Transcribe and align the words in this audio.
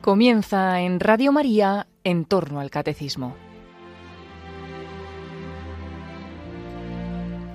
Comienza 0.00 0.80
en 0.80 1.00
Radio 1.00 1.32
María 1.32 1.86
en 2.04 2.24
torno 2.24 2.60
al 2.60 2.70
catecismo. 2.70 3.34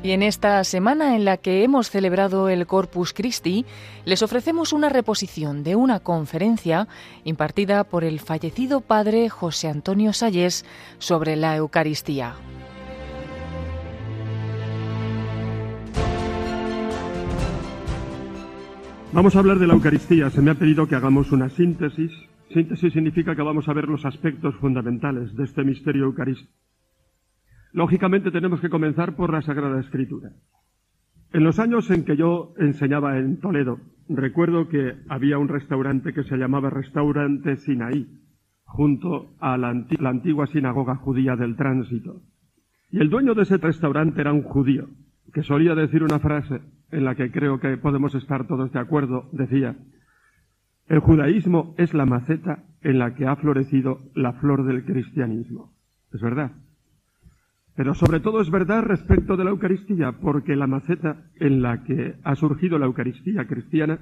Y 0.03 0.11
en 0.11 0.21
esta 0.21 0.61
semana 0.65 1.15
en 1.15 1.23
la 1.23 1.37
que 1.37 1.63
hemos 1.63 1.89
celebrado 1.89 2.49
el 2.49 2.67
Corpus 2.67 3.13
Christi, 3.13 3.65
les 4.03 4.21
ofrecemos 4.21 4.73
una 4.73 4.89
reposición 4.89 5.63
de 5.63 5.77
una 5.77 6.01
conferencia 6.01 6.89
impartida 7.23 7.85
por 7.85 8.03
el 8.03 8.19
fallecido 8.19 8.81
padre 8.81 9.29
José 9.29 9.69
Antonio 9.69 10.11
Salles 10.11 10.65
sobre 10.99 11.37
la 11.37 11.55
Eucaristía. 11.55 12.35
Vamos 19.13 19.35
a 19.35 19.39
hablar 19.39 19.57
de 19.59 19.67
la 19.67 19.75
Eucaristía. 19.75 20.29
Se 20.31 20.41
me 20.41 20.51
ha 20.51 20.55
pedido 20.55 20.85
que 20.87 20.95
hagamos 20.95 21.31
una 21.31 21.47
síntesis. 21.47 22.11
Síntesis 22.53 22.93
significa 22.93 23.35
que 23.35 23.41
vamos 23.41 23.67
a 23.67 23.73
ver 23.73 23.87
los 23.87 24.05
aspectos 24.05 24.55
fundamentales 24.57 25.35
de 25.35 25.43
este 25.43 25.63
misterio 25.63 26.05
eucarístico. 26.05 26.53
Lógicamente 27.71 28.29
tenemos 28.29 28.61
que 28.61 28.69
comenzar 28.69 29.15
por 29.15 29.33
la 29.33 29.41
Sagrada 29.41 29.79
Escritura. 29.79 30.31
En 31.33 31.43
los 31.43 31.57
años 31.57 31.89
en 31.89 32.05
que 32.05 32.15
yo 32.15 32.53
enseñaba 32.59 33.17
en 33.17 33.39
Toledo, 33.39 33.79
recuerdo 34.07 34.69
que 34.69 34.93
había 35.09 35.39
un 35.39 35.47
restaurante 35.47 36.13
que 36.13 36.23
se 36.23 36.37
llamaba 36.37 36.69
Restaurante 36.69 37.57
Sinaí, 37.57 38.07
junto 38.65 39.35
a 39.39 39.57
la, 39.57 39.73
la, 39.99 40.09
antigua 40.09 40.45
sinagoga 40.45 40.95
judía 40.95 41.35
del 41.35 41.55
tránsito. 41.55 42.21
Y 42.91 42.99
el 42.99 43.09
dueño 43.09 43.33
de 43.33 43.43
ese 43.43 43.57
restaurante 43.57 44.21
era 44.21 44.31
un 44.31 44.43
judío, 44.43 44.89
que 45.33 45.41
solía 45.41 45.73
decir 45.73 46.03
una 46.03 46.19
frase 46.19 46.61
en 46.91 47.05
la 47.05 47.15
que 47.15 47.31
creo 47.31 47.59
que 47.59 47.77
podemos 47.77 48.13
estar 48.13 48.45
todos 48.45 48.71
de 48.71 48.79
acuerdo. 48.79 49.29
Decía, 49.31 49.75
el 50.93 50.99
judaísmo 50.99 51.73
es 51.79 51.95
la 51.95 52.05
maceta 52.05 52.65
en 52.83 52.99
la 52.99 53.15
que 53.15 53.25
ha 53.25 53.35
florecido 53.35 54.11
la 54.13 54.33
flor 54.33 54.63
del 54.63 54.85
cristianismo. 54.85 55.73
Es 56.13 56.21
verdad. 56.21 56.51
Pero 57.75 57.95
sobre 57.95 58.19
todo 58.19 58.41
es 58.41 58.51
verdad 58.51 58.83
respecto 58.83 59.35
de 59.35 59.43
la 59.43 59.49
Eucaristía, 59.49 60.11
porque 60.11 60.55
la 60.55 60.67
maceta 60.67 61.31
en 61.39 61.63
la 61.63 61.83
que 61.83 62.13
ha 62.23 62.35
surgido 62.35 62.77
la 62.77 62.85
Eucaristía 62.85 63.47
cristiana 63.47 64.01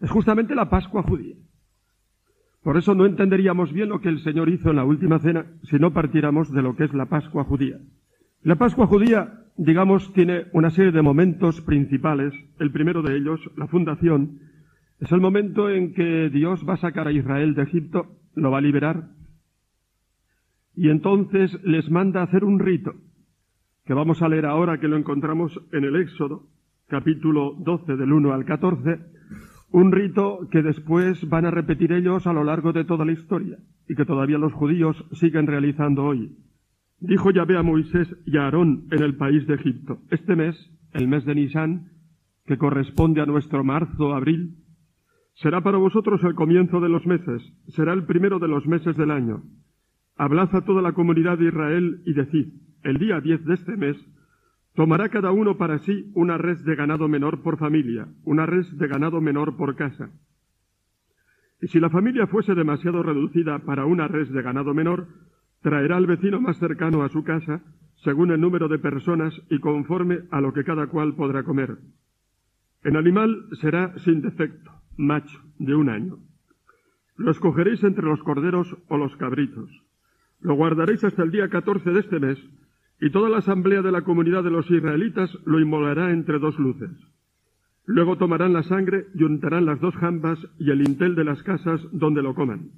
es 0.00 0.08
justamente 0.08 0.54
la 0.54 0.70
Pascua 0.70 1.02
judía. 1.02 1.34
Por 2.62 2.76
eso 2.76 2.94
no 2.94 3.04
entenderíamos 3.04 3.72
bien 3.72 3.88
lo 3.88 4.00
que 4.00 4.08
el 4.08 4.22
Señor 4.22 4.50
hizo 4.50 4.70
en 4.70 4.76
la 4.76 4.84
última 4.84 5.18
cena 5.18 5.46
si 5.64 5.80
no 5.80 5.92
partiéramos 5.92 6.52
de 6.52 6.62
lo 6.62 6.76
que 6.76 6.84
es 6.84 6.94
la 6.94 7.06
Pascua 7.06 7.42
judía. 7.42 7.80
La 8.42 8.54
Pascua 8.54 8.86
judía, 8.86 9.46
digamos, 9.56 10.12
tiene 10.12 10.44
una 10.52 10.70
serie 10.70 10.92
de 10.92 11.02
momentos 11.02 11.60
principales. 11.62 12.32
El 12.60 12.70
primero 12.70 13.02
de 13.02 13.16
ellos, 13.16 13.40
la 13.56 13.66
fundación, 13.66 14.46
es 15.00 15.12
el 15.12 15.20
momento 15.20 15.70
en 15.70 15.94
que 15.94 16.28
Dios 16.30 16.64
va 16.68 16.74
a 16.74 16.78
sacar 16.78 17.08
a 17.08 17.12
Israel 17.12 17.54
de 17.54 17.62
Egipto, 17.62 18.06
lo 18.34 18.50
va 18.50 18.58
a 18.58 18.62
liberar 18.62 19.18
y 20.78 20.90
entonces 20.90 21.58
les 21.64 21.90
manda 21.90 22.20
a 22.20 22.24
hacer 22.24 22.44
un 22.44 22.60
rito, 22.60 22.92
que 23.84 23.94
vamos 23.94 24.22
a 24.22 24.28
leer 24.28 24.46
ahora 24.46 24.78
que 24.78 24.86
lo 24.86 24.96
encontramos 24.96 25.60
en 25.72 25.82
el 25.82 25.96
Éxodo, 25.96 26.46
capítulo 26.86 27.56
12 27.58 27.96
del 27.96 28.12
1 28.12 28.32
al 28.32 28.44
14, 28.44 29.00
un 29.72 29.90
rito 29.90 30.48
que 30.52 30.62
después 30.62 31.28
van 31.28 31.46
a 31.46 31.50
repetir 31.50 31.90
ellos 31.92 32.28
a 32.28 32.32
lo 32.32 32.44
largo 32.44 32.72
de 32.72 32.84
toda 32.84 33.04
la 33.04 33.10
historia 33.10 33.58
y 33.88 33.96
que 33.96 34.04
todavía 34.04 34.38
los 34.38 34.52
judíos 34.52 34.96
siguen 35.14 35.48
realizando 35.48 36.04
hoy. 36.04 36.36
Dijo 37.00 37.32
Yahvé 37.32 37.58
a 37.58 37.64
Moisés 37.64 38.08
y 38.24 38.36
a 38.36 38.44
Aarón 38.44 38.86
en 38.92 39.02
el 39.02 39.16
país 39.16 39.48
de 39.48 39.54
Egipto, 39.54 39.98
este 40.12 40.36
mes, 40.36 40.54
el 40.92 41.08
mes 41.08 41.24
de 41.24 41.34
Nisán, 41.34 41.88
que 42.46 42.56
corresponde 42.56 43.20
a 43.20 43.26
nuestro 43.26 43.64
marzo, 43.64 44.14
abril, 44.14 44.58
será 45.42 45.60
para 45.60 45.78
vosotros 45.78 46.22
el 46.24 46.34
comienzo 46.34 46.80
de 46.80 46.88
los 46.88 47.06
meses, 47.06 47.42
será 47.68 47.92
el 47.92 48.04
primero 48.04 48.38
de 48.38 48.48
los 48.48 48.66
meses 48.66 48.96
del 48.96 49.10
año 49.10 49.42
Hablad 50.18 50.54
a 50.56 50.62
toda 50.62 50.82
la 50.82 50.92
comunidad 50.92 51.38
de 51.38 51.46
Israel 51.46 52.02
y 52.04 52.12
decid, 52.12 52.52
el 52.82 52.98
día 52.98 53.20
diez 53.20 53.44
de 53.44 53.54
este 53.54 53.76
mes, 53.76 53.96
tomará 54.74 55.10
cada 55.10 55.30
uno 55.30 55.56
para 55.56 55.78
sí 55.78 56.10
una 56.14 56.36
res 56.36 56.64
de 56.64 56.74
ganado 56.74 57.06
menor 57.06 57.42
por 57.42 57.56
familia, 57.56 58.08
una 58.24 58.44
res 58.44 58.76
de 58.76 58.88
ganado 58.88 59.20
menor 59.20 59.56
por 59.56 59.76
casa. 59.76 60.10
Y 61.60 61.68
si 61.68 61.78
la 61.78 61.88
familia 61.88 62.26
fuese 62.26 62.56
demasiado 62.56 63.04
reducida 63.04 63.60
para 63.60 63.86
una 63.86 64.08
res 64.08 64.28
de 64.32 64.42
ganado 64.42 64.74
menor, 64.74 65.06
traerá 65.62 65.96
al 65.96 66.06
vecino 66.06 66.40
más 66.40 66.58
cercano 66.58 67.04
a 67.04 67.08
su 67.10 67.22
casa, 67.22 67.62
según 68.02 68.32
el 68.32 68.40
número 68.40 68.66
de 68.66 68.80
personas 68.80 69.40
y 69.50 69.60
conforme 69.60 70.22
a 70.32 70.40
lo 70.40 70.52
que 70.52 70.64
cada 70.64 70.88
cual 70.88 71.14
podrá 71.14 71.44
comer. 71.44 71.78
El 72.82 72.96
animal 72.96 73.46
será 73.60 73.96
sin 73.98 74.20
defecto, 74.20 74.72
macho, 74.98 75.40
de 75.58 75.74
un 75.74 75.88
año. 75.88 76.18
Lo 77.16 77.30
escogeréis 77.30 77.82
entre 77.82 78.04
los 78.04 78.22
corderos 78.22 78.76
o 78.88 78.98
los 78.98 79.16
cabritos. 79.16 79.70
Lo 80.40 80.54
guardaréis 80.54 81.02
hasta 81.04 81.22
el 81.22 81.30
día 81.30 81.48
14 81.48 81.90
de 81.90 82.00
este 82.00 82.20
mes, 82.20 82.38
y 83.00 83.10
toda 83.10 83.28
la 83.28 83.38
asamblea 83.38 83.80
de 83.80 83.92
la 83.92 84.02
comunidad 84.02 84.44
de 84.44 84.50
los 84.50 84.70
israelitas 84.70 85.30
lo 85.46 85.60
inmolará 85.60 86.10
entre 86.10 86.38
dos 86.38 86.58
luces. 86.58 86.90
Luego 87.86 88.18
tomarán 88.18 88.52
la 88.52 88.62
sangre 88.64 89.06
y 89.14 89.22
untarán 89.22 89.64
las 89.64 89.80
dos 89.80 89.94
jambas 89.96 90.38
y 90.58 90.70
el 90.70 90.86
intel 90.86 91.14
de 91.14 91.24
las 91.24 91.42
casas 91.42 91.80
donde 91.92 92.22
lo 92.22 92.34
coman. 92.34 92.70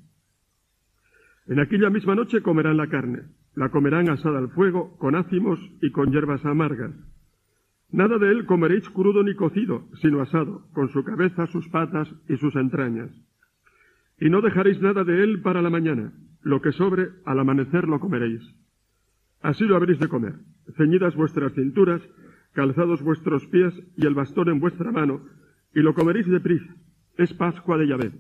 En 1.47 1.59
aquella 1.59 1.91
misma 1.91 2.15
noche 2.15 2.43
comerán 2.43 2.77
la 2.77 2.87
carne, 2.87 3.23
la 3.57 3.71
comerán 3.71 4.09
asada 4.09 4.39
al 4.39 4.51
fuego, 4.51 4.97
con 4.99 5.17
ácimos 5.17 5.59
y 5.83 5.91
con 5.91 6.13
hierbas 6.13 6.45
amargas. 6.45 6.93
Nada 7.93 8.19
de 8.19 8.31
él 8.31 8.47
comeréis 8.47 8.89
crudo 8.91 9.23
ni 9.23 9.35
cocido, 9.35 9.89
sino 10.01 10.21
asado, 10.21 10.63
con 10.73 10.89
su 10.91 11.03
cabeza, 11.03 11.47
sus 11.49 11.69
patas 11.69 12.09
y 12.29 12.37
sus 12.37 12.55
entrañas. 12.55 13.11
Y 14.21 14.31
no 14.31 14.43
dejaréis 14.43 14.81
nada 14.81 15.03
de 15.03 15.25
él 15.25 15.43
para 15.43 15.61
la 15.61 15.71
mañana, 15.71 16.13
lo 16.43 16.61
que 16.61 16.73
sobre, 16.73 17.09
al 17.25 17.41
amanecer 17.41 17.89
lo 17.89 17.99
comeréis. 17.99 18.43
Así 19.43 19.65
lo 19.65 19.77
habréis 19.77 19.99
de 19.99 20.09
comer, 20.09 20.35
ceñidas 20.77 21.17
vuestras 21.17 21.53
cinturas, 21.55 22.01
calzados 22.53 23.03
vuestros 23.03 23.47
pies 23.47 23.75
y 23.97 24.07
el 24.07 24.15
bastón 24.15 24.51
en 24.51 24.61
vuestra 24.61 24.93
mano, 24.93 25.23
y 25.75 25.81
lo 25.81 25.95
comeréis 25.95 26.29
de 26.29 26.41
prisa. 26.41 26.75
Es 27.17 27.33
Pascua 27.35 27.77
de 27.77 27.89
Yahvé. 27.89 28.13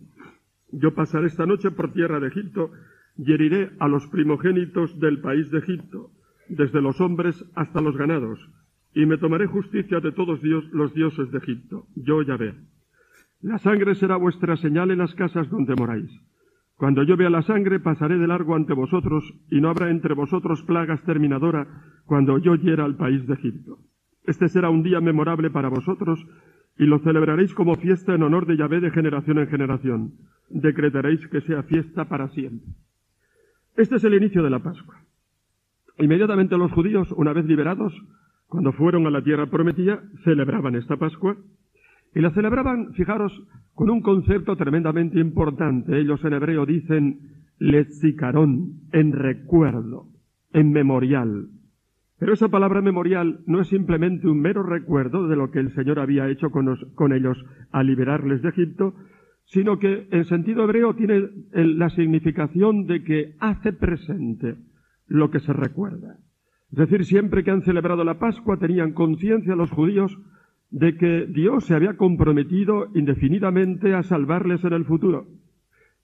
Yo 0.72 0.94
pasaré 0.94 1.26
esta 1.26 1.47
noche 1.47 1.70
por 1.70 1.92
tierra 1.92 2.19
de 2.19 2.28
Egipto 2.28 2.70
y 3.16 3.32
heriré 3.32 3.70
a 3.78 3.88
los 3.88 4.06
primogénitos 4.08 4.98
del 4.98 5.20
país 5.20 5.50
de 5.50 5.58
Egipto, 5.58 6.10
desde 6.48 6.81
los 6.81 7.00
hombres 7.00 7.44
hasta 7.54 7.81
los 7.81 7.97
ganados, 7.97 8.41
y 8.95 9.06
me 9.06 9.19
tomaré 9.19 9.47
justicia 9.47 10.01
de 10.01 10.12
todos 10.12 10.41
los 10.43 10.95
dioses 10.95 11.31
de 11.31 11.39
Egipto. 11.39 11.87
Yo 11.95 12.23
Yahvé. 12.23 12.55
La 13.43 13.59
sangre 13.59 13.95
será 13.95 14.17
vuestra 14.17 14.56
señal 14.56 14.91
en 14.91 14.99
las 14.99 15.15
casas 15.15 15.49
donde 15.49 15.75
moráis. 15.75 16.11
Cuando 16.77 17.03
yo 17.03 17.17
vea 17.17 17.31
la 17.31 17.43
sangre, 17.43 17.79
pasaré 17.79 18.19
de 18.19 18.27
largo 18.27 18.55
ante 18.55 18.73
vosotros, 18.73 19.23
y 19.50 19.61
no 19.61 19.69
habrá 19.69 19.91
entre 19.91 20.15
vosotros 20.15 20.62
plagas 20.62 21.03
terminadora 21.05 21.67
cuando 22.06 22.39
yo 22.39 22.55
hiera 22.55 22.84
al 22.84 22.97
país 22.97 23.27
de 23.27 23.34
Egipto. 23.34 23.79
Este 24.25 24.49
será 24.49 24.71
un 24.71 24.83
día 24.83 25.00
memorable 25.00 25.50
para 25.50 25.69
vosotros, 25.69 26.27
y 26.79 26.84
lo 26.84 26.99
celebraréis 27.00 27.53
como 27.55 27.75
fiesta 27.77 28.15
en 28.15 28.23
honor 28.23 28.47
de 28.47 28.56
Yahvé 28.56 28.81
de 28.81 28.91
generación 28.91 29.39
en 29.39 29.49
generación. 29.49 30.12
Decretaréis 30.49 31.27
que 31.29 31.43
sea 31.43 31.62
fiesta 31.62 32.06
para 32.06 32.29
siempre. 32.29 32.73
Este 33.77 33.97
es 33.97 34.05
el 34.05 34.15
inicio 34.15 34.43
de 34.43 34.50
la 34.50 34.61
Pascua. 34.61 35.03
Inmediatamente 35.99 36.56
los 36.56 36.73
judíos, 36.73 37.12
una 37.12 37.34
vez 37.34 37.45
liberados, 37.45 37.95
cuando 38.50 38.72
fueron 38.72 39.06
a 39.06 39.11
la 39.11 39.22
tierra 39.22 39.47
prometida, 39.47 40.03
celebraban 40.25 40.75
esta 40.75 40.97
Pascua 40.97 41.37
y 42.12 42.21
la 42.21 42.33
celebraban, 42.33 42.93
fijaros, 42.94 43.33
con 43.75 43.88
un 43.88 44.03
concepto 44.03 44.56
tremendamente 44.56 45.21
importante. 45.21 45.97
Ellos 45.97 46.22
en 46.25 46.33
hebreo 46.33 46.66
dicen 46.66 47.21
lezicarón, 47.61 48.81
en 48.93 49.12
recuerdo, 49.12 50.09
en 50.53 50.72
memorial. 50.72 51.47
Pero 52.19 52.33
esa 52.33 52.49
palabra 52.49 52.83
memorial 52.83 53.38
no 53.47 53.61
es 53.61 53.69
simplemente 53.69 54.27
un 54.27 54.41
mero 54.41 54.65
recuerdo 54.65 55.28
de 55.28 55.37
lo 55.37 55.53
que 55.53 55.61
el 55.61 55.72
Señor 55.75 56.00
había 56.00 56.28
hecho 56.28 56.50
con, 56.50 56.76
con 56.97 57.12
ellos 57.12 57.38
al 57.70 57.87
liberarles 57.87 58.43
de 58.43 58.49
Egipto, 58.49 58.94
sino 59.44 59.79
que 59.79 60.08
en 60.11 60.25
sentido 60.25 60.64
hebreo 60.64 60.97
tiene 60.97 61.29
la 61.52 61.88
significación 61.91 62.87
de 62.87 63.05
que 63.05 63.37
hace 63.38 63.73
presente 63.73 64.56
lo 65.06 65.31
que 65.31 65.38
se 65.38 65.52
recuerda. 65.52 66.19
Es 66.72 66.78
decir, 66.78 67.05
siempre 67.05 67.43
que 67.43 67.50
han 67.50 67.62
celebrado 67.62 68.05
la 68.05 68.19
Pascua 68.19 68.56
tenían 68.56 68.93
conciencia 68.93 69.56
los 69.56 69.70
judíos 69.70 70.17
de 70.70 70.96
que 70.96 71.26
Dios 71.26 71.64
se 71.64 71.75
había 71.75 71.96
comprometido 71.96 72.88
indefinidamente 72.94 73.94
a 73.94 74.05
salvarles 74.05 74.62
en 74.64 74.72
el 74.72 74.84
futuro. 74.84 75.26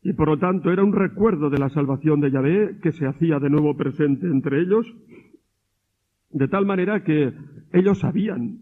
Y 0.02 0.12
por 0.12 0.28
lo 0.28 0.38
tanto 0.38 0.72
era 0.72 0.84
un 0.84 0.92
recuerdo 0.92 1.50
de 1.50 1.58
la 1.58 1.68
salvación 1.68 2.20
de 2.20 2.30
Yahvé 2.30 2.78
que 2.82 2.92
se 2.92 3.06
hacía 3.06 3.38
de 3.38 3.50
nuevo 3.50 3.76
presente 3.76 4.26
entre 4.26 4.60
ellos, 4.60 4.86
de 6.30 6.48
tal 6.48 6.66
manera 6.66 7.04
que 7.04 7.32
ellos 7.72 8.00
sabían 8.00 8.60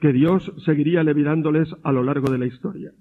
que 0.00 0.12
Dios 0.12 0.52
seguiría 0.64 1.02
liberándoles 1.02 1.74
a 1.82 1.92
lo 1.92 2.02
largo 2.02 2.30
de 2.30 2.38
la 2.38 2.46
historia. 2.46 2.92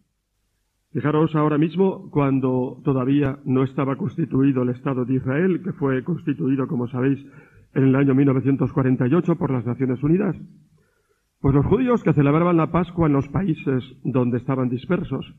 Fijaros 0.92 1.36
ahora 1.36 1.57
mismo 1.57 2.10
cuando 2.10 2.81
todavía 2.83 3.40
no 3.45 3.63
estaba 3.63 3.98
constituido 3.98 4.63
el 4.63 4.69
Estado 4.69 5.06
de 5.06 5.16
Israel, 5.16 5.62
que 5.63 5.74
fue 5.74 6.04
constituido, 6.04 6.68
como 6.68 6.88
sabéis, 6.88 7.24
en 7.78 7.84
el 7.84 7.96
año 7.96 8.16
1948 8.16 9.36
por 9.36 9.52
las 9.52 9.66
Naciones 9.66 10.02
Unidas. 10.02 10.36
Pues 11.40 11.54
los 11.54 11.66
judíos 11.66 12.04
que 12.04 12.14
celebraban 12.14 12.58
la 12.58 12.72
Pascua 12.72 13.06
en 13.06 13.14
los 13.14 13.30
países 13.30 13.84
donde 14.04 14.38
estaban 14.38 14.68
dispersos, 14.68 15.36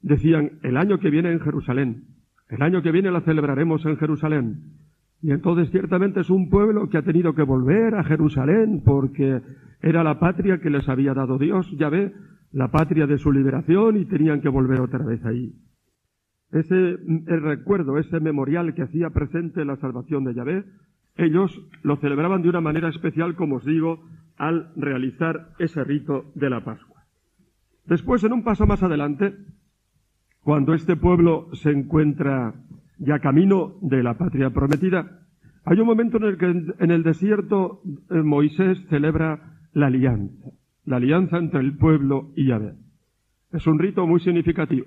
decían, 0.00 0.58
el 0.62 0.78
año 0.78 0.98
que 0.98 1.10
viene 1.10 1.30
en 1.30 1.40
Jerusalén, 1.40 2.04
el 2.48 2.62
año 2.62 2.80
que 2.80 2.90
viene 2.90 3.10
la 3.10 3.20
celebraremos 3.20 3.84
en 3.84 3.98
Jerusalén. 3.98 4.78
Y 5.20 5.30
entonces 5.30 5.70
ciertamente 5.70 6.20
es 6.20 6.30
un 6.30 6.48
pueblo 6.48 6.88
que 6.88 6.96
ha 6.96 7.02
tenido 7.02 7.34
que 7.34 7.42
volver 7.42 7.96
a 7.96 8.04
Jerusalén 8.04 8.82
porque 8.82 9.42
era 9.82 10.02
la 10.02 10.18
patria 10.18 10.58
que 10.58 10.70
les 10.70 10.88
había 10.88 11.12
dado 11.12 11.36
Dios, 11.36 11.70
ya 11.78 11.90
ve, 11.90 12.14
la 12.50 12.70
patria 12.70 13.06
de 13.06 13.18
su 13.18 13.30
liberación 13.30 13.98
y 13.98 14.06
tenían 14.06 14.40
que 14.40 14.48
volver 14.48 14.80
otra 14.80 15.04
vez 15.04 15.22
ahí. 15.26 15.52
Ese 16.50 16.74
el 16.74 17.42
recuerdo, 17.42 17.98
ese 17.98 18.20
memorial 18.20 18.72
que 18.74 18.82
hacía 18.82 19.10
presente 19.10 19.66
la 19.66 19.76
salvación 19.76 20.24
de 20.24 20.34
Yahvé, 20.34 20.64
ellos 21.16 21.60
lo 21.82 21.96
celebraban 21.96 22.42
de 22.42 22.48
una 22.48 22.60
manera 22.60 22.88
especial, 22.88 23.34
como 23.34 23.56
os 23.56 23.64
digo, 23.64 24.04
al 24.36 24.72
realizar 24.76 25.50
ese 25.58 25.82
rito 25.84 26.30
de 26.34 26.50
la 26.50 26.64
Pascua. 26.64 27.04
Después, 27.86 28.22
en 28.24 28.32
un 28.32 28.44
paso 28.44 28.66
más 28.66 28.82
adelante, 28.82 29.34
cuando 30.42 30.74
este 30.74 30.96
pueblo 30.96 31.48
se 31.54 31.70
encuentra 31.70 32.54
ya 32.98 33.18
camino 33.20 33.76
de 33.80 34.02
la 34.02 34.16
patria 34.18 34.50
prometida, 34.50 35.26
hay 35.64 35.80
un 35.80 35.86
momento 35.86 36.18
en 36.18 36.24
el 36.24 36.38
que 36.38 36.46
en 36.46 36.90
el 36.90 37.02
desierto 37.02 37.82
eh, 38.10 38.22
Moisés 38.22 38.78
celebra 38.88 39.58
la 39.72 39.86
alianza, 39.88 40.50
la 40.84 40.96
alianza 40.96 41.38
entre 41.38 41.60
el 41.60 41.76
pueblo 41.76 42.30
y 42.36 42.46
Yahvé. 42.46 42.74
Es 43.52 43.66
un 43.66 43.78
rito 43.78 44.06
muy 44.06 44.20
significativo. 44.20 44.86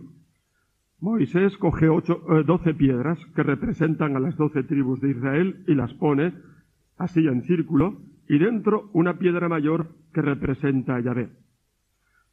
Moisés 1.02 1.56
coge 1.58 1.88
eh, 1.88 2.44
doce 2.46 2.74
piedras 2.74 3.18
que 3.34 3.44
representan 3.44 4.16
a 4.16 4.20
las 4.20 4.36
doce 4.36 4.64
tribus 4.64 5.00
de 5.00 5.12
Israel 5.12 5.64
y 5.68 5.74
las 5.74 5.94
pone 5.94 6.34
así 6.98 7.26
en 7.26 7.44
círculo 7.44 8.02
y 8.28 8.38
dentro 8.38 8.90
una 8.94 9.18
piedra 9.18 9.48
mayor 9.48 9.96
que 10.14 10.22
representa 10.22 10.96
a 10.96 11.00
Yahvé. 11.00 11.30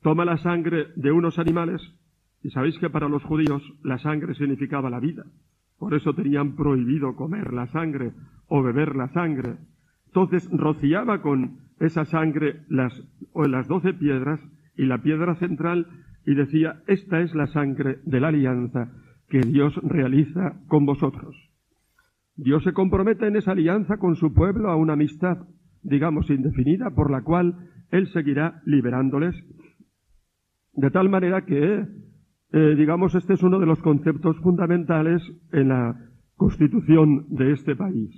Toma 0.03 0.25
la 0.25 0.37
sangre 0.39 0.89
de 0.97 1.13
unos 1.13 1.39
animales 1.39 1.81
y 2.43 2.51
sabéis 2.51 2.79
que 2.79 2.91
para 2.91 3.09
los 3.09 3.23
judíos 3.23 3.63
la 3.83 3.99
sangre 3.99 4.35
significaba 4.35 4.91
la 4.91 5.01
vida. 5.01 5.25
Por 5.79 5.95
eso 5.95 6.15
tenían 6.15 6.57
prohibido 6.57 7.15
comer 7.15 7.53
la 7.53 7.67
sangre 7.69 8.13
o 8.49 8.63
beber 8.63 8.97
la 8.97 9.09
sangre. 9.09 9.59
Entonces 10.07 10.49
rociaba 10.51 11.23
con 11.23 11.59
esa 11.79 12.05
sangre 12.05 12.65
las, 12.69 13.01
o 13.33 13.45
las 13.45 13.69
doce 13.69 13.95
piedras 13.95 14.41
y 14.77 14.87
la 14.87 15.03
piedra 15.03 15.37
central 15.37 15.87
y 16.27 16.35
decía, 16.35 16.83
esta 16.89 17.21
es 17.21 17.35
la 17.35 17.47
sangre 17.47 18.01
de 18.05 18.21
la 18.21 18.29
alianza 18.29 18.91
que 19.29 19.41
Dios 19.41 19.75
realiza 19.83 20.61
con 20.67 20.85
vosotros. 20.85 21.37
Dios 22.35 22.65
se 22.65 22.73
compromete 22.73 23.29
en 23.29 23.37
esa 23.37 23.53
alianza 23.53 23.97
con 23.97 24.17
su 24.17 24.35
pueblo 24.35 24.71
a 24.71 24.77
una 24.77 24.95
amistad, 24.95 25.39
digamos, 25.83 26.29
indefinida, 26.29 26.91
por 26.91 27.11
la 27.11 27.23
cual 27.23 27.71
Él 27.91 28.09
seguirá 28.09 28.61
liberándoles, 28.67 29.37
de 30.73 30.91
tal 30.91 31.09
manera 31.09 31.47
que, 31.47 31.87
eh, 32.53 32.75
digamos, 32.77 33.15
este 33.15 33.35
es 33.35 33.43
uno 33.43 33.61
de 33.61 33.67
los 33.67 33.81
conceptos 33.81 34.37
fundamentales 34.41 35.23
en 35.53 35.69
la 35.69 35.97
constitución 36.35 37.27
de 37.31 37.53
este 37.53 37.77
país. 37.77 38.11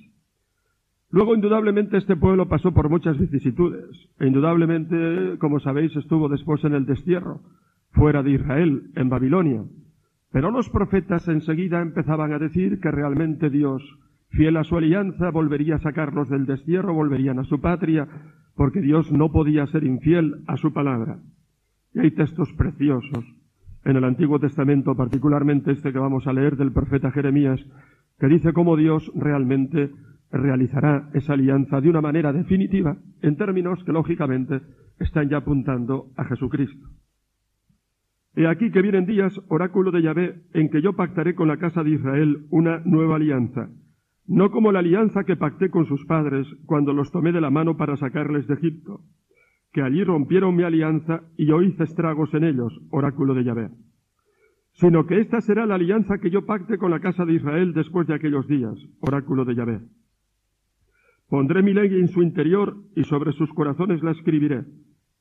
Luego, 1.11 1.35
indudablemente, 1.35 1.99
este 1.99 2.17
pueblo 2.17 2.49
pasó 2.49 2.73
por 2.73 2.91
muchas 2.91 3.19
vicisitudes. 3.19 4.11
E 4.19 4.27
indudablemente, 4.27 5.39
como 5.39 5.61
sabéis, 5.61 5.95
estuvo 5.97 6.29
después 6.29 6.65
en 6.65 6.75
el 6.75 6.85
destierro 6.85 7.41
fuera 7.99 8.23
de 8.23 8.31
Israel, 8.31 8.91
en 8.95 9.09
Babilonia. 9.09 9.65
Pero 10.31 10.53
los 10.53 10.71
profetas 10.71 11.27
enseguida 11.27 11.83
empezaban 11.83 12.33
a 12.33 12.39
decir 12.39 12.79
que 12.81 12.93
realmente 12.93 13.51
Dios, 13.51 13.83
fiel 14.31 14.57
a 14.57 14.65
su 14.65 14.77
alianza, 14.77 15.31
volvería 15.31 15.77
a 15.77 15.81
sacarlos 15.81 16.29
del 16.29 16.47
destierro, 16.47 16.95
volverían 16.95 17.41
a 17.41 17.45
su 17.45 17.61
patria, 17.61 18.07
porque 18.55 18.81
Dios 18.81 19.11
no 19.11 19.33
podía 19.33 19.67
ser 19.67 19.83
infiel 19.83 20.45
a 20.47 20.57
su 20.57 20.73
palabra. 20.73 21.19
Y 21.93 22.01
hay 22.01 22.13
textos 22.13 22.53
preciosos 22.53 23.25
en 23.85 23.97
el 23.97 24.05
Antiguo 24.05 24.39
Testamento, 24.39 24.95
particularmente 24.95 25.73
este 25.73 25.93
que 25.93 25.99
vamos 25.99 26.27
a 26.27 26.33
leer 26.33 26.57
del 26.57 26.73
profeta 26.73 27.11
Jeremías, 27.11 27.61
que 28.19 28.29
dice 28.29 28.53
cómo 28.53 28.77
Dios 28.77 29.11
realmente 29.17 29.91
realizará 30.31 31.09
esa 31.15 31.33
alianza 31.33 31.81
de 31.81 31.89
una 31.89 32.01
manera 32.01 32.33
definitiva, 32.33 32.97
en 33.23 33.37
términos 33.37 33.83
que 33.85 33.93
lógicamente 33.93 34.61
están 35.01 35.29
ya 35.29 35.39
apuntando 35.39 36.11
a 36.17 36.25
Jesucristo. 36.25 36.87
He 38.39 38.47
aquí 38.47 38.71
que 38.71 38.83
vienen 38.83 39.05
días, 39.05 39.37
oráculo 39.49 39.91
de 39.91 40.01
Yahvé, 40.01 40.45
en 40.55 40.71
que 40.71 40.81
yo 40.81 40.93
pactaré 40.93 41.35
con 41.35 41.49
la 41.49 41.57
casa 41.57 41.83
de 41.83 41.91
Israel 41.91 42.47
una 42.51 42.81
nueva 42.85 43.17
alianza, 43.17 43.69
no 44.29 44.53
como 44.53 44.71
la 44.71 44.79
alianza 44.79 45.25
que 45.25 45.35
pacté 45.35 45.71
con 45.71 45.87
sus 45.87 46.07
padres 46.07 46.47
cuando 46.65 46.93
los 46.93 47.11
tomé 47.11 47.33
de 47.33 47.41
la 47.41 47.51
mano 47.51 47.77
para 47.77 47.97
sacarles 47.97 48.47
de 48.47 48.55
Egipto, 48.55 49.01
que 49.73 49.83
allí 49.83 50.05
rompieron 50.05 50.55
mi 50.55 50.63
alianza 50.63 51.23
y 51.37 51.47
yo 51.47 51.63
hice 51.63 51.83
estragos 51.83 52.33
en 52.33 52.45
ellos, 52.45 52.73
oráculo 52.91 53.35
de 53.35 53.43
Yahvé, 53.43 53.71
sino 54.75 55.05
que 55.07 55.19
esta 55.19 55.41
será 55.41 55.67
la 55.67 55.75
alianza 55.75 56.19
que 56.19 56.31
yo 56.31 56.47
pacte 56.47 56.79
con 56.79 56.93
la 56.93 57.01
casa 57.01 57.25
de 57.25 57.33
Israel 57.33 57.73
después 57.73 58.07
de 58.07 58.15
aquellos 58.15 58.47
días, 58.47 58.79
oráculo 59.01 59.47
de 59.47 59.57
Yahvé. 59.57 59.81
Pondré 61.29 61.65
mi 61.65 61.75
ley 61.75 61.93
en 61.99 62.07
su 62.07 62.23
interior 62.23 62.77
y 62.95 63.03
sobre 63.03 63.33
sus 63.33 63.53
corazones 63.53 64.01
la 64.05 64.13
escribiré, 64.13 64.65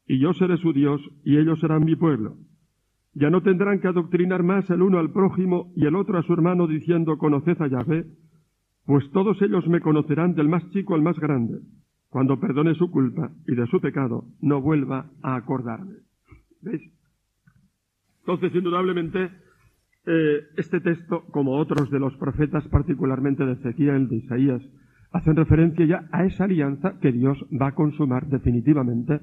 y 0.05 0.19
yo 0.19 0.33
seré 0.33 0.57
su 0.57 0.71
Dios 0.71 1.01
y 1.23 1.37
ellos 1.37 1.59
serán 1.59 1.83
mi 1.83 1.95
pueblo 1.95 2.37
ya 3.17 3.31
no 3.31 3.41
tendrán 3.41 3.79
que 3.79 3.87
adoctrinar 3.87 4.43
más 4.43 4.69
el 4.69 4.83
uno 4.83 4.99
al 4.99 5.11
prójimo 5.11 5.71
y 5.75 5.85
el 5.85 5.95
otro 5.95 6.19
a 6.19 6.23
su 6.23 6.33
hermano 6.33 6.67
diciendo 6.67 7.17
conoced 7.17 7.59
a 7.61 7.67
Yahvé, 7.67 8.05
pues 8.85 9.09
todos 9.11 9.41
ellos 9.41 9.67
me 9.67 9.81
conocerán 9.81 10.35
del 10.35 10.47
más 10.47 10.69
chico 10.69 10.93
al 10.93 11.01
más 11.01 11.19
grande, 11.19 11.59
cuando 12.09 12.39
perdone 12.39 12.75
su 12.75 12.91
culpa 12.91 13.31
y 13.47 13.55
de 13.55 13.65
su 13.67 13.81
pecado 13.81 14.25
no 14.39 14.61
vuelva 14.61 15.09
a 15.23 15.35
acordarme. 15.35 15.95
¿Veis? 16.61 16.81
Entonces, 18.19 18.53
indudablemente, 18.53 19.31
eh, 20.05 20.43
este 20.55 20.79
texto, 20.79 21.23
como 21.31 21.57
otros 21.57 21.89
de 21.89 21.99
los 21.99 22.15
profetas, 22.17 22.67
particularmente 22.67 23.45
de 23.45 23.53
Ezequiel, 23.53 24.09
de 24.09 24.17
Isaías, 24.17 24.61
hacen 25.11 25.35
referencia 25.35 25.85
ya 25.85 26.07
a 26.11 26.23
esa 26.23 26.43
alianza 26.43 26.99
que 26.99 27.11
Dios 27.11 27.37
va 27.49 27.69
a 27.69 27.75
consumar 27.75 28.27
definitivamente 28.27 29.19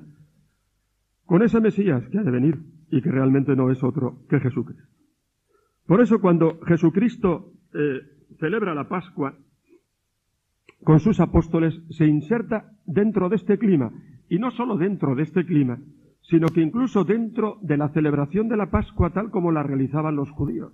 con 1.26 1.42
ese 1.42 1.60
Mesías 1.60 2.02
que 2.08 2.18
ha 2.18 2.22
de 2.22 2.30
venir 2.30 2.73
y 2.94 3.02
que 3.02 3.10
realmente 3.10 3.56
no 3.56 3.72
es 3.72 3.82
otro 3.82 4.20
que 4.30 4.38
Jesucristo. 4.38 4.84
Por 5.84 6.00
eso 6.00 6.20
cuando 6.20 6.60
Jesucristo 6.60 7.50
eh, 7.74 8.02
celebra 8.38 8.72
la 8.72 8.88
Pascua 8.88 9.34
con 10.84 11.00
sus 11.00 11.18
apóstoles, 11.18 11.74
se 11.90 12.06
inserta 12.06 12.70
dentro 12.86 13.28
de 13.28 13.36
este 13.36 13.58
clima, 13.58 13.90
y 14.28 14.38
no 14.38 14.52
solo 14.52 14.76
dentro 14.76 15.16
de 15.16 15.24
este 15.24 15.44
clima, 15.44 15.80
sino 16.22 16.46
que 16.48 16.60
incluso 16.60 17.02
dentro 17.02 17.58
de 17.62 17.76
la 17.76 17.88
celebración 17.88 18.48
de 18.48 18.58
la 18.58 18.70
Pascua 18.70 19.10
tal 19.10 19.30
como 19.32 19.50
la 19.50 19.64
realizaban 19.64 20.14
los 20.14 20.30
judíos. 20.30 20.72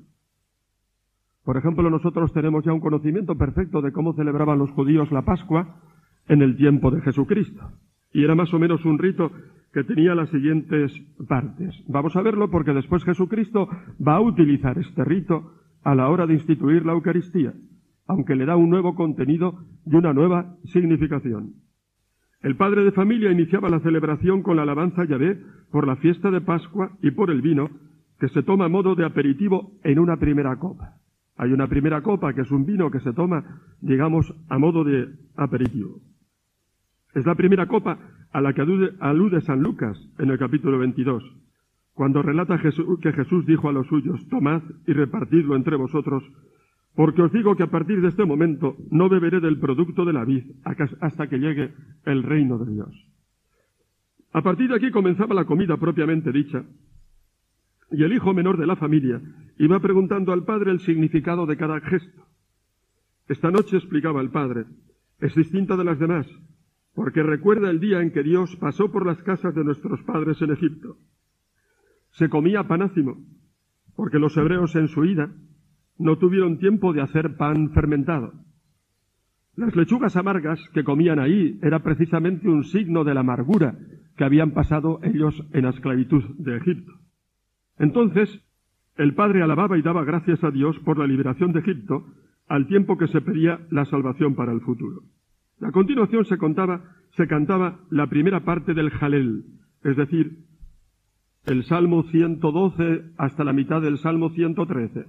Por 1.42 1.56
ejemplo, 1.56 1.88
nosotros 1.88 2.34
tenemos 2.34 2.64
ya 2.66 2.74
un 2.74 2.80
conocimiento 2.80 3.38
perfecto 3.38 3.80
de 3.80 3.92
cómo 3.92 4.12
celebraban 4.12 4.58
los 4.58 4.70
judíos 4.72 5.10
la 5.10 5.22
Pascua 5.22 5.80
en 6.28 6.42
el 6.42 6.58
tiempo 6.58 6.90
de 6.90 7.00
Jesucristo. 7.00 7.72
Y 8.12 8.24
era 8.24 8.34
más 8.34 8.52
o 8.52 8.58
menos 8.58 8.84
un 8.84 8.98
rito 8.98 9.32
que 9.72 9.84
tenía 9.84 10.14
las 10.14 10.30
siguientes 10.30 10.92
partes. 11.28 11.74
Vamos 11.86 12.16
a 12.16 12.22
verlo 12.22 12.50
porque 12.50 12.72
después 12.72 13.04
Jesucristo 13.04 13.68
va 14.06 14.16
a 14.16 14.20
utilizar 14.20 14.78
este 14.78 15.04
rito 15.04 15.52
a 15.82 15.94
la 15.94 16.08
hora 16.08 16.26
de 16.26 16.34
instituir 16.34 16.84
la 16.84 16.92
Eucaristía, 16.92 17.54
aunque 18.06 18.34
le 18.34 18.46
da 18.46 18.56
un 18.56 18.70
nuevo 18.70 18.94
contenido 18.94 19.60
y 19.86 19.94
una 19.94 20.12
nueva 20.12 20.56
significación. 20.64 21.54
El 22.42 22.56
padre 22.56 22.84
de 22.84 22.92
familia 22.92 23.30
iniciaba 23.30 23.68
la 23.68 23.80
celebración 23.80 24.42
con 24.42 24.56
la 24.56 24.62
alabanza 24.62 25.02
a 25.02 25.06
Yahvé 25.06 25.40
por 25.70 25.86
la 25.86 25.96
fiesta 25.96 26.30
de 26.30 26.40
Pascua 26.40 26.96
y 27.02 27.10
por 27.10 27.30
el 27.30 27.42
vino, 27.42 27.68
que 28.18 28.28
se 28.28 28.42
toma 28.42 28.66
a 28.66 28.68
modo 28.68 28.94
de 28.94 29.04
aperitivo 29.04 29.72
en 29.84 29.98
una 29.98 30.16
primera 30.16 30.56
copa. 30.56 30.96
Hay 31.36 31.52
una 31.52 31.68
primera 31.68 32.02
copa 32.02 32.34
que 32.34 32.42
es 32.42 32.50
un 32.50 32.66
vino 32.66 32.90
que 32.90 33.00
se 33.00 33.12
toma, 33.12 33.62
digamos, 33.80 34.34
a 34.48 34.58
modo 34.58 34.84
de 34.84 35.08
aperitivo. 35.36 36.00
Es 37.14 37.26
la 37.26 37.34
primera 37.34 37.66
copa 37.66 37.98
a 38.32 38.40
la 38.40 38.52
que 38.52 38.62
alude, 38.62 39.40
San 39.40 39.62
Lucas 39.62 39.98
en 40.18 40.30
el 40.30 40.38
capítulo 40.38 40.78
22, 40.78 41.24
cuando 41.92 42.22
relata 42.22 42.58
que 42.58 43.12
Jesús 43.12 43.46
dijo 43.46 43.68
a 43.68 43.72
los 43.72 43.88
suyos, 43.88 44.28
tomad 44.28 44.62
y 44.86 44.92
repartidlo 44.92 45.56
entre 45.56 45.76
vosotros, 45.76 46.22
porque 46.94 47.22
os 47.22 47.32
digo 47.32 47.56
que 47.56 47.64
a 47.64 47.70
partir 47.70 48.00
de 48.00 48.08
este 48.08 48.24
momento 48.24 48.76
no 48.90 49.08
beberé 49.08 49.40
del 49.40 49.58
producto 49.58 50.04
de 50.04 50.12
la 50.12 50.24
vid 50.24 50.44
hasta 51.00 51.28
que 51.28 51.38
llegue 51.38 51.74
el 52.04 52.22
reino 52.22 52.58
de 52.58 52.72
Dios. 52.72 53.06
A 54.32 54.42
partir 54.42 54.68
de 54.68 54.76
aquí 54.76 54.92
comenzaba 54.92 55.34
la 55.34 55.44
comida 55.44 55.76
propiamente 55.76 56.30
dicha, 56.30 56.64
y 57.90 58.04
el 58.04 58.12
hijo 58.12 58.32
menor 58.32 58.56
de 58.56 58.68
la 58.68 58.76
familia 58.76 59.20
iba 59.58 59.80
preguntando 59.80 60.32
al 60.32 60.44
padre 60.44 60.70
el 60.70 60.78
significado 60.78 61.44
de 61.46 61.56
cada 61.56 61.80
gesto. 61.80 62.24
Esta 63.26 63.50
noche 63.50 63.76
explicaba 63.76 64.20
el 64.20 64.30
padre, 64.30 64.66
es 65.18 65.34
distinta 65.34 65.76
de 65.76 65.84
las 65.84 65.98
demás, 65.98 66.28
porque 66.94 67.22
recuerda 67.22 67.70
el 67.70 67.80
día 67.80 68.00
en 68.00 68.10
que 68.10 68.22
Dios 68.22 68.56
pasó 68.56 68.90
por 68.90 69.06
las 69.06 69.22
casas 69.22 69.54
de 69.54 69.64
nuestros 69.64 70.02
padres 70.02 70.40
en 70.42 70.50
Egipto. 70.50 70.96
Se 72.10 72.28
comía 72.28 72.64
panácimo, 72.64 73.24
porque 73.94 74.18
los 74.18 74.36
hebreos 74.36 74.74
en 74.76 74.88
su 74.88 75.04
ida 75.04 75.30
no 75.98 76.18
tuvieron 76.18 76.58
tiempo 76.58 76.92
de 76.92 77.02
hacer 77.02 77.36
pan 77.36 77.70
fermentado. 77.70 78.32
Las 79.56 79.76
lechugas 79.76 80.16
amargas 80.16 80.58
que 80.72 80.84
comían 80.84 81.18
ahí 81.18 81.58
era 81.62 81.80
precisamente 81.82 82.48
un 82.48 82.64
signo 82.64 83.04
de 83.04 83.14
la 83.14 83.20
amargura 83.20 83.78
que 84.16 84.24
habían 84.24 84.52
pasado 84.52 85.00
ellos 85.02 85.34
en 85.52 85.64
la 85.64 85.70
esclavitud 85.70 86.24
de 86.38 86.56
Egipto. 86.56 86.92
Entonces, 87.78 88.28
el 88.96 89.14
padre 89.14 89.42
alababa 89.42 89.78
y 89.78 89.82
daba 89.82 90.04
gracias 90.04 90.42
a 90.44 90.50
Dios 90.50 90.78
por 90.80 90.98
la 90.98 91.06
liberación 91.06 91.52
de 91.52 91.60
Egipto 91.60 92.06
al 92.48 92.66
tiempo 92.66 92.98
que 92.98 93.08
se 93.08 93.20
pedía 93.20 93.60
la 93.70 93.84
salvación 93.84 94.34
para 94.34 94.52
el 94.52 94.60
futuro. 94.60 95.02
A 95.62 95.72
continuación 95.72 96.24
se 96.24 96.38
contaba, 96.38 96.82
se 97.16 97.26
cantaba 97.26 97.80
la 97.90 98.06
primera 98.06 98.40
parte 98.44 98.72
del 98.74 98.90
Jalel, 98.90 99.44
es 99.84 99.96
decir, 99.96 100.44
el 101.46 101.64
Salmo 101.64 102.04
112 102.04 103.12
hasta 103.16 103.44
la 103.44 103.52
mitad 103.52 103.80
del 103.80 103.98
Salmo 103.98 104.30
113. 104.30 105.06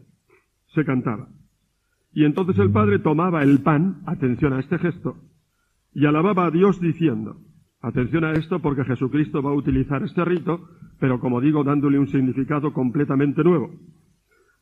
Se 0.73 0.85
cantaba. 0.85 1.27
Y 2.13 2.25
entonces 2.25 2.57
el 2.59 2.71
Padre 2.71 2.99
tomaba 2.99 3.43
el 3.43 3.61
pan, 3.61 4.01
atención 4.05 4.53
a 4.53 4.59
este 4.59 4.77
gesto, 4.77 5.17
y 5.93 6.05
alababa 6.05 6.45
a 6.45 6.51
Dios 6.51 6.79
diciendo, 6.79 7.37
atención 7.81 8.23
a 8.23 8.33
esto 8.33 8.59
porque 8.59 8.83
Jesucristo 8.83 9.41
va 9.41 9.51
a 9.51 9.55
utilizar 9.55 10.03
este 10.03 10.23
rito, 10.25 10.67
pero 10.99 11.19
como 11.19 11.41
digo, 11.41 11.63
dándole 11.63 11.99
un 11.99 12.07
significado 12.07 12.73
completamente 12.73 13.43
nuevo. 13.43 13.71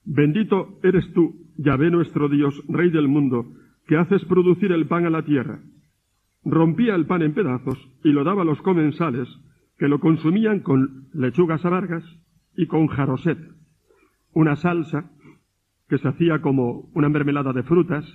Bendito 0.05 0.79
eres 0.83 1.11
tú, 1.13 1.35
Yahvé 1.57 1.91
nuestro 1.91 2.29
Dios, 2.29 2.63
Rey 2.67 2.89
del 2.89 3.07
mundo, 3.07 3.45
que 3.87 3.97
haces 3.97 4.23
producir 4.25 4.71
el 4.71 4.87
pan 4.87 5.05
a 5.05 5.09
la 5.09 5.23
tierra. 5.23 5.59
Rompía 6.43 6.95
el 6.95 7.05
pan 7.05 7.21
en 7.21 7.33
pedazos 7.33 7.77
y 8.03 8.11
lo 8.11 8.23
daba 8.23 8.43
a 8.43 8.45
los 8.45 8.61
comensales, 8.61 9.27
que 9.77 9.87
lo 9.87 9.99
consumían 9.99 10.59
con 10.61 11.09
lechugas 11.13 11.65
amargas 11.65 12.03
y 12.55 12.67
con 12.67 12.87
jaroset, 12.87 13.39
una 14.33 14.55
salsa 14.55 15.11
que 15.87 15.97
se 15.97 16.07
hacía 16.07 16.41
como 16.41 16.89
una 16.93 17.09
mermelada 17.09 17.51
de 17.53 17.63
frutas 17.63 18.05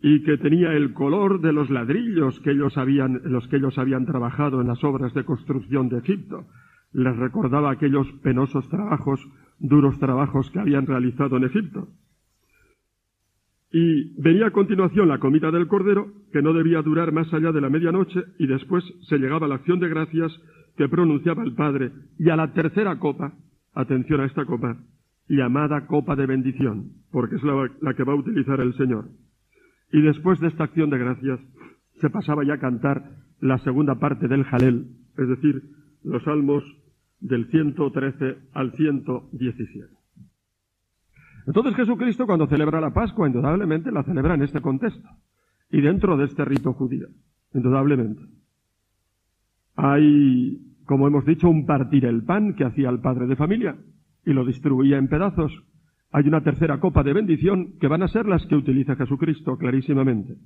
y 0.00 0.22
que 0.22 0.38
tenía 0.38 0.72
el 0.72 0.94
color 0.94 1.40
de 1.40 1.52
los 1.52 1.70
ladrillos 1.70 2.38
que 2.40 2.52
ellos 2.52 2.78
habían, 2.78 3.20
los 3.24 3.46
que 3.48 3.56
ellos 3.56 3.78
habían 3.78 4.06
trabajado 4.06 4.60
en 4.60 4.68
las 4.68 4.82
obras 4.84 5.12
de 5.14 5.24
construcción 5.24 5.88
de 5.88 5.98
Egipto. 5.98 6.46
Les 6.92 7.16
recordaba 7.16 7.70
aquellos 7.70 8.10
penosos 8.22 8.68
trabajos, 8.68 9.20
duros 9.58 9.98
trabajos 9.98 10.50
que 10.50 10.60
habían 10.60 10.86
realizado 10.86 11.36
en 11.36 11.44
Egipto. 11.44 11.88
Y 13.70 14.14
venía 14.20 14.46
a 14.46 14.50
continuación 14.50 15.08
la 15.08 15.18
comida 15.18 15.50
del 15.50 15.68
cordero, 15.68 16.12
que 16.32 16.42
no 16.42 16.54
debía 16.54 16.82
durar 16.82 17.12
más 17.12 17.32
allá 17.34 17.52
de 17.52 17.60
la 17.60 17.68
medianoche, 17.68 18.20
y 18.38 18.46
después 18.46 18.84
se 19.08 19.18
llegaba 19.18 19.46
a 19.46 19.48
la 19.48 19.56
acción 19.56 19.78
de 19.78 19.88
gracias 19.88 20.32
que 20.76 20.88
pronunciaba 20.88 21.42
el 21.42 21.54
Padre, 21.54 21.92
y 22.18 22.30
a 22.30 22.36
la 22.36 22.52
tercera 22.52 22.98
copa, 22.98 23.34
atención 23.74 24.20
a 24.20 24.24
esta 24.24 24.46
copa, 24.46 24.78
llamada 25.28 25.86
copa 25.86 26.16
de 26.16 26.26
bendición, 26.26 26.92
porque 27.12 27.36
es 27.36 27.42
la, 27.42 27.94
que 27.94 28.04
va 28.04 28.14
a 28.14 28.16
utilizar 28.16 28.60
el 28.60 28.74
Señor. 28.74 29.08
Y 29.92 30.00
después 30.00 30.40
de 30.40 30.48
esta 30.48 30.64
acción 30.64 30.88
de 30.90 30.98
gracias, 30.98 31.40
se 32.00 32.10
pasaba 32.10 32.44
ya 32.44 32.54
a 32.54 32.60
cantar 32.60 33.02
la 33.40 33.58
segunda 33.58 33.96
parte 33.96 34.28
del 34.28 34.44
Jalel, 34.44 34.86
es 35.16 35.28
decir, 35.28 35.62
los 36.04 36.22
salmos 36.22 36.64
del 37.20 37.46
113 37.50 38.36
al 38.52 38.72
117. 38.72 39.98
Entonces 41.48 41.74
Jesucristo 41.76 42.26
cuando 42.26 42.46
celebra 42.46 42.78
la 42.78 42.92
Pascua, 42.92 43.26
indudablemente 43.26 43.90
la 43.90 44.02
celebra 44.02 44.34
en 44.34 44.42
este 44.42 44.60
contexto 44.60 45.08
y 45.70 45.80
dentro 45.80 46.18
de 46.18 46.26
este 46.26 46.44
rito 46.44 46.74
judío, 46.74 47.08
indudablemente. 47.54 48.20
Hay, 49.74 50.60
como 50.84 51.08
hemos 51.08 51.24
dicho, 51.24 51.48
un 51.48 51.64
partir 51.64 52.04
el 52.04 52.22
pan 52.24 52.54
que 52.54 52.64
hacía 52.64 52.90
el 52.90 53.00
padre 53.00 53.26
de 53.26 53.36
familia, 53.36 53.78
y 54.26 54.34
lo 54.34 54.44
distribuía 54.44 54.98
en 54.98 55.08
pedazos. 55.08 55.64
Hay 56.12 56.28
una 56.28 56.42
tercera 56.42 56.80
copa 56.80 57.02
de 57.02 57.14
bendición 57.14 57.78
que 57.80 57.88
van 57.88 58.02
a 58.02 58.08
ser 58.08 58.26
las 58.26 58.44
que 58.44 58.54
utiliza 58.54 58.96
Jesucristo 58.96 59.56
clarísimamente. 59.56 60.36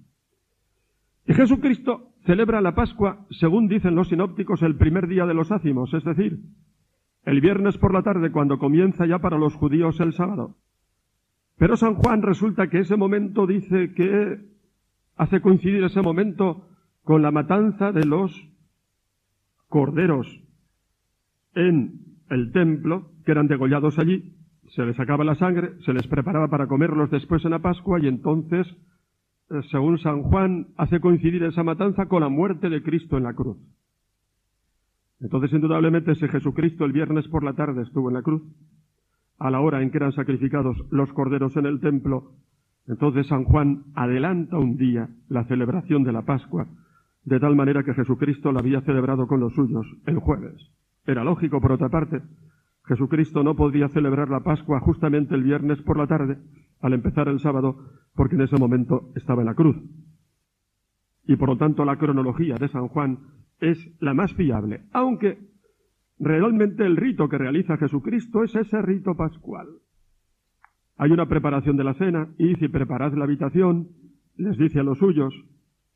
Y 1.26 1.35
Jesucristo 1.35 2.12
celebra 2.26 2.61
la 2.61 2.76
Pascua, 2.76 3.26
según 3.30 3.66
dicen 3.66 3.97
los 3.97 4.09
sinópticos, 4.09 4.62
el 4.62 4.76
primer 4.76 5.09
día 5.09 5.26
de 5.26 5.35
los 5.35 5.50
ácimos, 5.50 5.92
es 5.94 6.04
decir, 6.04 6.38
el 7.25 7.40
viernes 7.40 7.76
por 7.76 7.92
la 7.92 8.04
tarde 8.04 8.30
cuando 8.30 8.61
comienza 8.61 9.04
ya 9.04 9.18
para 9.18 9.37
los 9.37 9.54
judíos 9.54 9.99
el 9.99 10.12
sábado. 10.12 10.59
Pero 11.59 11.76
San 11.76 11.94
Juan 11.94 12.23
resulta 12.23 12.68
que 12.68 12.80
ese 12.80 12.97
momento 12.97 13.47
dice 13.47 13.92
que 13.94 14.38
hace 15.16 15.40
coincidir 15.40 15.85
ese 15.85 16.02
momento 16.02 16.68
con 17.04 17.23
la 17.23 17.30
matanza 17.30 17.92
de 17.92 18.04
los 18.04 18.32
corderos 19.68 20.26
en 21.54 22.00
el 22.30 22.52
templo, 22.52 23.11
que 23.25 23.32
eran 23.32 23.47
degollados 23.47 23.99
allí, 23.99 24.37
se 24.75 24.85
les 24.85 24.97
sacaba 24.97 25.25
la 25.25 25.35
sangre, 25.35 25.75
se 25.85 25.92
les 25.92 26.06
preparaba 26.06 26.49
para 26.49 26.66
comerlos 26.66 27.11
después 27.11 27.44
en 27.44 27.50
la 27.50 27.59
Pascua 27.59 28.00
y 28.00 28.06
entonces, 28.06 28.66
eh, 29.50 29.61
según 29.71 29.99
San 29.99 30.23
Juan, 30.23 30.68
hace 30.76 31.00
coincidir 31.00 31.42
esa 31.42 31.62
matanza 31.62 32.06
con 32.06 32.23
la 32.23 32.28
muerte 32.28 32.71
de 32.71 32.82
Cristo 32.82 33.18
en 33.18 33.25
la 33.25 33.35
cruz. 33.35 33.59
Entonces, 35.21 35.52
indudablemente, 35.52 36.14
si 36.14 36.26
Jesucristo 36.26 36.85
el 36.85 36.92
viernes 36.92 37.28
por 37.28 37.44
la 37.44 37.52
tarde 37.52 37.82
estuvo 37.82 38.09
en 38.09 38.14
la 38.14 38.23
cruz, 38.23 38.42
a 39.38 39.50
la 39.50 39.60
hora 39.60 39.82
en 39.82 39.90
que 39.90 39.98
eran 39.98 40.12
sacrificados 40.12 40.76
los 40.90 41.12
corderos 41.12 41.56
en 41.56 41.66
el 41.66 41.80
templo, 41.80 42.32
entonces 42.86 43.26
San 43.26 43.44
Juan 43.44 43.84
adelanta 43.94 44.58
un 44.58 44.76
día 44.76 45.08
la 45.28 45.44
celebración 45.44 46.02
de 46.02 46.12
la 46.12 46.22
Pascua, 46.22 46.66
de 47.24 47.38
tal 47.38 47.54
manera 47.54 47.84
que 47.84 47.94
Jesucristo 47.94 48.52
la 48.52 48.60
había 48.60 48.80
celebrado 48.80 49.26
con 49.26 49.40
los 49.40 49.54
suyos 49.54 49.86
el 50.06 50.18
jueves. 50.18 50.72
Era 51.06 51.24
lógico, 51.24 51.60
por 51.60 51.72
otra 51.72 51.88
parte, 51.88 52.22
Jesucristo 52.84 53.44
no 53.44 53.54
podría 53.54 53.88
celebrar 53.88 54.28
la 54.28 54.40
Pascua 54.40 54.80
justamente 54.80 55.34
el 55.34 55.44
viernes 55.44 55.80
por 55.82 55.96
la 55.96 56.06
tarde, 56.06 56.38
al 56.80 56.92
empezar 56.92 57.28
el 57.28 57.38
sábado, 57.38 57.76
porque 58.14 58.34
en 58.34 58.42
ese 58.42 58.56
momento 58.58 59.12
estaba 59.14 59.42
en 59.42 59.46
la 59.46 59.54
cruz. 59.54 59.76
Y 61.24 61.36
por 61.36 61.48
lo 61.48 61.56
tanto 61.56 61.84
la 61.84 61.96
cronología 61.96 62.56
de 62.56 62.68
San 62.68 62.88
Juan 62.88 63.18
es 63.60 63.78
la 64.00 64.14
más 64.14 64.34
fiable, 64.34 64.82
aunque 64.92 65.38
realmente 66.23 66.87
el 66.87 66.97
rito 66.97 67.29
que 67.29 67.37
realiza 67.37 67.76
Jesucristo 67.76 68.45
es 68.45 68.55
ese 68.55 68.81
rito 68.81 69.17
pascual. 69.17 69.67
Hay 70.97 71.11
una 71.11 71.26
preparación 71.26 71.76
de 71.76 71.85
la 71.85 71.95
cena, 71.95 72.29
y 72.38 72.55
si 72.55 72.69
preparad 72.69 73.12
la 73.14 73.25
habitación, 73.25 73.88
les 74.37 74.57
dice 74.57 74.79
a 74.79 74.85
los 74.85 74.99
suyos, 74.99 75.35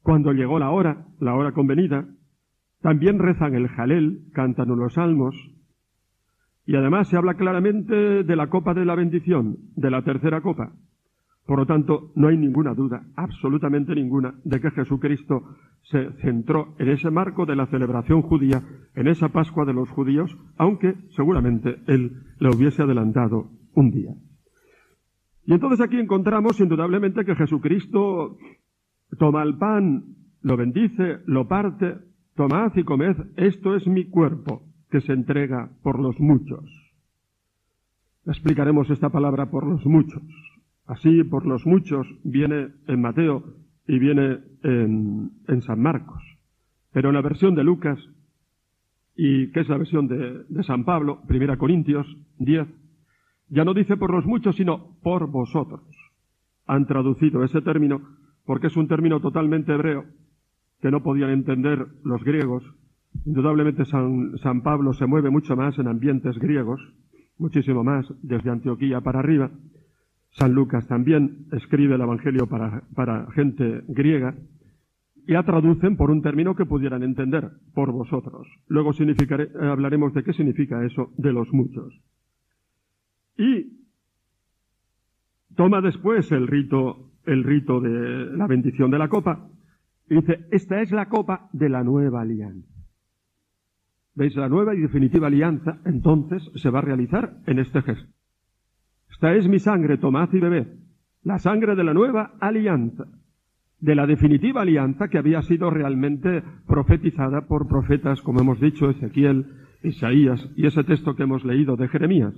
cuando 0.03 0.33
llegó 0.33 0.59
la 0.59 0.71
hora, 0.71 1.07
la 1.21 1.35
hora 1.35 1.53
convenida, 1.53 2.09
también 2.81 3.21
rezan 3.21 3.55
el 3.55 3.69
jalel, 3.69 4.25
cantan 4.33 4.71
unos 4.71 4.95
salmos, 4.95 5.35
y 6.67 6.75
además 6.75 7.09
se 7.09 7.17
habla 7.17 7.35
claramente 7.35 8.25
de 8.25 8.37
la 8.37 8.49
copa 8.49 8.75
de 8.75 8.85
la 8.85 8.97
bendición, 8.97 9.59
de 9.77 9.91
la 9.91 10.03
tercera 10.03 10.41
copa. 10.41 10.73
Por 11.47 11.61
lo 11.61 11.67
tanto, 11.67 12.11
no 12.17 12.29
hay 12.29 12.37
ninguna 12.37 12.75
duda, 12.75 13.07
absolutamente 13.15 13.95
ninguna, 13.95 14.35
de 14.45 14.61
que 14.61 14.73
Jesucristo 14.73 15.45
se 15.83 16.11
centró 16.21 16.75
en 16.79 16.89
ese 16.89 17.11
marco 17.11 17.47
de 17.47 17.55
la 17.55 17.67
celebración 17.67 18.23
judía, 18.23 18.63
en 18.97 19.07
esa 19.07 19.29
Pascua 19.29 19.65
de 19.65 19.73
los 19.73 19.89
judíos, 19.89 20.37
aunque 20.57 20.95
seguramente 21.11 21.77
él 21.87 22.25
le 22.41 22.49
hubiese 22.49 22.83
adelantado 22.83 23.51
un 23.75 23.91
día. 23.93 24.13
Y 25.45 25.55
entonces 25.55 25.81
aquí 25.81 25.99
encontramos 25.99 26.59
indudablemente 26.59 27.25
que 27.25 27.37
Jesucristo 27.37 28.37
toma 29.17 29.45
el 29.45 29.57
pan, 29.57 30.17
lo 30.43 30.57
bendice, 30.57 31.19
lo 31.27 31.47
parte, 31.47 31.95
Tomad 32.37 32.77
y 32.77 32.85
comed, 32.85 33.17
esto 33.37 33.75
es 33.77 33.87
mi 33.87 34.11
cuerpo, 34.11 34.63
que 34.91 35.01
se 35.01 35.15
entrega 35.15 35.71
por 35.83 35.99
los 35.99 36.21
muchos. 36.21 36.65
Explicaremos 38.27 38.91
esta 38.91 39.09
palabra 39.09 39.51
por 39.51 39.67
los 39.67 39.87
muchos. 39.87 40.23
Así, 40.87 41.25
por 41.25 41.47
los 41.47 41.67
muchos 41.67 42.07
viene 42.23 42.69
en 42.87 43.01
Mateo 43.01 43.43
y 43.89 43.99
viene 43.99 44.39
en, 44.63 45.63
San 45.63 45.81
Marcos. 45.81 46.23
Pero 46.93 47.09
en 47.09 47.15
la 47.15 47.23
versión 47.23 47.55
de 47.55 47.65
Lucas, 47.65 47.99
y 49.17 49.51
que 49.53 49.61
es 49.61 49.69
la 49.69 49.79
versión 49.79 50.07
de, 50.07 50.63
San 50.63 50.85
Pablo, 50.85 51.23
1 51.29 51.59
Corintios 51.59 52.07
10, 52.39 52.69
ya 53.49 53.65
no 53.65 53.75
dice 53.75 53.97
por 53.97 54.13
los 54.13 54.27
muchos, 54.27 54.57
sino 54.57 54.97
por 55.03 55.31
vosotros. 55.31 55.83
Han 56.67 56.87
traducido 56.87 57.45
ese 57.45 57.63
término 57.63 58.03
porque 58.45 58.69
es 58.69 58.77
un 58.77 58.89
término 58.89 59.21
totalmente 59.21 59.73
hebreo 59.73 60.05
que 60.81 60.91
no 60.91 61.03
podían 61.03 61.31
entender 61.31 61.87
los 62.05 62.23
griegos. 62.23 62.65
Indudablemente 63.25 63.85
San 63.85 64.63
Pablo 64.63 64.93
se 64.93 65.07
mueve 65.07 65.31
mucho 65.31 65.57
más 65.57 65.79
en 65.79 65.89
ambientes 65.89 66.39
griegos, 66.39 66.81
muchísimo 67.39 67.83
más 67.83 68.07
desde 68.23 68.51
Antioquía 68.51 69.01
para 69.01 69.21
arriba. 69.21 69.51
San 70.37 70.53
Lucas 70.53 70.87
también 70.87 71.47
escribe 71.53 71.95
el 71.95 72.03
Evangelio 72.03 72.47
para, 72.47 72.83
para 72.95 73.31
gente 73.33 73.83
griega 73.89 74.35
y 75.27 75.33
la 75.33 75.45
traducen 75.45 75.97
por 75.97 76.11
un 76.11 76.21
término 76.21 76.55
que 76.55 76.67
pudieran 76.67 77.03
entender, 77.03 77.53
por 77.75 77.91
vosotros. 77.91 78.47
Luego 78.69 78.91
hablaremos 79.61 80.13
de 80.13 80.23
qué 80.23 80.35
significa 80.35 80.85
eso 80.85 81.11
de 81.17 81.33
los 81.33 81.51
muchos. 81.53 81.99
Y 83.39 83.79
toma 85.57 85.81
después 85.81 86.31
el 86.31 86.47
rito, 86.47 87.13
el 87.25 87.43
rito 87.43 87.81
de 87.81 88.37
la 88.37 88.47
bendición 88.47 88.91
de 88.91 88.99
la 88.99 89.09
copa 89.09 89.49
y 90.09 90.17
dice, 90.17 90.47
esta 90.51 90.83
es 90.83 90.93
la 90.93 91.09
copa 91.09 91.49
de 91.55 91.71
la 91.71 91.83
nueva 91.83 92.21
alianza. 92.21 92.69
¿Veis? 94.15 94.37
La 94.37 94.51
nueva 94.51 94.75
y 94.75 94.81
definitiva 94.81 95.29
alianza 95.29 95.81
entonces 95.87 96.43
se 96.57 96.69
va 96.69 96.81
a 96.81 96.83
realizar 96.83 97.39
en 97.47 97.59
este 97.59 97.81
gesto. 97.81 98.16
Esta 99.17 99.35
es 99.35 99.49
mi 99.49 99.59
sangre, 99.59 99.97
tomad 99.97 100.31
y 100.35 100.41
bebed. 100.41 100.67
La 101.23 101.39
sangre 101.39 101.75
de 101.75 101.83
la 101.83 101.95
nueva 101.95 102.35
alianza. 102.39 103.07
De 103.81 103.95
la 103.95 104.07
definitiva 104.07 104.61
alianza 104.61 105.09
que 105.09 105.17
había 105.17 105.41
sido 105.41 105.71
realmente 105.71 106.43
profetizada 106.67 107.47
por 107.47 107.67
profetas, 107.67 108.21
como 108.21 108.41
hemos 108.41 108.61
dicho, 108.61 108.91
Ezequiel, 108.91 109.47
Isaías 109.83 110.47
y 110.55 110.67
ese 110.67 110.85
texto 110.85 111.17
que 111.17 111.23
hemos 111.23 111.47
leído 111.47 111.77
de 111.77 111.89
Jeremías. 111.89 112.35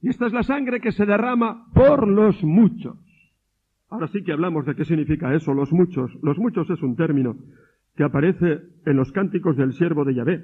Y 0.00 0.08
esta 0.08 0.28
es 0.28 0.32
la 0.32 0.44
sangre 0.44 0.80
que 0.80 0.92
se 0.92 1.04
derrama 1.04 1.66
por 1.74 2.08
los 2.08 2.42
muchos. 2.42 2.96
Ahora 3.90 4.08
sí 4.08 4.22
que 4.22 4.32
hablamos 4.32 4.64
de 4.64 4.74
qué 4.74 4.86
significa 4.86 5.34
eso, 5.34 5.52
los 5.52 5.74
muchos. 5.74 6.10
Los 6.22 6.38
muchos 6.38 6.70
es 6.70 6.82
un 6.82 6.96
término 6.96 7.36
que 7.96 8.04
aparece 8.04 8.62
en 8.86 8.96
los 8.96 9.12
cánticos 9.12 9.58
del 9.58 9.74
siervo 9.74 10.06
de 10.06 10.14
Yahvé. 10.14 10.42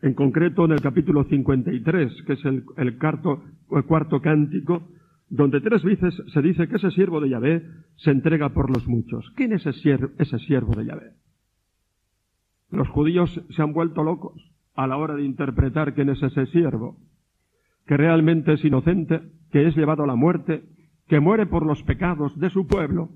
En 0.00 0.14
concreto 0.14 0.64
en 0.64 0.72
el 0.72 0.80
capítulo 0.80 1.24
53, 1.24 2.22
que 2.24 2.32
es 2.34 2.44
el, 2.44 2.64
cuarto 2.98 4.20
cántico, 4.22 4.88
donde 5.28 5.60
tres 5.60 5.82
veces 5.82 6.14
se 6.32 6.40
dice 6.40 6.68
que 6.68 6.76
ese 6.76 6.90
siervo 6.92 7.20
de 7.20 7.30
Yahvé 7.30 7.62
se 7.96 8.10
entrega 8.10 8.50
por 8.50 8.70
los 8.74 8.86
muchos. 8.86 9.30
¿Quién 9.34 9.52
es 9.52 9.66
ese 9.66 9.80
siervo, 9.80 10.08
ese 10.18 10.38
siervo 10.38 10.74
de 10.74 10.86
Yahvé? 10.86 11.12
Los 12.70 12.88
judíos 12.88 13.42
se 13.50 13.62
han 13.62 13.72
vuelto 13.72 14.04
locos 14.04 14.52
a 14.74 14.86
la 14.86 14.96
hora 14.96 15.16
de 15.16 15.24
interpretar 15.24 15.94
quién 15.94 16.10
es 16.10 16.22
ese 16.22 16.46
siervo, 16.46 16.98
que 17.86 17.96
realmente 17.96 18.52
es 18.52 18.64
inocente, 18.64 19.22
que 19.50 19.66
es 19.66 19.76
llevado 19.76 20.04
a 20.04 20.06
la 20.06 20.14
muerte, 20.14 20.62
que 21.08 21.18
muere 21.18 21.46
por 21.46 21.66
los 21.66 21.82
pecados 21.82 22.38
de 22.38 22.50
su 22.50 22.66
pueblo, 22.66 23.10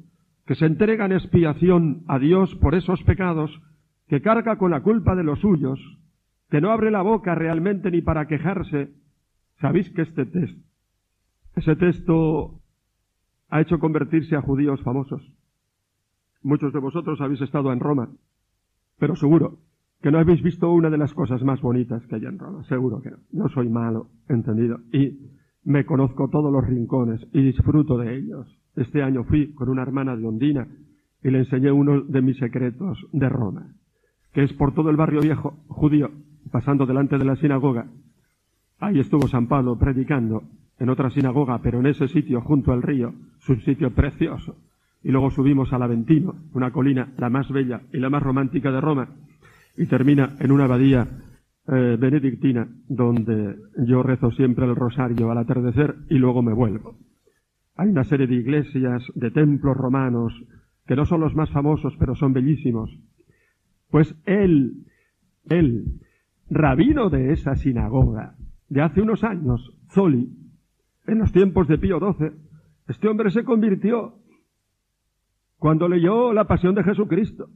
que 0.47 0.57
se 0.57 0.67
entrega 0.67 1.05
en 1.05 1.13
expiación 1.13 2.03
a 2.09 2.19
Dios 2.19 2.55
por 2.57 2.75
esos 2.75 3.03
pecados, 3.05 3.51
que 4.09 4.21
carga 4.21 4.57
con 4.57 4.73
la 4.73 4.83
culpa 4.83 5.15
de 5.15 5.23
los 5.23 5.39
suyos, 5.39 5.79
que 6.53 6.61
no 6.61 6.71
abre 6.71 6.91
la 6.91 7.01
boca 7.01 7.35
realmente 7.35 7.91
ni 7.91 8.03
para 8.03 8.27
quejarse. 8.27 8.91
¿Sabéis 9.59 9.89
que 9.89 10.03
este 10.03 10.27
texto, 10.27 10.61
ese 11.57 11.77
texto 11.77 12.61
ha 13.49 13.63
hecho 13.63 13.79
convertirse 13.79 14.37
a 14.37 14.43
judíos 14.43 14.83
famosos? 14.83 15.23
Muchos 16.43 16.75
de 16.75 16.79
vosotros 16.79 17.23
habéis 17.23 17.41
estado 17.41 17.73
en 17.73 17.81
Roma, 17.81 18.11
pero 18.99 19.17
seguro 19.17 19.61
que 20.03 20.11
no 20.11 20.19
habéis 20.19 20.43
visto 20.43 20.71
una 20.71 20.91
de 20.91 20.99
las 20.99 21.15
cosas 21.15 21.43
más 21.43 21.63
bonitas 21.63 22.07
que 22.07 22.17
hay 22.17 22.27
en 22.27 22.39
Roma, 22.39 22.65
seguro 22.65 23.01
que 23.01 23.13
no. 23.13 23.17
No 23.33 23.49
soy 23.49 23.71
malo, 23.71 24.09
entendido. 24.29 24.81
Y 24.93 25.21
me 25.65 25.87
conozco 25.87 26.29
todos 26.29 26.53
los 26.53 26.67
rincones 26.67 27.27
y 27.33 27.41
disfruto 27.41 27.97
de 27.97 28.15
ellos. 28.15 28.47
Este 28.77 29.03
año 29.03 29.25
fui 29.25 29.55
con 29.55 29.71
una 29.71 29.81
hermana 29.81 30.17
de 30.17 30.27
Ondina 30.27 30.69
y 31.23 31.31
le 31.31 31.39
enseñé 31.39 31.73
uno 31.73 32.03
de 32.03 32.21
mis 32.21 32.37
secretos 32.37 32.99
de 33.11 33.31
Roma, 33.31 33.75
que 34.35 34.43
es 34.43 34.53
por 34.53 34.75
todo 34.75 34.91
el 34.91 34.97
barrio 34.97 35.23
viejo 35.23 35.57
judío, 35.69 36.11
pasando 36.53 36.87
delante 36.87 37.19
de 37.19 37.25
la 37.25 37.37
sinagoga. 37.37 37.87
Ahí 38.79 39.01
estuvo 39.01 39.27
San 39.27 39.49
Pablo 39.49 39.77
predicando 39.79 40.45
en 40.79 40.91
otra 40.91 41.11
sinagoga, 41.11 41.61
pero 41.63 41.81
en 41.81 41.87
ese 41.87 42.09
sitio 42.09 42.41
junto 42.43 42.73
al 42.73 42.83
río, 42.83 43.15
su 43.39 43.57
sitio 43.57 43.93
precioso. 43.93 44.57
Y 45.03 45.11
luego 45.11 45.31
subimos 45.31 45.73
al 45.73 45.83
Aventino, 45.83 46.35
una 46.53 46.71
colina 46.71 47.13
la 47.17 47.31
más 47.31 47.51
bella 47.51 47.83
y 47.93 47.99
la 47.99 48.11
más 48.11 48.23
romántica 48.23 48.71
de 48.71 48.81
Roma, 48.81 49.09
y 49.77 49.87
termina 49.87 50.37
en 50.39 50.53
una 50.53 50.65
abadía 50.65 51.09
eh, 51.69 51.97
benedictina 51.99 52.69
donde 52.89 53.57
yo 53.87 54.03
rezo 54.03 54.31
siempre 54.33 54.67
el 54.67 54.77
rosario 54.77 55.31
al 55.31 55.39
atardecer 55.39 55.95
y 56.11 56.19
luego 56.19 56.43
me 56.43 56.53
vuelvo. 56.53 56.99
Hay 57.77 57.89
una 57.89 58.05
serie 58.05 58.27
de 58.27 58.35
iglesias, 58.35 59.03
de 59.15 59.31
templos 59.31 59.77
romanos, 59.77 60.33
que 60.87 60.97
no 60.97 61.07
son 61.07 61.21
los 61.21 61.35
más 61.35 61.51
famosos, 61.51 61.95
pero 61.99 62.15
son 62.15 62.33
bellísimos. 62.33 62.91
Pues 63.91 64.15
él, 64.27 64.85
él, 65.49 66.01
rabino 66.53 67.11
de 67.11 67.33
esa 67.33 67.57
sinagoga, 67.57 68.35
de 68.69 68.83
hace 68.83 69.01
unos 69.01 69.25
años, 69.25 69.77
Zoli, 69.91 70.31
en 71.07 71.19
los 71.19 71.33
tiempos 71.33 71.67
de 71.69 71.79
Pío 71.79 71.99
XII, 71.99 72.33
este 72.89 73.09
hombre 73.09 73.31
se 73.31 73.45
convirtió 73.45 74.15
cuando 75.59 75.89
leyó 75.89 76.33
la 76.33 76.45
pasión 76.45 76.75
de 76.75 76.85
Jesucristo. 76.85 77.49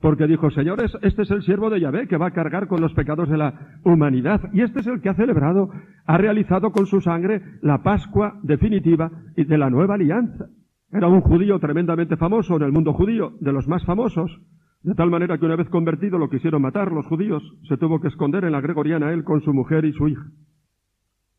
Porque 0.00 0.26
dijo, 0.26 0.50
señores, 0.50 0.96
este 1.02 1.22
es 1.22 1.30
el 1.30 1.42
siervo 1.42 1.68
de 1.68 1.80
Yahvé 1.80 2.08
que 2.08 2.16
va 2.16 2.28
a 2.28 2.32
cargar 2.32 2.68
con 2.68 2.80
los 2.80 2.94
pecados 2.94 3.28
de 3.28 3.36
la 3.36 3.78
humanidad. 3.84 4.40
Y 4.54 4.62
este 4.62 4.80
es 4.80 4.86
el 4.86 5.02
que 5.02 5.10
ha 5.10 5.14
celebrado, 5.14 5.70
ha 6.06 6.16
realizado 6.16 6.72
con 6.72 6.86
su 6.86 7.02
sangre 7.02 7.42
la 7.60 7.82
Pascua 7.82 8.38
definitiva 8.42 9.10
y 9.36 9.44
de 9.44 9.58
la 9.58 9.68
nueva 9.68 9.94
alianza. 9.94 10.46
Era 10.90 11.08
un 11.08 11.20
judío 11.20 11.58
tremendamente 11.58 12.16
famoso 12.16 12.56
en 12.56 12.62
el 12.62 12.72
mundo 12.72 12.94
judío, 12.94 13.34
de 13.40 13.52
los 13.52 13.68
más 13.68 13.84
famosos. 13.84 14.40
De 14.82 14.94
tal 14.94 15.10
manera 15.10 15.38
que 15.38 15.44
una 15.44 15.56
vez 15.56 15.68
convertido 15.68 16.18
lo 16.18 16.30
quisieron 16.30 16.62
matar 16.62 16.92
los 16.92 17.06
judíos. 17.06 17.42
Se 17.68 17.76
tuvo 17.76 18.00
que 18.00 18.08
esconder 18.08 18.44
en 18.44 18.52
la 18.52 18.60
gregoriana 18.60 19.12
él 19.12 19.24
con 19.24 19.42
su 19.42 19.52
mujer 19.52 19.84
y 19.84 19.92
su 19.92 20.08
hija. 20.08 20.26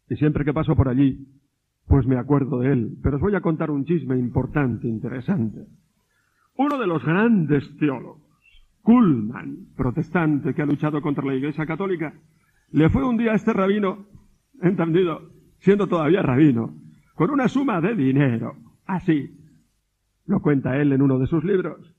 Y 0.10 0.15
siempre 0.15 0.45
que 0.45 0.54
paso 0.54 0.75
por 0.75 0.89
allí, 0.89 1.27
pues 1.88 2.06
me 2.06 2.17
acuerdo 2.17 2.60
de 2.60 2.73
él. 2.73 2.97
Pero 3.01 3.15
os 3.15 3.21
voy 3.21 3.36
a 3.36 3.41
contar 3.41 3.71
un 3.71 3.86
chisme 3.86 4.17
importante, 4.17 4.88
interesante. 4.88 5.65
Uno 6.58 6.77
de 6.77 6.88
los 6.88 7.04
grandes 7.04 7.63
teólogos 7.77 8.32
Kuhlman, 8.82 9.73
protestante 9.75 10.54
que 10.54 10.62
ha 10.62 10.65
luchado 10.65 11.01
contra 11.01 11.25
la 11.25 11.36
Iglesia 11.36 11.65
Católica, 11.65 12.13
le 12.71 12.89
fue 12.89 13.04
un 13.04 13.17
día 13.17 13.32
a 13.32 13.36
este 13.36 13.54
rabino, 13.54 14.08
entendido, 14.62 15.30
siendo 15.60 15.88
todavía 15.88 16.21
rabino, 16.21 16.75
con 17.15 17.30
una 17.30 17.47
suma 17.47 17.82
de 17.82 17.95
dinero, 17.95 18.56
así, 18.86 19.38
lo 20.25 20.39
cuenta 20.41 20.77
él 20.77 20.93
en 20.93 21.01
uno 21.01 21.19
de 21.19 21.27
sus 21.27 21.43
libros, 21.43 21.95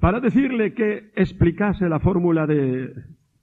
para 0.00 0.20
decirle 0.20 0.74
que 0.74 1.10
explicase 1.16 1.88
la 1.88 2.00
fórmula 2.00 2.46
de 2.46 2.92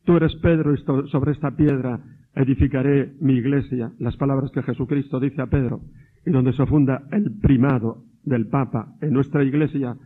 tú 0.03 0.17
eres 0.17 0.35
Pedro 0.35 0.73
y 0.73 0.77
sobre 1.09 1.31
esta 1.31 1.51
piedra 1.55 1.99
edificaré 2.35 3.13
mi 3.19 3.33
iglesia, 3.33 3.91
las 3.99 4.17
palabras 4.17 4.51
que 4.51 4.63
Jesucristo 4.63 5.19
dice 5.19 5.41
a 5.41 5.47
Pedro, 5.47 5.81
y 6.25 6.31
donde 6.31 6.53
se 6.53 6.65
funda 6.65 7.03
el 7.11 7.31
primado 7.39 8.03
del 8.23 8.47
Papa 8.47 8.95
en 9.01 9.13
nuestra 9.13 9.43
iglesia, 9.43 9.97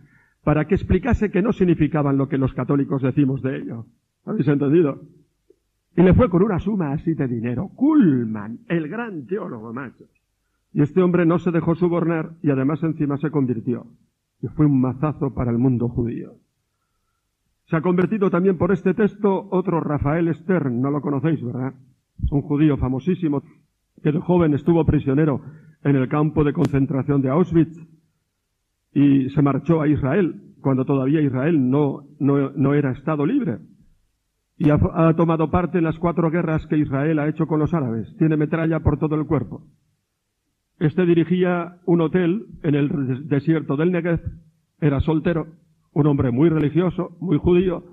para 0.43 0.65
que 0.65 0.75
explicase 0.75 1.31
que 1.31 1.41
no 1.41 1.53
significaban 1.53 2.17
lo 2.17 2.29
que 2.29 2.38
los 2.38 2.53
católicos 2.53 3.01
decimos 3.01 3.41
de 3.41 3.57
ello. 3.57 3.85
¿Habéis 4.25 4.47
entendido? 4.47 5.01
Y 5.95 6.01
le 6.01 6.13
fue 6.13 6.29
con 6.29 6.43
una 6.43 6.59
suma 6.59 6.93
así 6.93 7.13
de 7.13 7.27
dinero. 7.27 7.69
Kuhlman, 7.75 8.59
el 8.69 8.88
gran 8.88 9.25
teólogo, 9.25 9.73
macho. 9.73 10.05
Y 10.71 10.81
este 10.81 11.01
hombre 11.01 11.25
no 11.25 11.39
se 11.39 11.51
dejó 11.51 11.75
subornar 11.75 12.31
y 12.41 12.51
además 12.51 12.81
encima 12.83 13.17
se 13.17 13.31
convirtió. 13.31 13.88
Y 14.41 14.47
fue 14.47 14.65
un 14.65 14.80
mazazo 14.80 15.34
para 15.34 15.52
el 15.52 15.58
mundo 15.58 15.89
judío. 15.89 16.34
Se 17.69 17.75
ha 17.75 17.82
convertido 17.82 18.30
también 18.30 18.58
por 18.58 18.71
este 18.71 18.93
texto 18.93 19.47
otro 19.52 19.80
Rafael 19.80 20.34
Stern, 20.34 20.82
no 20.82 20.89
lo 20.89 21.02
conocéis, 21.02 21.43
¿verdad? 21.43 21.73
Un 22.32 22.41
judío 22.41 22.78
famosísimo 22.78 23.43
que 24.02 24.12
de 24.12 24.19
joven 24.19 24.54
estuvo 24.54 24.84
prisionero 24.86 25.41
en 25.84 25.95
el 25.95 26.10
campo 26.10 26.43
de 26.43 26.54
concentración 26.54 27.21
de 27.21 27.30
Auschwitz 27.30 27.78
y 28.93 29.30
se 29.30 29.41
marchó 29.41 29.82
a 29.82 29.88
Israel, 29.88 30.56
cuando 30.62 30.84
todavía 30.84 31.21
Israel 31.21 31.69
no, 31.69 32.08
no, 32.19 32.49
no 32.52 32.73
era 32.73 32.91
Estado 32.91 33.25
libre. 33.25 33.60
Y 34.58 34.71
ha, 34.71 34.80
ha, 34.93 35.15
tomado 35.15 35.49
parte 35.52 35.78
en 35.78 35.86
las 35.86 35.97
cuatro 35.99 36.30
guerras 36.32 36.65
que 36.67 36.78
Israel 36.78 37.19
ha 37.19 37.30
hecho 37.30 37.47
con 37.47 37.60
los 37.60 37.73
árabes. 37.73 38.13
Tiene 38.17 38.36
metralla 38.36 38.82
por 38.82 38.97
todo 38.97 39.15
el 39.15 39.25
cuerpo. 39.25 39.63
Este 40.79 41.05
dirigía 41.05 41.77
un 41.85 41.99
hotel 41.99 42.45
en 42.63 42.75
el 42.75 43.27
desierto 43.27 43.75
del 43.75 43.91
Negev. 43.91 44.21
Era 44.79 45.01
soltero, 45.01 45.47
un 45.91 46.07
hombre 46.07 46.31
muy 46.31 46.47
religioso, 46.47 47.17
muy 47.19 47.37
judío, 47.37 47.83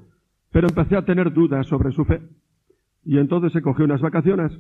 pero 0.53 0.69
empecé 0.69 0.97
a 0.97 1.05
tener 1.05 1.33
dudas 1.33 1.67
sobre 1.67 1.91
su 1.91 2.05
fe. 2.05 2.23
Y 3.05 3.19
entonces 3.19 3.53
se 3.53 3.61
cogió 3.61 3.85
unas 3.85 4.01
vacaciones 4.01 4.53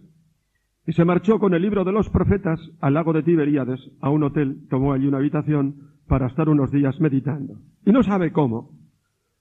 y 0.86 0.92
se 0.92 1.04
marchó 1.04 1.38
con 1.38 1.54
el 1.54 1.62
libro 1.62 1.84
de 1.84 1.92
los 1.92 2.08
profetas 2.10 2.60
al 2.80 2.94
lago 2.94 3.12
de 3.12 3.22
Tiberíades, 3.22 3.80
a 4.00 4.10
un 4.10 4.24
hotel, 4.24 4.66
tomó 4.68 4.92
allí 4.92 5.06
una 5.06 5.18
habitación 5.18 5.92
para 6.08 6.26
estar 6.26 6.48
unos 6.48 6.72
días 6.72 7.00
meditando. 7.00 7.60
Y 7.84 7.92
no 7.92 8.02
sabe 8.02 8.32
cómo. 8.32 8.70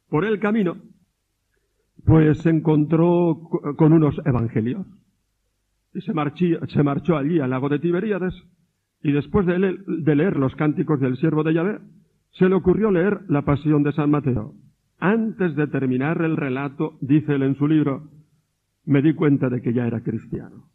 Por 0.09 0.25
el 0.25 0.39
camino, 0.39 0.77
pues 2.03 2.39
se 2.39 2.51
encontró 2.51 3.49
con 3.77 3.93
unos 3.93 4.19
evangelios. 4.25 4.85
Y 5.93 6.01
se, 6.01 6.13
se 6.67 6.83
marchó 6.83 7.17
allí 7.17 7.39
al 7.39 7.49
lago 7.49 7.69
de 7.69 7.79
Tiberíades 7.79 8.33
y 9.05 9.11
después 9.11 9.45
de 9.45 10.15
leer, 10.15 10.35
los 10.35 10.55
cánticos 10.55 10.99
del 10.99 11.15
siervo 11.17 11.43
de 11.43 11.53
Yahvé, 11.53 11.77
se 12.31 12.49
le 12.49 12.55
ocurrió 12.55 12.89
leer 12.89 13.21
la 13.27 13.43
pasión 13.43 13.83
de 13.83 13.91
San 13.91 14.09
Mateo. 14.09 14.55
Antes 14.97 15.55
de 15.55 15.67
terminar 15.67 16.23
el 16.23 16.35
relato, 16.35 16.97
dice 17.01 17.35
él 17.35 17.43
en 17.43 17.55
su 17.55 17.67
libro, 17.67 18.09
me 18.83 19.03
di 19.03 19.13
cuenta 19.13 19.47
de 19.47 19.61
que 19.61 19.73
ya 19.73 19.85
era 19.85 20.01
cristiano. 20.01 20.71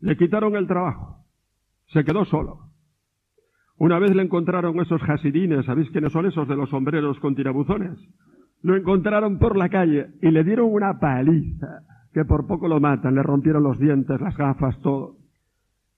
Le 0.00 0.16
quitaron 0.16 0.56
el 0.56 0.66
trabajo. 0.66 1.18
Se 1.88 2.02
quedó 2.02 2.24
solo. 2.24 2.60
Una 3.76 3.98
vez 3.98 4.16
le 4.16 4.22
encontraron 4.22 4.80
esos 4.80 5.02
jasidines, 5.02 5.66
¿sabéis 5.66 5.90
quiénes 5.90 6.14
son 6.14 6.24
esos 6.24 6.48
de 6.48 6.56
los 6.56 6.70
sombreros 6.70 7.20
con 7.20 7.34
tirabuzones? 7.34 7.98
Lo 8.62 8.74
encontraron 8.74 9.38
por 9.38 9.54
la 9.54 9.68
calle 9.68 10.12
y 10.22 10.30
le 10.30 10.44
dieron 10.44 10.72
una 10.72 10.98
paliza, 10.98 11.82
que 12.14 12.24
por 12.24 12.46
poco 12.46 12.68
lo 12.68 12.80
matan, 12.80 13.16
le 13.16 13.22
rompieron 13.22 13.64
los 13.64 13.78
dientes, 13.78 14.18
las 14.18 14.34
gafas, 14.34 14.80
todo. 14.80 15.16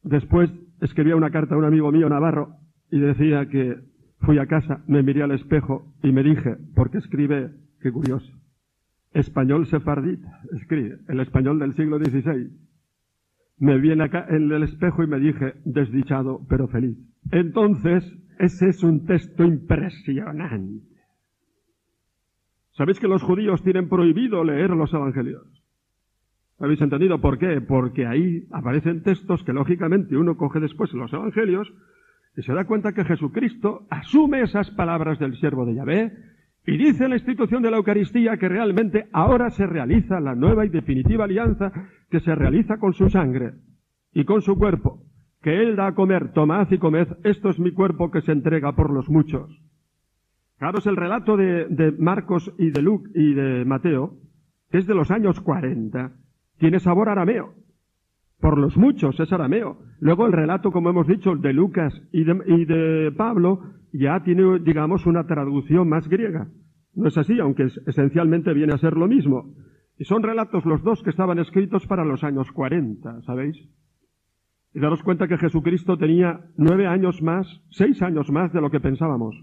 Después 0.02 0.50
escribía 0.82 1.16
una 1.16 1.30
carta 1.30 1.54
a 1.54 1.58
un 1.58 1.64
amigo 1.64 1.90
mío, 1.92 2.08
Navarro, 2.08 2.56
y 2.90 2.98
decía 2.98 3.46
que 3.46 3.76
fui 4.18 4.38
a 4.38 4.46
casa, 4.46 4.82
me 4.86 5.02
miré 5.02 5.22
al 5.22 5.30
espejo 5.30 5.94
y 6.02 6.12
me 6.12 6.22
dije, 6.22 6.56
porque 6.74 6.98
escribe, 6.98 7.52
qué 7.80 7.90
curioso, 7.90 8.30
español 9.12 9.66
sefardita, 9.66 10.40
escribe, 10.52 10.98
el 11.08 11.20
español 11.20 11.58
del 11.58 11.74
siglo 11.74 11.98
XVI. 11.98 12.50
Me 13.58 13.78
vi 13.78 13.92
en, 13.92 14.00
en 14.00 14.52
el 14.52 14.62
espejo 14.64 15.04
y 15.04 15.06
me 15.06 15.20
dije, 15.20 15.54
desdichado 15.64 16.40
pero 16.48 16.66
feliz. 16.66 16.98
Entonces, 17.30 18.04
ese 18.40 18.68
es 18.68 18.82
un 18.82 19.06
texto 19.06 19.44
impresionante. 19.44 20.84
¿Sabéis 22.72 22.98
que 22.98 23.06
los 23.06 23.22
judíos 23.22 23.62
tienen 23.62 23.88
prohibido 23.88 24.42
leer 24.42 24.70
los 24.70 24.92
evangelios? 24.92 25.61
¿Habéis 26.58 26.80
entendido 26.80 27.20
por 27.20 27.38
qué? 27.38 27.60
Porque 27.60 28.06
ahí 28.06 28.46
aparecen 28.52 29.02
textos 29.02 29.42
que 29.44 29.52
lógicamente 29.52 30.16
uno 30.16 30.36
coge 30.36 30.60
después 30.60 30.92
en 30.92 31.00
los 31.00 31.12
evangelios 31.12 31.72
y 32.36 32.42
se 32.42 32.52
da 32.52 32.64
cuenta 32.64 32.92
que 32.92 33.04
Jesucristo 33.04 33.86
asume 33.90 34.42
esas 34.42 34.70
palabras 34.70 35.18
del 35.18 35.36
siervo 35.36 35.66
de 35.66 35.74
Yahvé 35.74 36.12
y 36.64 36.76
dice 36.76 37.04
en 37.04 37.10
la 37.10 37.16
institución 37.16 37.62
de 37.62 37.70
la 37.70 37.78
Eucaristía 37.78 38.36
que 38.36 38.48
realmente 38.48 39.08
ahora 39.12 39.50
se 39.50 39.66
realiza 39.66 40.20
la 40.20 40.34
nueva 40.34 40.64
y 40.64 40.68
definitiva 40.68 41.24
alianza 41.24 41.72
que 42.08 42.20
se 42.20 42.34
realiza 42.34 42.78
con 42.78 42.92
su 42.92 43.10
sangre 43.10 43.54
y 44.12 44.24
con 44.24 44.42
su 44.42 44.56
cuerpo, 44.56 45.02
que 45.42 45.60
Él 45.60 45.74
da 45.74 45.88
a 45.88 45.94
comer, 45.94 46.32
tomad 46.32 46.70
y 46.70 46.78
comed, 46.78 47.08
esto 47.24 47.50
es 47.50 47.58
mi 47.58 47.72
cuerpo 47.72 48.10
que 48.10 48.20
se 48.20 48.32
entrega 48.32 48.72
por 48.76 48.92
los 48.92 49.08
muchos. 49.08 49.50
Claro, 50.58 50.78
es 50.78 50.86
el 50.86 50.96
relato 50.96 51.36
de, 51.36 51.66
de 51.68 51.90
Marcos 51.92 52.54
y 52.58 52.70
de 52.70 52.82
Luke 52.82 53.10
y 53.14 53.34
de 53.34 53.64
Mateo, 53.64 54.18
que 54.70 54.78
es 54.78 54.86
de 54.86 54.94
los 54.94 55.10
años 55.10 55.40
40, 55.40 56.12
tiene 56.62 56.78
sabor 56.78 57.08
arameo. 57.08 57.54
Por 58.38 58.56
los 58.56 58.76
muchos 58.76 59.18
es 59.18 59.32
arameo. 59.32 59.78
Luego 59.98 60.26
el 60.26 60.32
relato, 60.32 60.70
como 60.70 60.90
hemos 60.90 61.08
dicho, 61.08 61.34
de 61.34 61.52
Lucas 61.52 61.92
y 62.12 62.22
de, 62.22 63.12
Pablo, 63.16 63.62
ya 63.92 64.22
tiene, 64.22 64.60
digamos, 64.60 65.04
una 65.04 65.26
traducción 65.26 65.88
más 65.88 66.08
griega. 66.08 66.46
No 66.94 67.08
es 67.08 67.18
así, 67.18 67.40
aunque 67.40 67.64
esencialmente 67.64 68.54
viene 68.54 68.74
a 68.74 68.78
ser 68.78 68.96
lo 68.96 69.08
mismo. 69.08 69.56
Y 69.98 70.04
son 70.04 70.22
relatos 70.22 70.64
los 70.64 70.84
dos 70.84 71.02
que 71.02 71.10
estaban 71.10 71.40
escritos 71.40 71.84
para 71.88 72.04
los 72.04 72.22
años 72.22 72.52
40, 72.52 73.22
¿sabéis? 73.22 73.56
Y 74.72 74.78
daros 74.78 75.02
cuenta 75.02 75.26
que 75.26 75.38
Jesucristo 75.38 75.98
tenía 75.98 76.42
nueve 76.56 76.86
años 76.86 77.22
más, 77.22 77.48
seis 77.70 78.00
años 78.02 78.30
más 78.30 78.52
de 78.52 78.60
lo 78.60 78.70
que 78.70 78.78
pensábamos, 78.78 79.34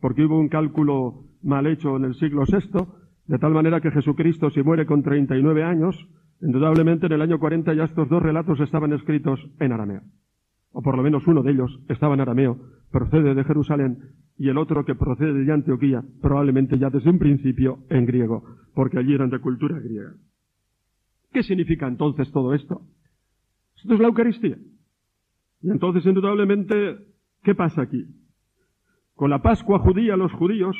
porque 0.00 0.24
hubo 0.24 0.40
un 0.40 0.48
cálculo 0.48 1.26
mal 1.42 1.66
hecho 1.66 1.98
en 1.98 2.06
el 2.06 2.14
siglo 2.14 2.44
VI, 2.50 2.86
de 3.26 3.38
tal 3.38 3.52
manera 3.52 3.82
que 3.82 3.90
Jesucristo, 3.90 4.48
si 4.48 4.62
muere 4.62 4.86
con 4.86 5.02
39 5.02 5.64
años, 5.64 6.08
indudablemente 6.42 7.06
en 7.06 7.12
el 7.12 7.22
año 7.22 7.38
40 7.38 7.72
ya 7.74 7.84
estos 7.84 8.08
dos 8.08 8.22
relatos 8.22 8.60
estaban 8.60 8.92
escritos 8.92 9.40
en 9.60 9.72
arameo. 9.72 10.02
O 10.72 10.82
por 10.82 10.96
lo 10.96 11.02
menos 11.02 11.26
uno 11.26 11.42
de 11.42 11.52
ellos 11.52 11.80
estaba 11.88 12.14
en 12.14 12.20
arameo, 12.20 12.58
procede 12.90 13.34
de 13.34 13.44
Jerusalén, 13.44 13.98
y 14.38 14.48
el 14.48 14.58
otro 14.58 14.84
que 14.84 14.94
procede 14.94 15.44
de 15.44 15.52
Antioquía, 15.52 16.02
probablemente 16.20 16.78
ya 16.78 16.90
desde 16.90 17.10
un 17.10 17.18
principio 17.18 17.78
en 17.90 18.06
griego, 18.06 18.44
porque 18.74 18.98
allí 18.98 19.14
eran 19.14 19.30
de 19.30 19.38
cultura 19.38 19.78
griega. 19.78 20.14
¿Qué 21.32 21.42
significa 21.42 21.86
entonces 21.86 22.30
todo 22.32 22.54
esto? 22.54 22.82
Esto 23.76 23.94
es 23.94 24.00
la 24.00 24.08
Eucaristía. 24.08 24.58
Y 25.62 25.70
entonces, 25.70 26.04
indudablemente, 26.04 26.98
¿qué 27.42 27.54
pasa 27.54 27.82
aquí? 27.82 28.04
Con 29.14 29.30
la 29.30 29.42
Pascua 29.42 29.78
judía 29.78 30.16
los 30.16 30.32
judíos 30.32 30.76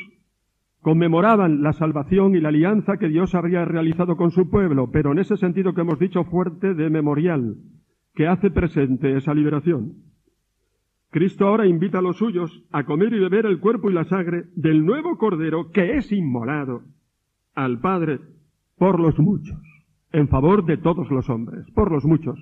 conmemoraban 0.83 1.63
la 1.63 1.71
salvación 1.71 2.35
y 2.35 2.41
la 2.41 2.49
alianza 2.49 2.97
que 2.97 3.07
Dios 3.07 3.33
había 3.35 3.63
realizado 3.63 4.17
con 4.17 4.31
su 4.31 4.49
pueblo, 4.49 4.91
pero 4.91 5.13
en 5.13 5.19
ese 5.19 5.37
sentido 5.37 5.73
que 5.73 5.81
hemos 5.81 5.97
dicho 5.97 6.25
fuerte 6.25 6.73
de 6.73 6.89
memorial, 6.89 7.55
que 8.13 8.27
hace 8.27 8.51
presente 8.51 9.15
esa 9.15 9.33
liberación. 9.33 9.93
Cristo 11.09 11.47
ahora 11.47 11.67
invita 11.67 11.99
a 11.99 12.01
los 12.01 12.17
suyos 12.17 12.65
a 12.71 12.83
comer 12.83 13.13
y 13.13 13.19
beber 13.19 13.45
el 13.45 13.61
cuerpo 13.61 13.89
y 13.89 13.93
la 13.93 14.03
sangre 14.03 14.43
del 14.55 14.85
nuevo 14.85 15.17
Cordero 15.17 15.71
que 15.71 15.95
es 15.95 16.11
inmolado 16.11 16.81
al 17.55 17.79
Padre 17.79 18.19
por 18.77 18.99
los 18.99 19.17
muchos, 19.19 19.61
en 20.11 20.27
favor 20.27 20.65
de 20.65 20.75
todos 20.75 21.09
los 21.09 21.29
hombres, 21.29 21.65
por 21.73 21.91
los 21.91 22.03
muchos. 22.03 22.37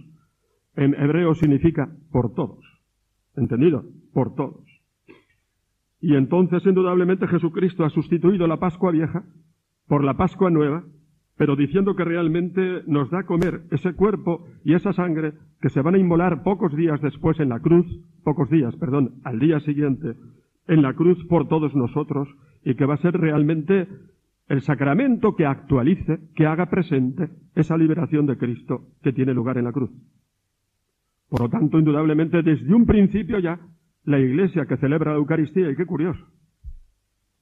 En 0.75 0.95
hebreo 0.95 1.35
significa 1.35 1.91
por 2.11 2.33
todos. 2.33 2.65
¿Entendido? 3.35 3.83
Por 4.13 4.33
todos. 4.33 4.70
Y 6.01 6.15
entonces, 6.15 6.65
indudablemente, 6.65 7.27
Jesucristo 7.27 7.85
ha 7.85 7.89
sustituido 7.91 8.47
la 8.47 8.57
Pascua 8.57 8.91
vieja 8.91 9.23
por 9.87 10.03
la 10.03 10.15
Pascua 10.15 10.49
nueva, 10.49 10.83
pero 11.37 11.55
diciendo 11.55 11.95
que 11.95 12.03
realmente 12.03 12.81
nos 12.87 13.09
da 13.11 13.19
a 13.19 13.25
comer 13.25 13.61
ese 13.71 13.93
cuerpo 13.93 14.47
y 14.63 14.73
esa 14.73 14.93
sangre 14.93 15.33
que 15.61 15.69
se 15.69 15.81
van 15.81 15.95
a 15.95 15.99
inmolar 15.99 16.43
pocos 16.43 16.75
días 16.75 16.99
después 17.01 17.39
en 17.39 17.49
la 17.49 17.59
cruz, 17.59 17.85
pocos 18.23 18.49
días, 18.49 18.75
perdón, 18.77 19.21
al 19.23 19.39
día 19.39 19.59
siguiente, 19.59 20.15
en 20.67 20.81
la 20.81 20.93
cruz 20.93 21.23
por 21.27 21.47
todos 21.47 21.75
nosotros, 21.75 22.27
y 22.63 22.75
que 22.75 22.85
va 22.85 22.95
a 22.95 23.01
ser 23.01 23.13
realmente 23.13 23.87
el 24.47 24.61
sacramento 24.61 25.35
que 25.35 25.45
actualice, 25.45 26.19
que 26.35 26.45
haga 26.45 26.69
presente 26.69 27.29
esa 27.55 27.77
liberación 27.77 28.25
de 28.25 28.37
Cristo 28.37 28.87
que 29.01 29.13
tiene 29.13 29.33
lugar 29.33 29.57
en 29.57 29.65
la 29.65 29.71
cruz. 29.71 29.91
Por 31.29 31.41
lo 31.41 31.49
tanto, 31.49 31.79
indudablemente, 31.79 32.41
desde 32.43 32.73
un 32.73 32.85
principio 32.85 33.39
ya, 33.39 33.59
la 34.03 34.19
iglesia 34.19 34.65
que 34.65 34.77
celebra 34.77 35.11
la 35.11 35.17
Eucaristía, 35.17 35.69
y 35.69 35.75
qué 35.75 35.85
curioso, 35.85 36.25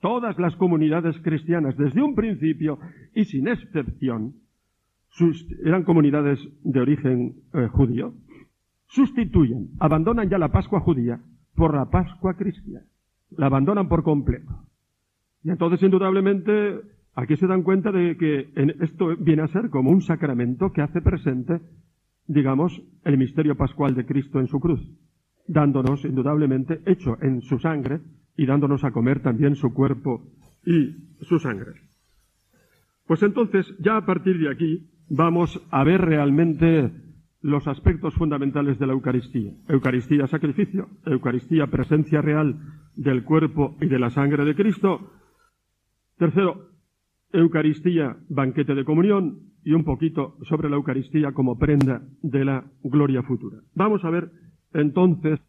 todas 0.01 0.37
las 0.39 0.55
comunidades 0.55 1.17
cristianas, 1.21 1.77
desde 1.77 2.01
un 2.01 2.15
principio 2.15 2.79
y 3.13 3.25
sin 3.25 3.47
excepción, 3.47 4.35
eran 5.65 5.83
comunidades 5.83 6.39
de 6.63 6.79
origen 6.79 7.35
eh, 7.53 7.67
judío, 7.67 8.13
sustituyen, 8.87 9.69
abandonan 9.79 10.29
ya 10.29 10.37
la 10.37 10.51
Pascua 10.51 10.79
judía 10.79 11.19
por 11.55 11.75
la 11.75 11.89
Pascua 11.89 12.35
cristiana. 12.35 12.85
La 13.31 13.47
abandonan 13.47 13.89
por 13.89 14.03
completo. 14.03 14.51
Y 15.43 15.51
entonces, 15.51 15.83
indudablemente, 15.83 16.79
aquí 17.13 17.35
se 17.35 17.47
dan 17.47 17.63
cuenta 17.63 17.91
de 17.91 18.17
que 18.17 18.49
esto 18.81 19.15
viene 19.17 19.43
a 19.43 19.47
ser 19.47 19.69
como 19.69 19.91
un 19.91 20.01
sacramento 20.01 20.71
que 20.71 20.81
hace 20.81 21.01
presente 21.01 21.59
digamos, 22.29 22.79
el 23.03 23.17
misterio 23.17 23.57
pascual 23.57 23.95
de 23.95 24.05
Cristo 24.05 24.39
en 24.39 24.47
su 24.47 24.59
cruz, 24.59 24.79
dándonos, 25.49 26.05
indudablemente, 26.05 26.81
hecho 26.85 27.17
en 27.21 27.41
su 27.41 27.59
sangre 27.59 27.99
y 28.37 28.45
dándonos 28.45 28.83
a 28.83 28.91
comer 28.91 29.21
también 29.21 29.55
su 29.55 29.73
cuerpo 29.73 30.23
y 30.65 30.95
su 31.21 31.39
sangre. 31.39 31.73
Pues 33.05 33.23
entonces, 33.23 33.65
ya 33.79 33.97
a 33.97 34.05
partir 34.05 34.39
de 34.39 34.49
aquí, 34.49 34.87
vamos 35.09 35.59
a 35.71 35.83
ver 35.83 36.01
realmente 36.01 36.91
los 37.41 37.67
aspectos 37.67 38.13
fundamentales 38.13 38.77
de 38.77 38.85
la 38.85 38.93
Eucaristía. 38.93 39.53
Eucaristía 39.67 40.27
sacrificio, 40.27 40.87
Eucaristía 41.05 41.67
presencia 41.67 42.21
real 42.21 42.59
del 42.95 43.23
cuerpo 43.23 43.75
y 43.81 43.87
de 43.87 43.97
la 43.97 44.11
sangre 44.11 44.45
de 44.45 44.55
Cristo. 44.55 45.11
Tercero, 46.17 46.69
Eucaristía 47.33 48.17
banquete 48.29 48.75
de 48.75 48.85
comunión, 48.85 49.49
y 49.63 49.73
un 49.73 49.83
poquito 49.83 50.37
sobre 50.43 50.69
la 50.69 50.77
Eucaristía 50.77 51.31
como 51.33 51.57
prenda 51.57 52.01
de 52.21 52.45
la 52.45 52.65
gloria 52.83 53.23
futura. 53.23 53.57
Vamos 53.75 54.03
a 54.05 54.09
ver 54.09 54.31
entonces 54.73 55.39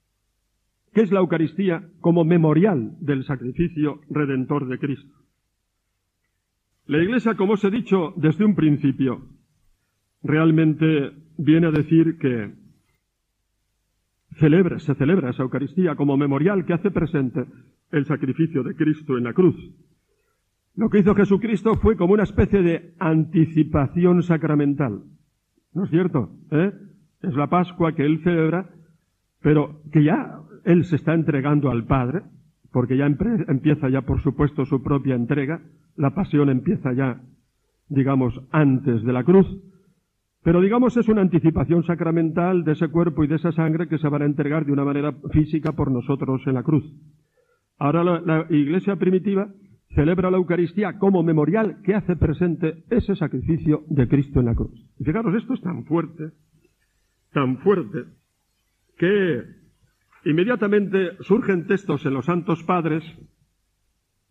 qué 0.92 1.02
es 1.02 1.12
la 1.12 1.20
Eucaristía 1.20 1.88
como 2.00 2.24
memorial 2.24 2.96
del 3.00 3.24
sacrificio 3.24 4.00
redentor 4.10 4.68
de 4.68 4.78
Cristo. 4.78 5.14
La 6.86 7.02
Iglesia, 7.02 7.36
como 7.36 7.52
os 7.52 7.64
he 7.64 7.70
dicho 7.70 8.12
desde 8.16 8.44
un 8.44 8.56
principio, 8.56 9.28
realmente 10.22 11.12
viene 11.38 11.68
a 11.68 11.70
decir 11.70 12.18
que 12.18 12.52
celebra, 14.36 14.78
se 14.80 14.94
celebra 14.94 15.30
esa 15.30 15.42
Eucaristía 15.42 15.94
como 15.94 16.16
memorial 16.16 16.64
que 16.64 16.72
hace 16.72 16.90
presente 16.90 17.44
el 17.92 18.06
sacrificio 18.06 18.62
de 18.62 18.74
Cristo 18.74 19.16
en 19.16 19.24
la 19.24 19.32
cruz. 19.32 19.56
Lo 20.74 20.88
que 20.88 20.98
hizo 20.98 21.14
Jesucristo 21.14 21.74
fue 21.76 21.96
como 21.96 22.14
una 22.14 22.22
especie 22.22 22.62
de 22.62 22.94
anticipación 22.98 24.22
sacramental. 24.22 25.02
¿No 25.72 25.84
es 25.84 25.90
cierto? 25.90 26.30
¿Eh? 26.50 26.72
Es 27.22 27.34
la 27.34 27.48
Pascua 27.48 27.94
que 27.94 28.04
Él 28.04 28.20
celebra, 28.22 28.70
pero 29.42 29.82
que 29.92 30.04
ya 30.04 30.40
Él 30.64 30.84
se 30.84 30.96
está 30.96 31.14
entregando 31.14 31.70
al 31.70 31.84
Padre, 31.84 32.22
porque 32.72 32.96
ya 32.96 33.06
empieza 33.06 33.88
ya, 33.88 34.02
por 34.02 34.20
supuesto, 34.22 34.64
su 34.64 34.82
propia 34.82 35.14
entrega. 35.14 35.60
La 35.96 36.14
pasión 36.14 36.50
empieza 36.50 36.92
ya, 36.92 37.20
digamos, 37.88 38.40
antes 38.50 39.02
de 39.02 39.12
la 39.12 39.24
cruz. 39.24 39.46
Pero 40.42 40.60
digamos 40.62 40.96
es 40.96 41.08
una 41.08 41.20
anticipación 41.20 41.82
sacramental 41.82 42.64
de 42.64 42.72
ese 42.72 42.88
cuerpo 42.88 43.24
y 43.24 43.26
de 43.26 43.36
esa 43.36 43.52
sangre 43.52 43.88
que 43.88 43.98
se 43.98 44.08
van 44.08 44.22
a 44.22 44.26
entregar 44.26 44.64
de 44.64 44.72
una 44.72 44.84
manera 44.84 45.12
física 45.32 45.72
por 45.72 45.90
nosotros 45.90 46.42
en 46.46 46.54
la 46.54 46.62
cruz. 46.62 46.84
Ahora 47.78 48.04
la, 48.04 48.20
la 48.20 48.46
iglesia 48.48 48.96
primitiva 48.96 49.48
celebra 49.94 50.30
la 50.30 50.38
Eucaristía 50.38 50.98
como 50.98 51.22
memorial 51.22 51.82
que 51.82 51.94
hace 51.94 52.16
presente 52.16 52.84
ese 52.88 53.16
sacrificio 53.16 53.82
de 53.88 54.08
Cristo 54.08 54.40
en 54.40 54.46
la 54.46 54.54
cruz. 54.54 54.72
Y 54.98 55.04
fijaros, 55.04 55.34
esto 55.34 55.52
es 55.54 55.60
tan 55.60 55.84
fuerte, 55.84 56.30
tan 57.32 57.58
fuerte, 57.58 58.04
que 59.00 59.46
inmediatamente 60.26 61.16
surgen 61.20 61.66
textos 61.66 62.04
en 62.04 62.12
los 62.12 62.26
santos 62.26 62.62
padres 62.64 63.02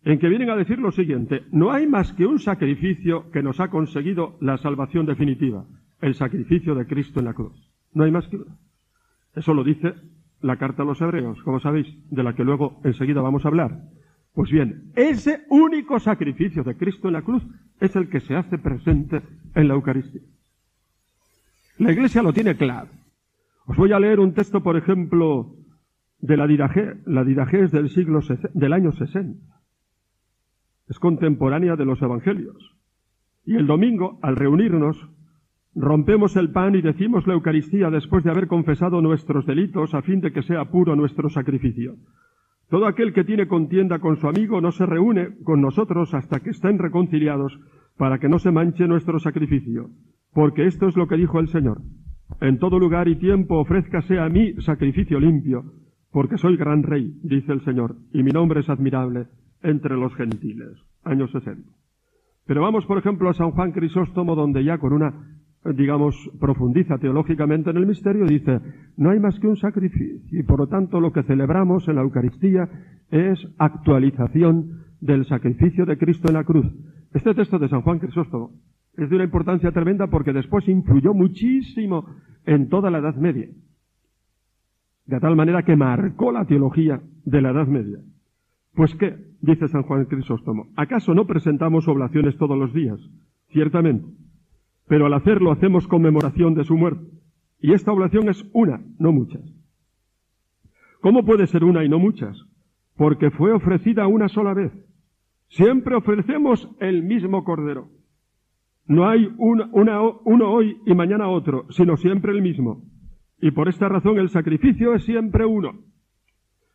en 0.04 0.20
que 0.20 0.28
vienen 0.28 0.48
a 0.48 0.54
decir 0.54 0.78
lo 0.78 0.92
siguiente, 0.92 1.42
no 1.50 1.72
hay 1.72 1.88
más 1.88 2.12
que 2.12 2.24
un 2.24 2.38
sacrificio 2.38 3.32
que 3.32 3.42
nos 3.42 3.58
ha 3.58 3.68
conseguido 3.68 4.38
la 4.40 4.58
salvación 4.58 5.06
definitiva, 5.06 5.66
el 6.00 6.14
sacrificio 6.14 6.76
de 6.76 6.86
Cristo 6.86 7.18
en 7.18 7.26
la 7.26 7.34
cruz. 7.34 7.52
No 7.92 8.04
hay 8.04 8.12
más 8.12 8.28
que 8.28 8.36
uno. 8.36 8.56
Eso 9.34 9.54
lo 9.54 9.64
dice 9.64 9.92
la 10.40 10.56
carta 10.56 10.84
a 10.84 10.86
los 10.86 11.00
hebreos, 11.00 11.42
como 11.42 11.58
sabéis, 11.58 11.88
de 12.08 12.22
la 12.22 12.36
que 12.36 12.44
luego 12.44 12.80
enseguida 12.84 13.20
vamos 13.20 13.44
a 13.44 13.48
hablar. 13.48 13.76
Pues 14.34 14.52
bien, 14.52 14.92
ese 14.94 15.46
único 15.50 15.98
sacrificio 15.98 16.62
de 16.62 16.76
Cristo 16.76 17.08
en 17.08 17.14
la 17.14 17.22
cruz 17.22 17.42
es 17.80 17.96
el 17.96 18.08
que 18.08 18.20
se 18.20 18.36
hace 18.36 18.56
presente 18.56 19.20
en 19.56 19.66
la 19.66 19.74
Eucaristía. 19.74 20.22
La 21.78 21.90
Iglesia 21.90 22.22
lo 22.22 22.32
tiene 22.32 22.56
claro. 22.56 22.99
Os 23.70 23.76
voy 23.76 23.92
a 23.92 24.00
leer 24.00 24.18
un 24.18 24.34
texto, 24.34 24.64
por 24.64 24.76
ejemplo, 24.76 25.54
de 26.18 26.36
la 26.36 26.48
Didagé. 26.48 26.96
La 27.06 27.22
Didagé 27.22 27.62
es 27.62 27.70
del 27.70 27.88
siglo 27.88 28.18
del 28.52 28.72
año 28.72 28.90
60. 28.90 29.38
Es 30.88 30.98
contemporánea 30.98 31.76
de 31.76 31.84
los 31.84 32.02
Evangelios. 32.02 32.76
Y 33.46 33.54
el 33.54 33.68
domingo, 33.68 34.18
al 34.22 34.34
reunirnos, 34.34 34.98
Rompemos 35.72 36.34
el 36.34 36.50
pan 36.50 36.74
y 36.74 36.82
decimos 36.82 37.28
la 37.28 37.34
Eucaristía 37.34 37.90
después 37.90 38.24
de 38.24 38.30
haber 38.32 38.48
confesado 38.48 39.00
nuestros 39.00 39.46
delitos 39.46 39.94
a 39.94 40.02
fin 40.02 40.20
de 40.20 40.32
que 40.32 40.42
sea 40.42 40.64
puro 40.64 40.96
nuestro 40.96 41.28
sacrificio. 41.28 41.94
Todo 42.68 42.88
aquel 42.88 43.12
que 43.12 43.22
tiene 43.22 43.46
contienda 43.46 44.00
con 44.00 44.16
su 44.16 44.26
amigo 44.26 44.60
no 44.60 44.72
se 44.72 44.84
reúne 44.84 45.36
con 45.44 45.60
nosotros 45.60 46.12
hasta 46.12 46.40
que 46.40 46.50
estén 46.50 46.80
reconciliados 46.80 47.56
para 47.96 48.18
que 48.18 48.28
no 48.28 48.40
se 48.40 48.50
manche 48.50 48.88
nuestro 48.88 49.20
sacrificio. 49.20 49.90
Porque 50.32 50.66
esto 50.66 50.88
es 50.88 50.96
lo 50.96 51.06
que 51.06 51.16
dijo 51.16 51.38
el 51.38 51.46
Señor. 51.46 51.82
En 52.40 52.58
todo 52.58 52.78
lugar 52.78 53.08
y 53.08 53.16
tiempo 53.16 53.58
ofrézcase 53.58 54.18
a 54.18 54.28
mí 54.28 54.54
sacrificio 54.60 55.20
limpio, 55.20 55.64
porque 56.10 56.38
soy 56.38 56.56
gran 56.56 56.82
rey, 56.82 57.12
dice 57.22 57.52
el 57.52 57.62
Señor, 57.64 57.96
y 58.12 58.22
mi 58.22 58.30
nombre 58.30 58.60
es 58.60 58.68
admirable 58.68 59.26
entre 59.62 59.96
los 59.96 60.14
gentiles. 60.14 60.78
Años 61.04 61.30
60. 61.32 61.70
Pero 62.46 62.62
vamos, 62.62 62.86
por 62.86 62.98
ejemplo, 62.98 63.28
a 63.28 63.34
San 63.34 63.52
Juan 63.52 63.72
Crisóstomo, 63.72 64.34
donde 64.34 64.64
ya 64.64 64.78
con 64.78 64.92
una, 64.92 65.12
digamos, 65.76 66.16
profundiza 66.40 66.98
teológicamente 66.98 67.70
en 67.70 67.76
el 67.76 67.86
misterio, 67.86 68.26
dice, 68.26 68.60
no 68.96 69.10
hay 69.10 69.20
más 69.20 69.38
que 69.38 69.46
un 69.46 69.56
sacrificio, 69.56 70.38
y 70.38 70.42
por 70.42 70.58
lo 70.58 70.66
tanto 70.66 71.00
lo 71.00 71.12
que 71.12 71.22
celebramos 71.22 71.86
en 71.88 71.96
la 71.96 72.02
Eucaristía 72.02 72.68
es 73.10 73.38
actualización 73.58 74.84
del 75.00 75.26
sacrificio 75.26 75.86
de 75.86 75.98
Cristo 75.98 76.28
en 76.28 76.34
la 76.34 76.44
cruz. 76.44 76.66
Este 77.12 77.34
texto 77.34 77.58
de 77.58 77.68
San 77.68 77.82
Juan 77.82 77.98
Crisóstomo 77.98 78.52
es 78.96 79.08
de 79.08 79.16
una 79.16 79.24
importancia 79.24 79.72
tremenda 79.72 80.08
porque 80.08 80.32
después 80.32 80.68
influyó 80.68 81.14
muchísimo 81.14 82.06
en 82.44 82.68
toda 82.68 82.90
la 82.90 82.98
Edad 82.98 83.16
Media. 83.16 83.48
De 85.06 85.20
tal 85.20 85.36
manera 85.36 85.64
que 85.64 85.76
marcó 85.76 86.32
la 86.32 86.44
teología 86.44 87.00
de 87.24 87.42
la 87.42 87.50
Edad 87.50 87.66
Media. 87.66 87.98
Pues 88.74 88.94
qué, 88.94 89.16
dice 89.40 89.68
San 89.68 89.82
Juan 89.82 90.04
Crisóstomo, 90.04 90.68
¿acaso 90.76 91.14
no 91.14 91.26
presentamos 91.26 91.88
oblaciones 91.88 92.36
todos 92.36 92.58
los 92.58 92.72
días? 92.72 93.00
Ciertamente. 93.48 94.06
Pero 94.86 95.06
al 95.06 95.14
hacerlo 95.14 95.52
hacemos 95.52 95.86
conmemoración 95.86 96.54
de 96.54 96.64
su 96.64 96.76
muerte. 96.76 97.06
Y 97.60 97.72
esta 97.72 97.92
oblación 97.92 98.28
es 98.28 98.44
una, 98.52 98.80
no 98.98 99.12
muchas. 99.12 99.42
¿Cómo 101.00 101.24
puede 101.24 101.46
ser 101.46 101.64
una 101.64 101.84
y 101.84 101.88
no 101.88 101.98
muchas? 101.98 102.36
Porque 102.96 103.30
fue 103.30 103.52
ofrecida 103.52 104.06
una 104.06 104.28
sola 104.28 104.54
vez. 104.54 104.72
Siempre 105.48 105.96
ofrecemos 105.96 106.68
el 106.80 107.02
mismo 107.02 107.44
cordero. 107.44 107.88
No 108.90 109.08
hay 109.08 109.32
uno 109.38 110.50
hoy 110.50 110.76
y 110.84 110.94
mañana 110.96 111.28
otro, 111.28 111.64
sino 111.70 111.96
siempre 111.96 112.32
el 112.32 112.42
mismo. 112.42 112.82
Y 113.40 113.52
por 113.52 113.68
esta 113.68 113.88
razón 113.88 114.18
el 114.18 114.30
sacrificio 114.30 114.94
es 114.94 115.04
siempre 115.04 115.46
uno. 115.46 115.84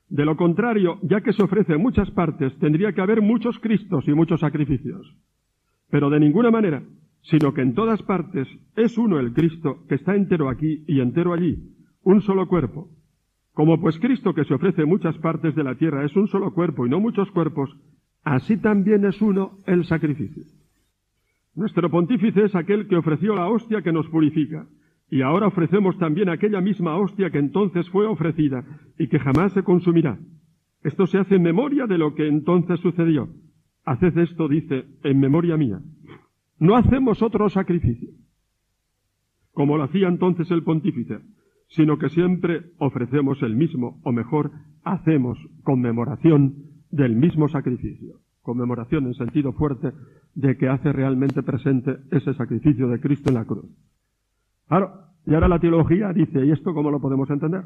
De 0.08 0.24
lo 0.24 0.38
contrario, 0.38 0.98
ya 1.02 1.20
que 1.20 1.34
se 1.34 1.44
ofrece 1.44 1.74
en 1.74 1.82
muchas 1.82 2.10
partes, 2.12 2.58
tendría 2.60 2.94
que 2.94 3.02
haber 3.02 3.22
muchos 3.22 3.60
Cristos 3.60 4.08
y 4.08 4.14
muchos 4.14 4.40
sacrificios. 4.40 5.14
Pero 5.90 6.10
de 6.10 6.22
ninguna 6.22 6.52
manera, 6.52 6.84
sino 7.24 7.54
que 7.54 7.64
en 7.64 7.74
todas 7.74 8.02
partes 8.04 8.48
es 8.78 8.98
uno 8.98 9.20
el 9.20 9.34
Cristo 9.34 9.86
que 9.90 9.96
está 9.96 10.16
entero 10.16 10.48
aquí 10.50 10.86
y 10.88 11.02
entero 11.02 11.34
allí, 11.34 11.76
un 12.02 12.22
solo 12.22 12.48
cuerpo. 12.48 12.88
Como 13.52 13.82
pues 13.82 14.00
Cristo 14.00 14.34
que 14.34 14.46
se 14.46 14.54
ofrece 14.54 14.84
en 14.84 14.90
muchas 14.90 15.18
partes 15.18 15.54
de 15.54 15.66
la 15.66 15.76
tierra 15.76 16.06
es 16.06 16.16
un 16.16 16.30
solo 16.30 16.54
cuerpo 16.54 16.86
y 16.86 16.90
no 16.90 17.02
muchos 17.02 17.30
cuerpos, 17.32 17.76
así 18.24 18.56
también 18.56 19.04
es 19.04 19.22
uno 19.22 19.58
el 19.66 19.84
sacrificio. 19.84 20.55
Nuestro 21.56 21.90
pontífice 21.90 22.44
es 22.44 22.56
aquel 22.56 22.88
que 22.88 22.98
ofreció 22.98 23.34
la 23.34 23.48
hostia 23.48 23.82
que 23.82 23.94
nos 23.94 24.08
purifica, 24.10 24.68
y 25.10 25.22
ahora 25.22 25.48
ofrecemos 25.48 25.98
también 25.98 26.28
aquella 26.28 26.60
misma 26.60 26.98
hostia 26.98 27.30
que 27.30 27.38
entonces 27.38 27.90
fue 27.92 28.06
ofrecida 28.06 28.66
y 29.00 29.08
que 29.08 29.20
jamás 29.20 29.54
se 29.54 29.64
consumirá. 29.64 30.20
Esto 30.84 31.08
se 31.08 31.18
hace 31.18 31.36
en 31.36 31.44
memoria 31.44 31.88
de 31.88 31.98
lo 31.98 32.14
que 32.14 32.28
entonces 32.28 32.80
sucedió. 32.82 33.30
Haced 33.86 34.18
esto, 34.18 34.50
dice, 34.50 34.86
en 35.04 35.20
memoria 35.20 35.56
mía. 35.56 35.80
No 36.60 36.76
hacemos 36.76 37.22
otro 37.22 37.50
sacrificio, 37.50 38.10
como 39.52 39.78
lo 39.78 39.84
hacía 39.84 40.10
entonces 40.10 40.52
el 40.52 40.64
pontífice, 40.64 41.20
sino 41.70 41.98
que 41.98 42.10
siempre 42.10 42.72
ofrecemos 42.80 43.42
el 43.44 43.56
mismo, 43.56 44.02
o 44.04 44.12
mejor, 44.12 44.52
hacemos 44.84 45.38
conmemoración 45.64 46.56
del 46.92 47.16
mismo 47.16 47.48
sacrificio 47.48 48.25
conmemoración 48.46 49.08
en 49.08 49.16
sentido 49.16 49.52
fuerte 49.52 49.92
de 50.36 50.56
que 50.56 50.70
hace 50.70 50.94
realmente 50.94 51.44
presente 51.44 51.98
ese 52.12 52.34
sacrificio 52.36 52.88
de 52.88 53.02
Cristo 53.02 53.30
en 53.30 53.36
la 53.36 53.46
cruz. 53.46 53.66
Claro, 54.68 54.92
y 55.26 55.34
ahora 55.34 55.48
la 55.48 55.60
teología 55.60 56.14
dice, 56.14 56.46
¿y 56.46 56.52
esto 56.52 56.74
cómo 56.74 56.92
lo 56.92 57.02
podemos 57.02 57.30
entender? 57.30 57.64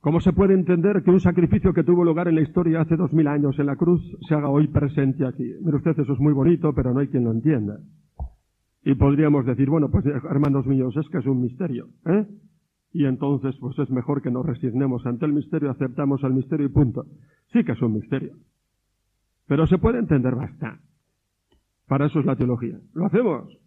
¿Cómo 0.00 0.20
se 0.20 0.32
puede 0.32 0.54
entender 0.54 1.02
que 1.02 1.10
un 1.10 1.20
sacrificio 1.20 1.72
que 1.72 1.82
tuvo 1.82 2.04
lugar 2.04 2.28
en 2.28 2.36
la 2.36 2.42
historia 2.42 2.82
hace 2.82 2.96
dos 2.96 3.12
mil 3.12 3.26
años 3.26 3.58
en 3.58 3.66
la 3.66 3.76
cruz 3.76 4.00
se 4.28 4.34
haga 4.34 4.48
hoy 4.48 4.68
presente 4.68 5.26
aquí? 5.26 5.50
Mire 5.60 5.78
usted, 5.78 5.98
eso 5.98 6.12
es 6.12 6.20
muy 6.20 6.32
bonito, 6.32 6.72
pero 6.72 6.92
no 6.92 7.00
hay 7.00 7.08
quien 7.08 7.24
lo 7.24 7.32
entienda. 7.32 7.80
Y 8.84 8.94
podríamos 8.94 9.44
decir, 9.44 9.68
bueno, 9.68 9.90
pues 9.90 10.06
hermanos 10.06 10.66
míos, 10.66 10.94
es 10.96 11.08
que 11.08 11.18
es 11.18 11.26
un 11.26 11.40
misterio, 11.42 11.88
¿eh? 12.06 12.26
Y 12.92 13.04
entonces, 13.06 13.56
pues 13.60 13.78
es 13.78 13.90
mejor 13.90 14.22
que 14.22 14.30
nos 14.30 14.46
resignemos 14.46 15.04
ante 15.04 15.26
el 15.26 15.32
misterio, 15.32 15.70
aceptamos 15.70 16.22
el 16.22 16.32
misterio 16.32 16.66
y 16.66 16.70
punto. 16.70 17.04
Sí 17.52 17.64
que 17.64 17.72
es 17.72 17.82
un 17.82 17.94
misterio. 17.94 18.34
Pero 19.48 19.66
se 19.66 19.78
puede 19.78 19.98
entender 19.98 20.34
bastante. 20.34 20.84
Para 21.88 22.06
eso 22.06 22.20
es 22.20 22.26
la 22.26 22.36
teología. 22.36 22.78
¿Lo 22.92 23.06
hacemos? 23.06 23.58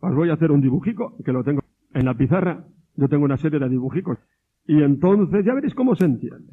Os 0.00 0.14
voy 0.14 0.28
a 0.28 0.34
hacer 0.34 0.52
un 0.52 0.60
dibujico, 0.60 1.16
que 1.24 1.32
lo 1.32 1.42
tengo 1.42 1.62
en 1.94 2.04
la 2.04 2.14
pizarra. 2.14 2.66
Yo 2.94 3.08
tengo 3.08 3.24
una 3.24 3.38
serie 3.38 3.58
de 3.58 3.68
dibujicos. 3.68 4.18
Y 4.66 4.82
entonces 4.82 5.44
ya 5.46 5.54
veréis 5.54 5.74
cómo 5.74 5.96
se 5.96 6.04
entiende. 6.04 6.52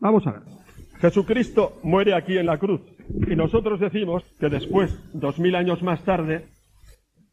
Vamos 0.00 0.26
a 0.26 0.32
ver. 0.32 0.42
Jesucristo 0.98 1.78
muere 1.84 2.14
aquí 2.14 2.36
en 2.36 2.46
la 2.46 2.58
cruz. 2.58 2.80
Y 3.28 3.36
nosotros 3.36 3.78
decimos 3.78 4.24
que 4.40 4.48
después, 4.48 4.90
dos 5.14 5.38
mil 5.38 5.54
años 5.54 5.82
más 5.82 6.02
tarde, 6.04 6.46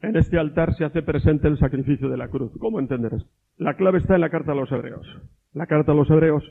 en 0.01 0.15
este 0.15 0.37
altar 0.37 0.75
se 0.75 0.85
hace 0.85 1.01
presente 1.01 1.47
el 1.47 1.57
sacrificio 1.57 2.07
de 2.07 2.17
la 2.17 2.27
cruz. 2.27 2.51
¿Cómo 2.59 2.79
entender 2.79 3.15
esto? 3.15 3.29
La 3.57 3.75
clave 3.75 3.97
está 3.97 4.15
en 4.15 4.21
la 4.21 4.29
carta 4.29 4.51
a 4.51 4.55
los 4.55 4.71
hebreos. 4.71 5.07
La 5.53 5.65
carta 5.65 5.91
a 5.91 5.95
los 5.95 6.09
hebreos 6.09 6.43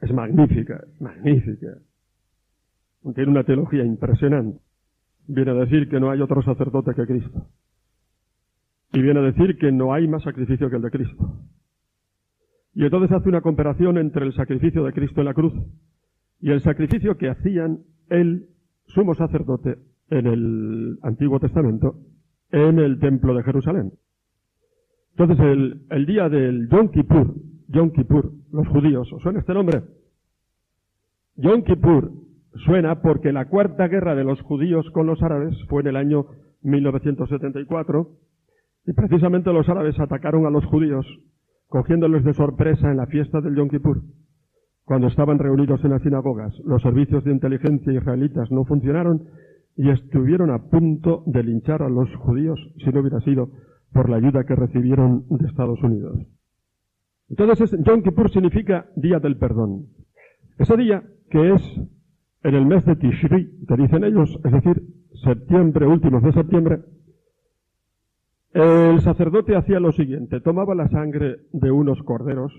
es 0.00 0.12
magnífica, 0.12 0.84
magnífica 1.00 1.68
tiene 3.14 3.30
una 3.30 3.44
teología 3.44 3.84
impresionante. 3.84 4.60
Viene 5.26 5.50
a 5.50 5.54
decir 5.54 5.88
que 5.88 6.00
no 6.00 6.10
hay 6.10 6.20
otro 6.20 6.42
sacerdote 6.42 6.94
que 6.94 7.06
Cristo. 7.06 7.46
Y 8.92 9.02
viene 9.02 9.20
a 9.20 9.22
decir 9.22 9.58
que 9.58 9.70
no 9.70 9.92
hay 9.92 10.08
más 10.08 10.22
sacrificio 10.22 10.70
que 10.70 10.76
el 10.76 10.82
de 10.82 10.90
Cristo. 10.90 11.42
Y 12.74 12.84
entonces 12.84 13.12
hace 13.12 13.28
una 13.28 13.40
comparación 13.40 13.98
entre 13.98 14.24
el 14.24 14.32
sacrificio 14.34 14.84
de 14.84 14.92
Cristo 14.92 15.20
en 15.20 15.26
la 15.26 15.34
cruz 15.34 15.52
y 16.40 16.50
el 16.50 16.62
sacrificio 16.62 17.16
que 17.16 17.28
hacían 17.28 17.80
el 18.08 18.46
sumo 18.86 19.14
sacerdote 19.14 19.78
en 20.10 20.26
el 20.26 20.98
Antiguo 21.02 21.40
Testamento 21.40 21.96
en 22.50 22.78
el 22.78 22.98
templo 23.00 23.34
de 23.34 23.42
Jerusalén. 23.42 23.92
Entonces 25.16 25.38
el, 25.44 25.86
el 25.90 26.06
día 26.06 26.28
del 26.28 26.68
Yom 26.70 26.90
Kippur, 26.90 27.34
Yom 27.68 27.90
Kippur, 27.90 28.32
los 28.52 28.68
judíos, 28.68 29.12
¿os 29.12 29.22
suena 29.22 29.40
este 29.40 29.52
nombre? 29.52 29.82
Yom 31.36 31.62
Kippur 31.64 32.12
Suena 32.64 33.00
porque 33.02 33.32
la 33.32 33.46
cuarta 33.46 33.88
guerra 33.88 34.14
de 34.14 34.24
los 34.24 34.40
judíos 34.42 34.88
con 34.90 35.06
los 35.06 35.22
árabes 35.22 35.56
fue 35.68 35.82
en 35.82 35.88
el 35.88 35.96
año 35.96 36.26
1974 36.62 38.08
y 38.86 38.92
precisamente 38.92 39.52
los 39.52 39.68
árabes 39.68 39.98
atacaron 40.00 40.46
a 40.46 40.50
los 40.50 40.64
judíos 40.64 41.06
cogiéndoles 41.68 42.24
de 42.24 42.34
sorpresa 42.34 42.90
en 42.90 42.96
la 42.96 43.06
fiesta 43.06 43.40
del 43.40 43.54
Yom 43.54 43.68
Kippur. 43.68 44.02
Cuando 44.84 45.06
estaban 45.06 45.38
reunidos 45.38 45.84
en 45.84 45.90
las 45.90 46.02
sinagogas, 46.02 46.58
los 46.64 46.82
servicios 46.82 47.22
de 47.24 47.32
inteligencia 47.32 47.92
israelitas 47.92 48.50
no 48.50 48.64
funcionaron 48.64 49.24
y 49.76 49.90
estuvieron 49.90 50.50
a 50.50 50.70
punto 50.70 51.22
de 51.26 51.42
linchar 51.42 51.82
a 51.82 51.90
los 51.90 52.08
judíos 52.16 52.58
si 52.82 52.90
no 52.90 53.00
hubiera 53.00 53.20
sido 53.20 53.50
por 53.92 54.08
la 54.08 54.16
ayuda 54.16 54.44
que 54.44 54.56
recibieron 54.56 55.24
de 55.28 55.46
Estados 55.46 55.82
Unidos. 55.82 56.18
Entonces, 57.28 57.76
Yom 57.84 58.02
Kippur 58.02 58.30
significa 58.30 58.86
Día 58.96 59.20
del 59.20 59.36
Perdón. 59.36 59.88
Ese 60.58 60.76
día 60.76 61.02
que 61.30 61.52
es 61.52 61.62
en 62.42 62.54
el 62.54 62.66
mes 62.66 62.84
de 62.84 62.96
Tishri, 62.96 63.64
que 63.66 63.76
dicen 63.76 64.04
ellos, 64.04 64.38
es 64.44 64.52
decir, 64.52 64.82
septiembre, 65.24 65.86
últimos 65.86 66.22
de 66.22 66.32
septiembre, 66.32 66.80
el 68.52 69.00
sacerdote 69.02 69.56
hacía 69.56 69.80
lo 69.80 69.92
siguiente, 69.92 70.40
tomaba 70.40 70.74
la 70.74 70.88
sangre 70.88 71.42
de 71.52 71.70
unos 71.70 72.02
corderos, 72.02 72.52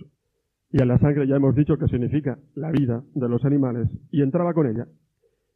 y 0.71 0.81
a 0.81 0.85
la 0.85 0.99
sangre 0.99 1.27
ya 1.27 1.37
hemos 1.37 1.55
dicho 1.55 1.77
que 1.77 1.87
significa 1.87 2.37
la 2.55 2.71
vida 2.71 3.03
de 3.15 3.29
los 3.29 3.43
animales, 3.45 3.89
y 4.11 4.21
entraba 4.21 4.53
con 4.53 4.67
ella, 4.67 4.87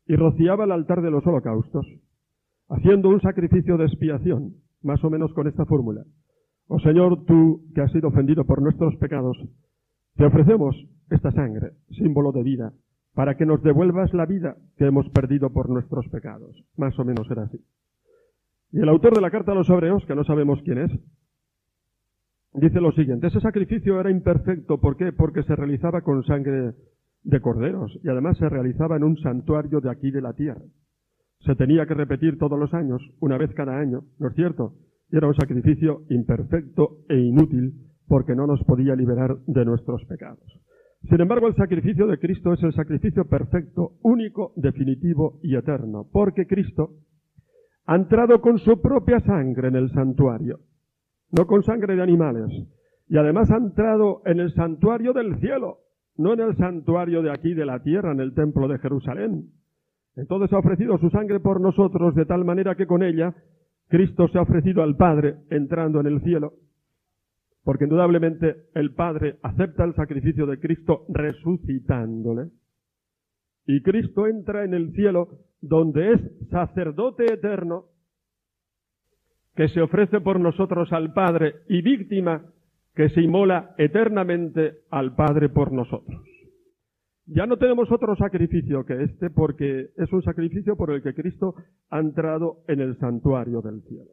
y 0.07 0.15
rociaba 0.15 0.63
el 0.63 0.71
altar 0.71 1.01
de 1.01 1.11
los 1.11 1.25
holocaustos, 1.25 1.85
haciendo 2.69 3.09
un 3.09 3.21
sacrificio 3.21 3.77
de 3.77 3.85
expiación, 3.85 4.55
más 4.81 5.03
o 5.03 5.09
menos 5.09 5.33
con 5.33 5.47
esta 5.47 5.65
fórmula. 5.65 6.03
Oh 6.67 6.79
Señor, 6.79 7.25
tú 7.25 7.65
que 7.75 7.81
has 7.81 7.91
sido 7.91 8.07
ofendido 8.07 8.45
por 8.45 8.61
nuestros 8.61 8.95
pecados, 8.95 9.37
te 10.15 10.25
ofrecemos 10.25 10.75
esta 11.09 11.31
sangre, 11.31 11.71
símbolo 11.91 12.31
de 12.31 12.43
vida, 12.43 12.73
para 13.13 13.35
que 13.35 13.45
nos 13.45 13.61
devuelvas 13.61 14.13
la 14.13 14.25
vida 14.25 14.57
que 14.77 14.85
hemos 14.85 15.07
perdido 15.09 15.51
por 15.51 15.69
nuestros 15.69 16.07
pecados. 16.09 16.63
Más 16.77 16.97
o 16.97 17.05
menos 17.05 17.29
era 17.29 17.43
así. 17.43 17.59
Y 18.71 18.79
el 18.79 18.89
autor 18.89 19.13
de 19.13 19.21
la 19.21 19.29
carta 19.29 19.51
a 19.51 19.55
los 19.55 19.69
hebreos, 19.69 20.03
que 20.05 20.15
no 20.15 20.23
sabemos 20.23 20.59
quién 20.63 20.79
es, 20.79 20.91
dice 22.53 22.81
lo 22.81 22.91
siguiente, 22.91 23.27
ese 23.27 23.39
sacrificio 23.39 23.99
era 23.99 24.09
imperfecto, 24.09 24.79
¿por 24.79 24.97
qué? 24.97 25.11
Porque 25.11 25.43
se 25.43 25.55
realizaba 25.55 26.01
con 26.01 26.23
sangre 26.23 26.73
de 27.23 27.39
corderos 27.39 27.97
y 28.03 28.09
además 28.09 28.37
se 28.37 28.49
realizaba 28.49 28.97
en 28.97 29.03
un 29.03 29.17
santuario 29.17 29.79
de 29.79 29.91
aquí 29.91 30.09
de 30.09 30.21
la 30.21 30.33
tierra. 30.33 30.61
Se 31.45 31.55
tenía 31.55 31.85
que 31.85 31.93
repetir 31.93 32.39
todos 32.39 32.57
los 32.57 32.73
años, 32.73 33.01
una 33.19 33.37
vez 33.37 33.53
cada 33.53 33.77
año, 33.77 34.05
¿no 34.17 34.29
es 34.29 34.35
cierto? 34.35 34.73
Y 35.11 35.17
era 35.17 35.27
un 35.27 35.35
sacrificio 35.35 36.03
imperfecto 36.09 36.97
e 37.09 37.17
inútil 37.17 37.91
porque 38.07 38.35
no 38.35 38.47
nos 38.47 38.63
podía 38.63 38.95
liberar 38.95 39.37
de 39.45 39.65
nuestros 39.65 40.03
pecados. 40.05 40.63
Sin 41.09 41.19
embargo, 41.19 41.47
el 41.47 41.55
sacrificio 41.55 42.07
de 42.07 42.17
Cristo 42.17 42.53
es 42.53 42.63
el 42.63 42.73
sacrificio 42.73 43.25
perfecto, 43.25 43.93
único, 44.03 44.53
definitivo 44.55 45.39
y 45.43 45.55
eterno, 45.55 46.07
porque 46.11 46.47
Cristo 46.47 46.91
ha 47.85 47.95
entrado 47.95 48.39
con 48.39 48.57
su 48.59 48.81
propia 48.81 49.19
sangre 49.19 49.67
en 49.67 49.75
el 49.75 49.91
santuario, 49.91 50.59
no 51.31 51.45
con 51.45 51.63
sangre 51.63 51.95
de 51.95 52.03
animales, 52.03 52.49
y 53.09 53.17
además 53.17 53.51
ha 53.51 53.57
entrado 53.57 54.21
en 54.25 54.39
el 54.39 54.53
santuario 54.53 55.11
del 55.11 55.39
cielo, 55.39 55.79
no 56.15 56.33
en 56.33 56.39
el 56.39 56.55
santuario 56.55 57.21
de 57.21 57.31
aquí 57.31 57.53
de 57.53 57.65
la 57.65 57.83
tierra, 57.83 58.13
en 58.13 58.21
el 58.21 58.33
templo 58.33 58.67
de 58.69 58.79
Jerusalén. 58.79 59.49
Entonces 60.15 60.53
ha 60.53 60.59
ofrecido 60.59 60.97
su 60.99 61.09
sangre 61.09 61.39
por 61.41 61.59
nosotros 61.59 62.15
de 62.15 62.25
tal 62.25 62.45
manera 62.45 62.75
que 62.75 62.87
con 62.87 63.03
ella 63.03 63.33
Cristo 63.89 64.27
se 64.29 64.37
ha 64.37 64.43
ofrecido 64.43 64.83
al 64.83 64.95
Padre 64.95 65.35
entrando 65.49 65.99
en 65.99 66.07
el 66.07 66.21
cielo 66.21 66.53
porque 67.63 67.85
indudablemente 67.85 68.67
el 68.73 68.93
Padre 68.93 69.37
acepta 69.41 69.83
el 69.85 69.95
sacrificio 69.95 70.45
de 70.45 70.59
Cristo 70.59 71.05
resucitándole. 71.09 72.49
Y 73.65 73.81
Cristo 73.81 74.27
entra 74.27 74.65
en 74.65 74.73
el 74.73 74.91
cielo 74.93 75.39
donde 75.61 76.13
es 76.13 76.21
sacerdote 76.49 77.25
eterno 77.33 77.85
que 79.55 79.69
se 79.69 79.81
ofrece 79.81 80.19
por 80.19 80.39
nosotros 80.39 80.91
al 80.91 81.13
Padre 81.13 81.55
y 81.69 81.81
víctima 81.81 82.43
que 82.95 83.09
se 83.09 83.21
inmola 83.21 83.73
eternamente 83.77 84.79
al 84.89 85.15
Padre 85.15 85.49
por 85.49 85.71
nosotros. 85.71 86.21
Ya 87.25 87.45
no 87.45 87.57
tenemos 87.57 87.89
otro 87.89 88.15
sacrificio 88.17 88.85
que 88.85 89.03
este 89.03 89.29
porque 89.29 89.91
es 89.95 90.11
un 90.11 90.21
sacrificio 90.23 90.75
por 90.75 90.91
el 90.91 91.01
que 91.01 91.13
Cristo 91.13 91.55
ha 91.89 91.99
entrado 91.99 92.63
en 92.67 92.81
el 92.81 92.97
santuario 92.97 93.61
del 93.61 93.81
cielo. 93.83 94.11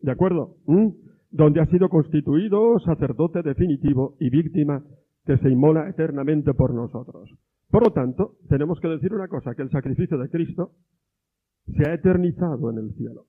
¿De 0.00 0.10
acuerdo? 0.10 0.56
¿Mm? 0.66 0.88
Donde 1.36 1.60
ha 1.60 1.66
sido 1.66 1.90
constituido 1.90 2.78
sacerdote 2.80 3.42
definitivo 3.42 4.16
y 4.18 4.30
víctima 4.30 4.82
que 5.26 5.36
se 5.38 5.50
inmola 5.50 5.88
eternamente 5.88 6.54
por 6.54 6.72
nosotros. 6.72 7.30
Por 7.70 7.84
lo 7.84 7.92
tanto, 7.92 8.36
tenemos 8.48 8.80
que 8.80 8.88
decir 8.88 9.12
una 9.12 9.28
cosa, 9.28 9.54
que 9.54 9.62
el 9.62 9.70
sacrificio 9.70 10.16
de 10.16 10.30
Cristo 10.30 10.72
se 11.66 11.88
ha 11.88 11.94
eternizado 11.94 12.70
en 12.70 12.78
el 12.78 12.94
cielo. 12.94 13.26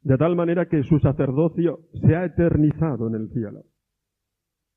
De 0.00 0.16
tal 0.16 0.34
manera 0.34 0.66
que 0.66 0.82
su 0.84 0.98
sacerdocio 0.98 1.80
se 2.00 2.16
ha 2.16 2.24
eternizado 2.24 3.08
en 3.08 3.16
el 3.16 3.28
cielo. 3.30 3.64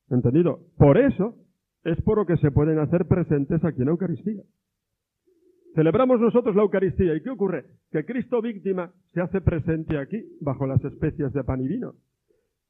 ¿Entendido? 0.09 0.59
Por 0.77 0.97
eso 0.97 1.35
es 1.83 2.01
por 2.01 2.17
lo 2.17 2.25
que 2.25 2.37
se 2.37 2.51
pueden 2.51 2.79
hacer 2.79 3.05
presentes 3.05 3.63
aquí 3.63 3.83
en 3.83 3.89
Eucaristía. 3.89 4.43
Celebramos 5.77 6.19
nosotros 6.19 6.55
la 6.55 6.63
Eucaristía. 6.63 7.13
¿Y 7.13 7.21
qué 7.21 7.29
ocurre? 7.29 7.65
Que 7.91 8.03
Cristo 8.03 8.41
víctima 8.41 8.91
se 9.13 9.21
hace 9.21 9.41
presente 9.41 9.99
aquí, 9.99 10.25
bajo 10.41 10.65
las 10.65 10.83
especias 10.83 11.31
de 11.33 11.43
pan 11.43 11.61
y 11.61 11.67
vino. 11.67 11.93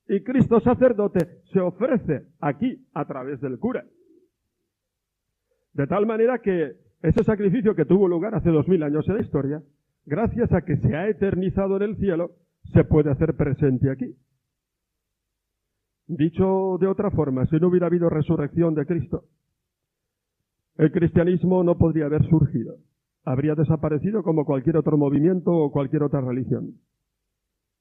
Y 0.09 0.25
Cristo 0.25 0.59
sacerdote 0.59 1.39
se 1.53 1.61
ofrece 1.61 2.25
aquí, 2.41 2.85
a 2.93 3.05
través 3.05 3.39
del 3.39 3.59
cura. 3.59 3.85
De 5.71 5.87
tal 5.87 6.05
manera 6.05 6.39
que 6.39 6.73
ese 7.01 7.23
sacrificio 7.23 7.75
que 7.75 7.85
tuvo 7.85 8.09
lugar 8.09 8.35
hace 8.35 8.49
dos 8.49 8.67
mil 8.67 8.83
años 8.83 9.07
en 9.07 9.15
la 9.15 9.21
historia, 9.21 9.63
gracias 10.05 10.51
a 10.51 10.63
que 10.63 10.75
se 10.75 10.93
ha 10.93 11.07
eternizado 11.07 11.77
en 11.77 11.83
el 11.83 11.95
cielo, 11.95 12.31
se 12.73 12.83
puede 12.83 13.09
hacer 13.09 13.35
presente 13.35 13.89
aquí. 13.89 14.17
Dicho 16.07 16.77
de 16.77 16.87
otra 16.87 17.09
forma, 17.11 17.45
si 17.45 17.55
no 17.55 17.69
hubiera 17.69 17.87
habido 17.87 18.09
resurrección 18.09 18.75
de 18.75 18.85
Cristo, 18.85 19.23
el 20.75 20.91
cristianismo 20.91 21.63
no 21.63 21.77
podría 21.77 22.07
haber 22.07 22.27
surgido 22.27 22.75
habría 23.27 23.55
desaparecido 23.55 24.23
como 24.23 24.45
cualquier 24.45 24.77
otro 24.77 24.97
movimiento 24.97 25.51
o 25.51 25.69
cualquier 25.69 26.03
otra 26.03 26.21
religión. 26.21 26.75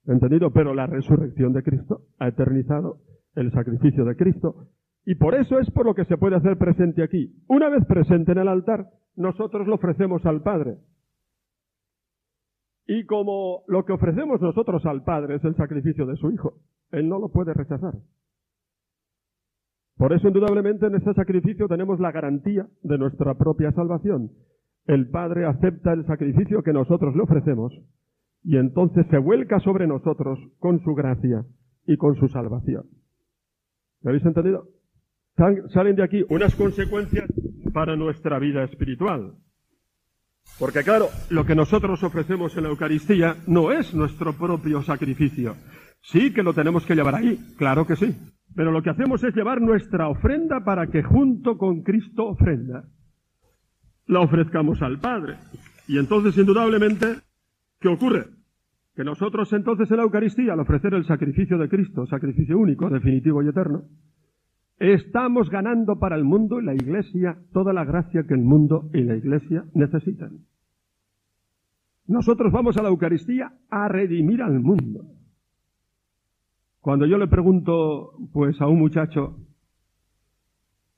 ¿Entendido? 0.05 0.51
Pero 0.51 0.73
la 0.73 0.87
resurrección 0.87 1.53
de 1.53 1.63
Cristo 1.63 2.01
ha 2.19 2.27
eternizado 2.27 2.99
el 3.33 3.53
sacrificio 3.53 4.03
de 4.03 4.17
Cristo 4.17 4.67
y 5.05 5.15
por 5.15 5.35
eso 5.35 5.57
es 5.59 5.71
por 5.71 5.85
lo 5.85 5.95
que 5.95 6.03
se 6.03 6.17
puede 6.17 6.35
hacer 6.35 6.57
presente 6.57 7.01
aquí. 7.01 7.33
Una 7.47 7.69
vez 7.69 7.85
presente 7.85 8.33
en 8.33 8.39
el 8.39 8.49
altar, 8.49 8.89
nosotros 9.15 9.67
lo 9.67 9.75
ofrecemos 9.75 10.25
al 10.25 10.41
Padre. 10.41 10.79
Y 12.85 13.05
como 13.05 13.63
lo 13.67 13.85
que 13.85 13.93
ofrecemos 13.93 14.41
nosotros 14.41 14.85
al 14.85 15.05
Padre 15.05 15.35
es 15.35 15.45
el 15.45 15.55
sacrificio 15.55 16.05
de 16.05 16.17
su 16.17 16.29
Hijo, 16.29 16.55
Él 16.91 17.07
no 17.07 17.19
lo 17.19 17.29
puede 17.29 17.53
rechazar. 17.53 17.93
Por 19.95 20.11
eso, 20.11 20.27
indudablemente, 20.27 20.87
en 20.87 20.95
ese 20.95 21.13
sacrificio 21.13 21.69
tenemos 21.69 22.01
la 22.01 22.11
garantía 22.11 22.67
de 22.83 22.97
nuestra 22.97 23.33
propia 23.35 23.71
salvación 23.71 24.29
el 24.87 25.09
Padre 25.09 25.45
acepta 25.45 25.93
el 25.93 26.05
sacrificio 26.05 26.63
que 26.63 26.73
nosotros 26.73 27.15
le 27.15 27.23
ofrecemos 27.23 27.73
y 28.43 28.57
entonces 28.57 29.05
se 29.09 29.17
vuelca 29.17 29.59
sobre 29.59 29.85
nosotros 29.85 30.39
con 30.59 30.81
su 30.83 30.95
gracia 30.95 31.45
y 31.85 31.97
con 31.97 32.15
su 32.15 32.29
salvación. 32.29 32.85
¿Me 34.01 34.11
habéis 34.11 34.25
entendido? 34.25 34.69
Salen 35.35 35.95
de 35.95 36.03
aquí 36.03 36.25
unas 36.29 36.55
consecuencias 36.55 37.31
para 37.73 37.95
nuestra 37.95 38.39
vida 38.39 38.63
espiritual. 38.63 39.33
Porque 40.57 40.83
claro, 40.83 41.07
lo 41.29 41.45
que 41.45 41.55
nosotros 41.55 42.01
ofrecemos 42.03 42.55
en 42.55 42.63
la 42.63 42.69
Eucaristía 42.69 43.35
no 43.45 43.71
es 43.71 43.93
nuestro 43.93 44.33
propio 44.33 44.81
sacrificio. 44.81 45.55
Sí 46.01 46.33
que 46.33 46.43
lo 46.43 46.53
tenemos 46.53 46.85
que 46.85 46.95
llevar 46.95 47.15
ahí, 47.15 47.37
claro 47.57 47.85
que 47.85 47.97
sí. 47.97 48.15
Pero 48.55 48.71
lo 48.71 48.81
que 48.81 48.89
hacemos 48.89 49.23
es 49.23 49.35
llevar 49.35 49.61
nuestra 49.61 50.07
ofrenda 50.07 50.63
para 50.63 50.87
que 50.87 51.03
junto 51.03 51.57
con 51.57 51.83
Cristo 51.83 52.27
ofrenda 52.27 52.85
la 54.07 54.21
ofrezcamos 54.21 54.81
al 54.81 54.99
Padre. 54.99 55.35
Y 55.87 55.97
entonces, 55.97 56.37
indudablemente, 56.37 57.17
¿qué 57.79 57.87
ocurre? 57.87 58.25
Que 58.95 59.03
nosotros 59.03 59.51
entonces 59.53 59.89
en 59.91 59.97
la 59.97 60.03
Eucaristía, 60.03 60.53
al 60.53 60.59
ofrecer 60.59 60.93
el 60.93 61.05
sacrificio 61.05 61.57
de 61.57 61.69
Cristo, 61.69 62.05
sacrificio 62.07 62.57
único, 62.57 62.89
definitivo 62.89 63.43
y 63.43 63.49
eterno, 63.49 63.83
estamos 64.79 65.49
ganando 65.49 65.99
para 65.99 66.15
el 66.15 66.23
mundo 66.23 66.59
y 66.59 66.65
la 66.65 66.73
Iglesia 66.73 67.37
toda 67.53 67.73
la 67.73 67.85
gracia 67.85 68.23
que 68.27 68.33
el 68.33 68.41
mundo 68.41 68.89
y 68.93 69.03
la 69.03 69.15
Iglesia 69.15 69.65
necesitan. 69.73 70.39
Nosotros 72.07 72.51
vamos 72.51 72.77
a 72.77 72.83
la 72.83 72.89
Eucaristía 72.89 73.53
a 73.69 73.87
redimir 73.87 74.41
al 74.41 74.59
mundo. 74.59 75.05
Cuando 76.79 77.05
yo 77.05 77.17
le 77.17 77.27
pregunto, 77.27 78.13
pues, 78.31 78.61
a 78.61 78.67
un 78.67 78.79
muchacho, 78.79 79.37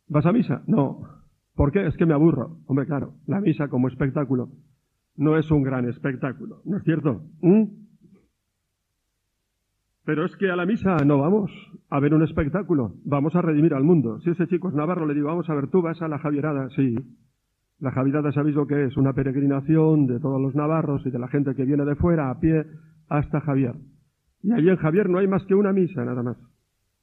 ¿vas 0.07 0.25
a 0.25 0.31
misa? 0.31 0.61
No. 0.67 1.18
¿Por 1.59 1.73
qué? 1.73 1.85
Es 1.85 1.97
que 1.97 2.05
me 2.05 2.13
aburro. 2.13 2.55
Hombre, 2.67 2.85
claro, 2.85 3.15
la 3.27 3.41
misa 3.41 3.67
como 3.67 3.89
espectáculo 3.89 4.47
no 5.17 5.37
es 5.37 5.51
un 5.51 5.61
gran 5.61 5.89
espectáculo, 5.89 6.61
¿no 6.63 6.77
es 6.77 6.83
cierto? 6.85 7.25
¿Mm? 7.41 7.63
Pero 10.05 10.23
es 10.23 10.33
que 10.37 10.49
a 10.49 10.55
la 10.55 10.65
misa 10.65 10.95
no 11.05 11.17
vamos 11.17 11.51
a 11.89 11.99
ver 11.99 12.13
un 12.13 12.23
espectáculo, 12.23 12.93
vamos 13.03 13.35
a 13.35 13.41
redimir 13.41 13.73
al 13.73 13.83
mundo. 13.83 14.21
Si 14.21 14.29
ese 14.29 14.47
chico 14.47 14.69
es 14.69 14.73
navarro, 14.73 15.05
le 15.05 15.13
digo, 15.13 15.27
vamos 15.27 15.49
a 15.49 15.53
ver, 15.53 15.67
tú 15.67 15.81
vas 15.81 16.01
a 16.01 16.07
la 16.07 16.19
Javierada, 16.19 16.69
sí. 16.77 16.95
La 17.79 17.91
Javierada, 17.91 18.31
¿sabéis 18.31 18.55
lo 18.55 18.65
que 18.65 18.85
es? 18.85 18.95
Una 18.95 19.11
peregrinación 19.11 20.07
de 20.07 20.21
todos 20.21 20.39
los 20.39 20.55
navarros 20.55 21.05
y 21.05 21.11
de 21.11 21.19
la 21.19 21.27
gente 21.27 21.55
que 21.55 21.65
viene 21.65 21.83
de 21.83 21.97
fuera 21.97 22.29
a 22.29 22.39
pie 22.39 22.67
hasta 23.09 23.41
Javier. 23.41 23.75
Y 24.43 24.53
allí 24.53 24.69
en 24.69 24.77
Javier 24.77 25.09
no 25.09 25.17
hay 25.19 25.27
más 25.27 25.45
que 25.45 25.55
una 25.55 25.73
misa, 25.73 26.05
nada 26.05 26.23
más. 26.23 26.37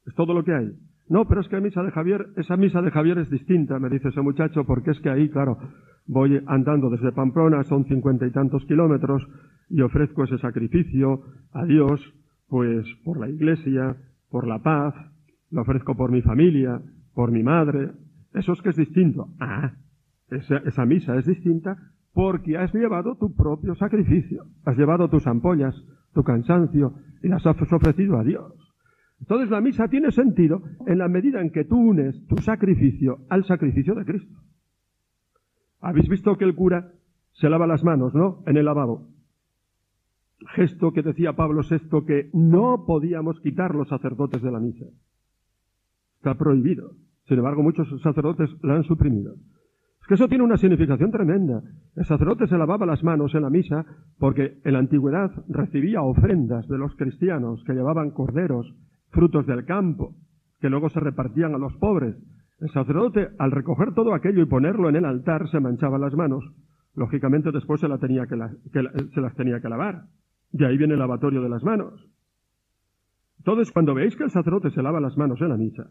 Es 0.06 0.14
todo 0.14 0.32
lo 0.32 0.44
que 0.44 0.54
hay. 0.54 0.72
No, 1.08 1.26
pero 1.26 1.40
es 1.40 1.48
que 1.48 1.60
misa 1.60 1.82
de 1.82 1.90
Javier, 1.92 2.26
esa 2.36 2.56
misa 2.56 2.82
de 2.82 2.90
Javier 2.90 3.18
es 3.18 3.30
distinta, 3.30 3.78
me 3.78 3.88
dice 3.88 4.08
ese 4.08 4.20
muchacho, 4.22 4.64
porque 4.64 4.90
es 4.90 5.00
que 5.00 5.10
ahí, 5.10 5.28
claro, 5.28 5.58
voy 6.06 6.42
andando 6.46 6.90
desde 6.90 7.12
Pamplona, 7.12 7.62
son 7.64 7.84
cincuenta 7.84 8.26
y 8.26 8.32
tantos 8.32 8.64
kilómetros, 8.66 9.26
y 9.68 9.82
ofrezco 9.82 10.24
ese 10.24 10.38
sacrificio 10.38 11.22
a 11.52 11.64
Dios, 11.64 12.00
pues 12.48 12.86
por 13.04 13.18
la 13.20 13.28
iglesia, 13.28 13.96
por 14.30 14.46
la 14.46 14.62
paz, 14.62 14.94
lo 15.50 15.62
ofrezco 15.62 15.96
por 15.96 16.10
mi 16.10 16.22
familia, 16.22 16.80
por 17.14 17.30
mi 17.30 17.42
madre. 17.42 17.92
Eso 18.34 18.52
es 18.52 18.62
que 18.62 18.70
es 18.70 18.76
distinto. 18.76 19.28
Ah, 19.40 19.72
esa, 20.28 20.58
esa 20.58 20.84
misa 20.84 21.16
es 21.16 21.26
distinta 21.26 21.76
porque 22.12 22.56
has 22.56 22.72
llevado 22.74 23.16
tu 23.16 23.34
propio 23.34 23.74
sacrificio, 23.74 24.44
has 24.64 24.76
llevado 24.76 25.08
tus 25.08 25.26
ampollas, 25.26 25.74
tu 26.14 26.22
cansancio, 26.22 26.94
y 27.22 27.28
las 27.28 27.46
has 27.46 27.72
ofrecido 27.72 28.18
a 28.18 28.24
Dios. 28.24 28.65
Entonces 29.20 29.50
la 29.50 29.60
misa 29.60 29.88
tiene 29.88 30.10
sentido 30.12 30.62
en 30.86 30.98
la 30.98 31.08
medida 31.08 31.40
en 31.40 31.50
que 31.50 31.64
tú 31.64 31.76
unes 31.76 32.26
tu 32.26 32.36
sacrificio 32.38 33.18
al 33.28 33.44
sacrificio 33.44 33.94
de 33.94 34.04
Cristo. 34.04 34.36
Habéis 35.80 36.08
visto 36.08 36.36
que 36.36 36.44
el 36.44 36.54
cura 36.54 36.92
se 37.32 37.48
lava 37.48 37.66
las 37.66 37.84
manos, 37.84 38.14
¿no? 38.14 38.42
En 38.46 38.56
el 38.56 38.64
lavabo. 38.64 39.08
Gesto 40.54 40.92
que 40.92 41.02
decía 41.02 41.34
Pablo 41.34 41.62
VI 41.68 42.04
que 42.06 42.30
no 42.32 42.84
podíamos 42.86 43.40
quitar 43.40 43.74
los 43.74 43.88
sacerdotes 43.88 44.42
de 44.42 44.50
la 44.50 44.60
misa. 44.60 44.86
Está 46.16 46.34
prohibido. 46.34 46.92
Sin 47.26 47.38
embargo, 47.38 47.62
muchos 47.62 47.88
sacerdotes 48.02 48.50
la 48.62 48.76
han 48.76 48.84
suprimido. 48.84 49.34
Es 50.00 50.06
que 50.06 50.14
eso 50.14 50.28
tiene 50.28 50.44
una 50.44 50.56
significación 50.56 51.10
tremenda. 51.10 51.62
El 51.96 52.04
sacerdote 52.04 52.46
se 52.46 52.56
lavaba 52.56 52.86
las 52.86 53.02
manos 53.02 53.34
en 53.34 53.42
la 53.42 53.50
misa 53.50 53.84
porque 54.18 54.58
en 54.64 54.72
la 54.72 54.78
antigüedad 54.78 55.32
recibía 55.48 56.02
ofrendas 56.02 56.68
de 56.68 56.78
los 56.78 56.94
cristianos 56.94 57.64
que 57.64 57.72
llevaban 57.72 58.12
corderos 58.12 58.72
frutos 59.16 59.46
del 59.46 59.64
campo, 59.64 60.14
que 60.60 60.68
luego 60.68 60.90
se 60.90 61.00
repartían 61.00 61.54
a 61.54 61.58
los 61.58 61.74
pobres. 61.78 62.14
El 62.60 62.70
sacerdote, 62.70 63.30
al 63.38 63.50
recoger 63.50 63.94
todo 63.94 64.14
aquello 64.14 64.42
y 64.42 64.46
ponerlo 64.46 64.90
en 64.90 64.96
el 64.96 65.06
altar, 65.06 65.48
se 65.48 65.58
manchaba 65.58 65.98
las 65.98 66.14
manos. 66.14 66.44
Lógicamente 66.94 67.50
después 67.50 67.80
se, 67.80 67.88
la 67.88 67.98
tenía 67.98 68.26
que 68.26 68.36
se 68.72 69.20
las 69.20 69.34
tenía 69.34 69.60
que 69.60 69.68
lavar. 69.70 70.04
De 70.52 70.66
ahí 70.66 70.76
viene 70.76 70.94
el 70.94 71.00
lavatorio 71.00 71.42
de 71.42 71.48
las 71.48 71.64
manos. 71.64 71.94
Entonces, 73.38 73.72
cuando 73.72 73.94
veáis 73.94 74.16
que 74.16 74.24
el 74.24 74.30
sacerdote 74.30 74.70
se 74.70 74.82
lava 74.82 75.00
las 75.00 75.16
manos 75.16 75.40
en 75.40 75.48
la 75.48 75.56
misa, 75.56 75.88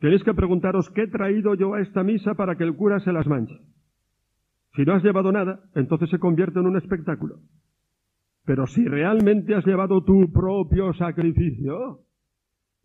tenéis 0.00 0.24
que 0.24 0.34
preguntaros, 0.34 0.90
¿qué 0.90 1.02
he 1.02 1.08
traído 1.08 1.54
yo 1.54 1.74
a 1.74 1.80
esta 1.80 2.02
misa 2.02 2.34
para 2.34 2.56
que 2.56 2.64
el 2.64 2.74
cura 2.74 2.98
se 3.00 3.12
las 3.12 3.26
manche? 3.26 3.54
Si 4.74 4.84
no 4.84 4.94
has 4.94 5.04
llevado 5.04 5.30
nada, 5.30 5.60
entonces 5.74 6.10
se 6.10 6.18
convierte 6.18 6.58
en 6.58 6.66
un 6.66 6.76
espectáculo. 6.76 7.40
Pero 8.48 8.66
si 8.66 8.82
realmente 8.86 9.54
has 9.54 9.66
llevado 9.66 10.02
tu 10.04 10.32
propio 10.32 10.94
sacrificio, 10.94 11.98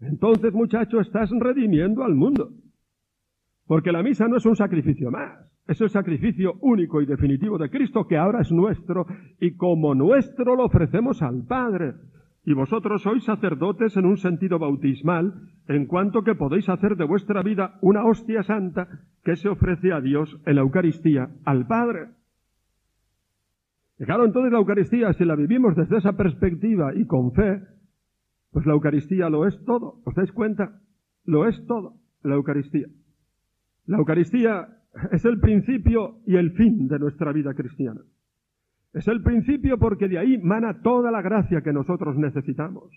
entonces 0.02 0.52
muchacho 0.52 1.00
estás 1.00 1.32
redimiendo 1.40 2.04
al 2.04 2.16
mundo. 2.16 2.50
Porque 3.66 3.94
la 3.94 4.04
misa 4.04 4.28
no 4.28 4.36
es 4.36 4.46
un 4.46 4.58
sacrificio 4.58 5.10
más, 5.10 5.40
es 5.66 5.80
el 5.80 5.90
sacrificio 5.90 6.56
único 6.60 7.02
y 7.02 7.06
definitivo 7.06 7.58
de 7.58 7.70
Cristo 7.70 8.06
que 8.10 8.18
ahora 8.18 8.42
es 8.42 8.52
nuestro 8.52 9.06
y 9.40 9.56
como 9.56 9.96
nuestro 9.96 10.58
lo 10.58 10.66
ofrecemos 10.66 11.22
al 11.22 11.46
Padre. 11.46 11.94
Y 12.44 12.52
vosotros 12.52 13.02
sois 13.02 13.24
sacerdotes 13.24 13.96
en 13.96 14.06
un 14.06 14.18
sentido 14.18 14.60
bautismal, 14.60 15.34
en 15.70 15.86
cuanto 15.86 16.26
que 16.26 16.36
podéis 16.36 16.68
hacer 16.68 16.98
de 16.98 17.06
vuestra 17.06 17.42
vida 17.42 17.80
una 17.82 18.04
hostia 18.04 18.44
santa 18.44 18.90
que 19.24 19.38
se 19.38 19.48
ofrece 19.48 19.94
a 19.94 20.02
Dios 20.02 20.42
en 20.46 20.56
la 20.56 20.62
Eucaristía, 20.62 21.30
al 21.46 21.68
Padre. 21.68 22.10
Claro, 23.98 24.26
entonces 24.26 24.52
la 24.52 24.58
Eucaristía, 24.58 25.14
si 25.14 25.24
la 25.24 25.36
vivimos 25.36 25.76
desde 25.76 25.98
esa 25.98 26.14
perspectiva 26.14 26.94
y 26.96 27.06
con 27.06 27.32
fe, 27.34 27.62
pues 28.52 28.66
la 28.66 28.74
Eucaristía 28.74 29.30
lo 29.30 29.48
es 29.48 29.64
todo. 29.66 30.02
¿Os 30.06 30.16
dais 30.16 30.32
cuenta? 30.32 30.82
Lo 31.26 31.48
es 31.48 31.66
todo, 31.68 31.96
la 32.22 32.36
Eucaristía. 32.36 32.88
La 33.86 33.98
Eucaristía 33.98 34.68
es 35.12 35.26
el 35.26 35.40
principio 35.40 36.20
y 36.26 36.36
el 36.36 36.52
fin 36.52 36.88
de 36.88 37.00
nuestra 37.00 37.32
vida 37.32 37.54
cristiana. 37.54 38.02
Es 38.94 39.08
el 39.08 39.24
principio 39.24 39.80
porque 39.80 40.08
de 40.08 40.20
ahí 40.20 40.38
mana 40.38 40.82
toda 40.82 41.10
la 41.12 41.22
gracia 41.22 41.62
que 41.62 41.74
nosotros 41.74 42.16
necesitamos. 42.18 42.92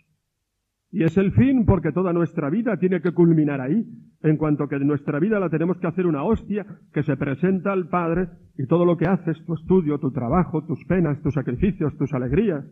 Y 0.90 1.02
es 1.02 1.16
el 1.16 1.32
fin 1.32 1.64
porque 1.66 1.92
toda 1.92 2.12
nuestra 2.12 2.48
vida 2.48 2.76
tiene 2.78 3.00
que 3.00 3.12
culminar 3.12 3.60
ahí, 3.60 3.84
en 4.22 4.36
cuanto 4.36 4.68
que 4.68 4.78
nuestra 4.78 5.18
vida 5.18 5.38
la 5.38 5.50
tenemos 5.50 5.78
que 5.78 5.86
hacer 5.86 6.06
una 6.06 6.22
hostia 6.22 6.64
que 6.92 7.02
se 7.02 7.16
presenta 7.16 7.72
al 7.72 7.88
Padre 7.88 8.28
y 8.56 8.66
todo 8.66 8.84
lo 8.84 8.96
que 8.96 9.06
haces, 9.06 9.44
tu 9.44 9.54
estudio, 9.54 9.98
tu 9.98 10.10
trabajo, 10.12 10.64
tus 10.64 10.84
penas, 10.84 11.20
tus 11.22 11.34
sacrificios, 11.34 11.96
tus 11.96 12.12
alegrías. 12.14 12.64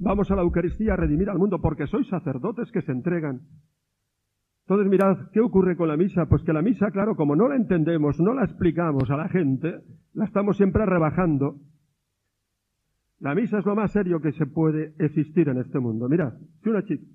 Vamos 0.00 0.30
a 0.30 0.36
la 0.36 0.42
Eucaristía 0.42 0.92
a 0.94 0.96
redimir 0.96 1.30
al 1.30 1.38
mundo 1.38 1.60
porque 1.60 1.86
sois 1.86 2.06
sacerdotes 2.08 2.70
que 2.70 2.82
se 2.82 2.92
entregan. 2.92 3.40
Entonces 4.66 4.88
mirad, 4.88 5.30
¿qué 5.32 5.40
ocurre 5.40 5.76
con 5.76 5.88
la 5.88 5.96
misa? 5.96 6.26
Pues 6.26 6.42
que 6.42 6.52
la 6.52 6.62
misa, 6.62 6.90
claro, 6.90 7.16
como 7.16 7.36
no 7.36 7.48
la 7.48 7.56
entendemos, 7.56 8.18
no 8.20 8.32
la 8.32 8.44
explicamos 8.44 9.10
a 9.10 9.16
la 9.16 9.28
gente, 9.28 9.80
la 10.14 10.24
estamos 10.24 10.56
siempre 10.56 10.86
rebajando 10.86 11.56
la 13.20 13.34
misa 13.34 13.58
es 13.58 13.64
lo 13.64 13.74
más 13.74 13.92
serio 13.92 14.20
que 14.20 14.32
se 14.32 14.46
puede 14.46 14.94
existir 14.98 15.48
en 15.48 15.58
este 15.58 15.78
mundo. 15.78 16.08
Mirad, 16.08 16.34
si 16.62 16.68
una 16.68 16.84
chica 16.84 17.06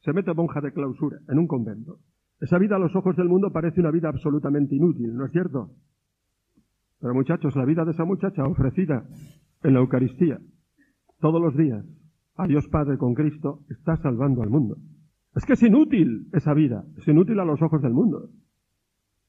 se 0.00 0.12
mete 0.12 0.32
monja 0.34 0.60
de 0.60 0.72
clausura 0.72 1.18
en 1.28 1.38
un 1.38 1.46
convento, 1.46 1.98
esa 2.40 2.58
vida 2.58 2.76
a 2.76 2.78
los 2.78 2.94
ojos 2.96 3.16
del 3.16 3.28
mundo 3.28 3.50
parece 3.52 3.80
una 3.80 3.90
vida 3.90 4.08
absolutamente 4.08 4.74
inútil, 4.74 5.14
¿no 5.14 5.26
es 5.26 5.32
cierto? 5.32 5.70
Pero 7.00 7.14
muchachos, 7.14 7.54
la 7.56 7.64
vida 7.64 7.84
de 7.84 7.92
esa 7.92 8.04
muchacha 8.04 8.44
ofrecida 8.44 9.06
en 9.62 9.74
la 9.74 9.80
Eucaristía 9.80 10.40
todos 11.20 11.40
los 11.40 11.56
días 11.56 11.84
a 12.36 12.46
Dios 12.46 12.66
Padre 12.68 12.96
con 12.96 13.14
Cristo 13.14 13.60
está 13.68 13.96
salvando 13.98 14.42
al 14.42 14.50
mundo. 14.50 14.76
Es 15.34 15.44
que 15.44 15.52
es 15.52 15.62
inútil 15.62 16.28
esa 16.32 16.54
vida, 16.54 16.84
es 16.96 17.06
inútil 17.06 17.38
a 17.38 17.44
los 17.44 17.60
ojos 17.62 17.82
del 17.82 17.92
mundo, 17.92 18.30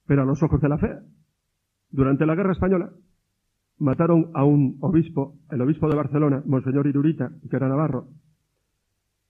pero 0.08 0.24
a 0.24 0.26
los 0.26 0.42
ojos 0.42 0.62
de 0.62 0.70
la 0.70 0.78
fe. 0.78 0.98
Durante 1.90 2.26
la 2.26 2.36
guerra 2.36 2.54
española, 2.54 2.92
mataron 3.82 4.30
a 4.34 4.46
un 4.46 4.78
obispo, 4.80 5.36
el 5.50 5.62
obispo 5.62 5.90
de 5.90 5.96
Barcelona, 5.96 6.44
Monseñor 6.46 6.88
Irurita, 6.88 7.32
que 7.50 7.56
era 7.56 7.68
navarro, 7.68 8.08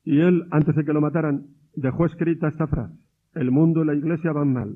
y 0.03 0.19
él, 0.19 0.45
antes 0.51 0.75
de 0.75 0.83
que 0.83 0.93
lo 0.93 1.01
mataran, 1.01 1.47
dejó 1.75 2.05
escrita 2.05 2.47
esta 2.47 2.67
frase, 2.67 2.93
el 3.33 3.51
mundo 3.51 3.83
y 3.83 3.87
la 3.87 3.95
iglesia 3.95 4.33
van 4.33 4.53
mal, 4.53 4.75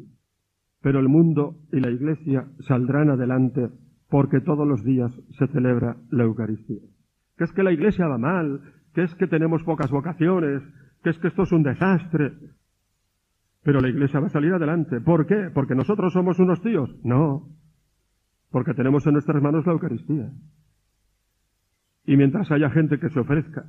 pero 0.81 0.99
el 0.99 1.09
mundo 1.09 1.57
y 1.71 1.79
la 1.79 1.89
iglesia 1.89 2.47
saldrán 2.59 3.09
adelante 3.09 3.69
porque 4.09 4.39
todos 4.39 4.67
los 4.67 4.83
días 4.83 5.11
se 5.37 5.47
celebra 5.47 5.97
la 6.09 6.23
Eucaristía. 6.23 6.81
Que 7.37 7.43
es 7.43 7.51
que 7.51 7.63
la 7.63 7.73
iglesia 7.73 8.07
va 8.07 8.17
mal, 8.17 8.61
que 8.93 9.03
es 9.03 9.13
que 9.15 9.27
tenemos 9.27 9.63
pocas 9.63 9.91
vocaciones, 9.91 10.61
que 11.03 11.09
es 11.09 11.17
que 11.19 11.27
esto 11.27 11.43
es 11.43 11.51
un 11.51 11.63
desastre. 11.63 12.33
Pero 13.63 13.81
la 13.81 13.89
iglesia 13.89 14.19
va 14.19 14.27
a 14.27 14.29
salir 14.29 14.53
adelante. 14.53 15.01
¿Por 15.01 15.25
qué? 15.25 15.49
¿Porque 15.53 15.75
nosotros 15.75 16.13
somos 16.13 16.39
unos 16.39 16.61
tíos? 16.61 16.95
No. 17.03 17.49
Porque 18.55 18.73
tenemos 18.73 19.05
en 19.05 19.11
nuestras 19.11 19.43
manos 19.43 19.65
la 19.65 19.73
Eucaristía. 19.73 20.31
Y 22.05 22.15
mientras 22.15 22.49
haya 22.51 22.69
gente 22.69 22.99
que 22.99 23.09
se 23.09 23.19
ofrezca 23.19 23.65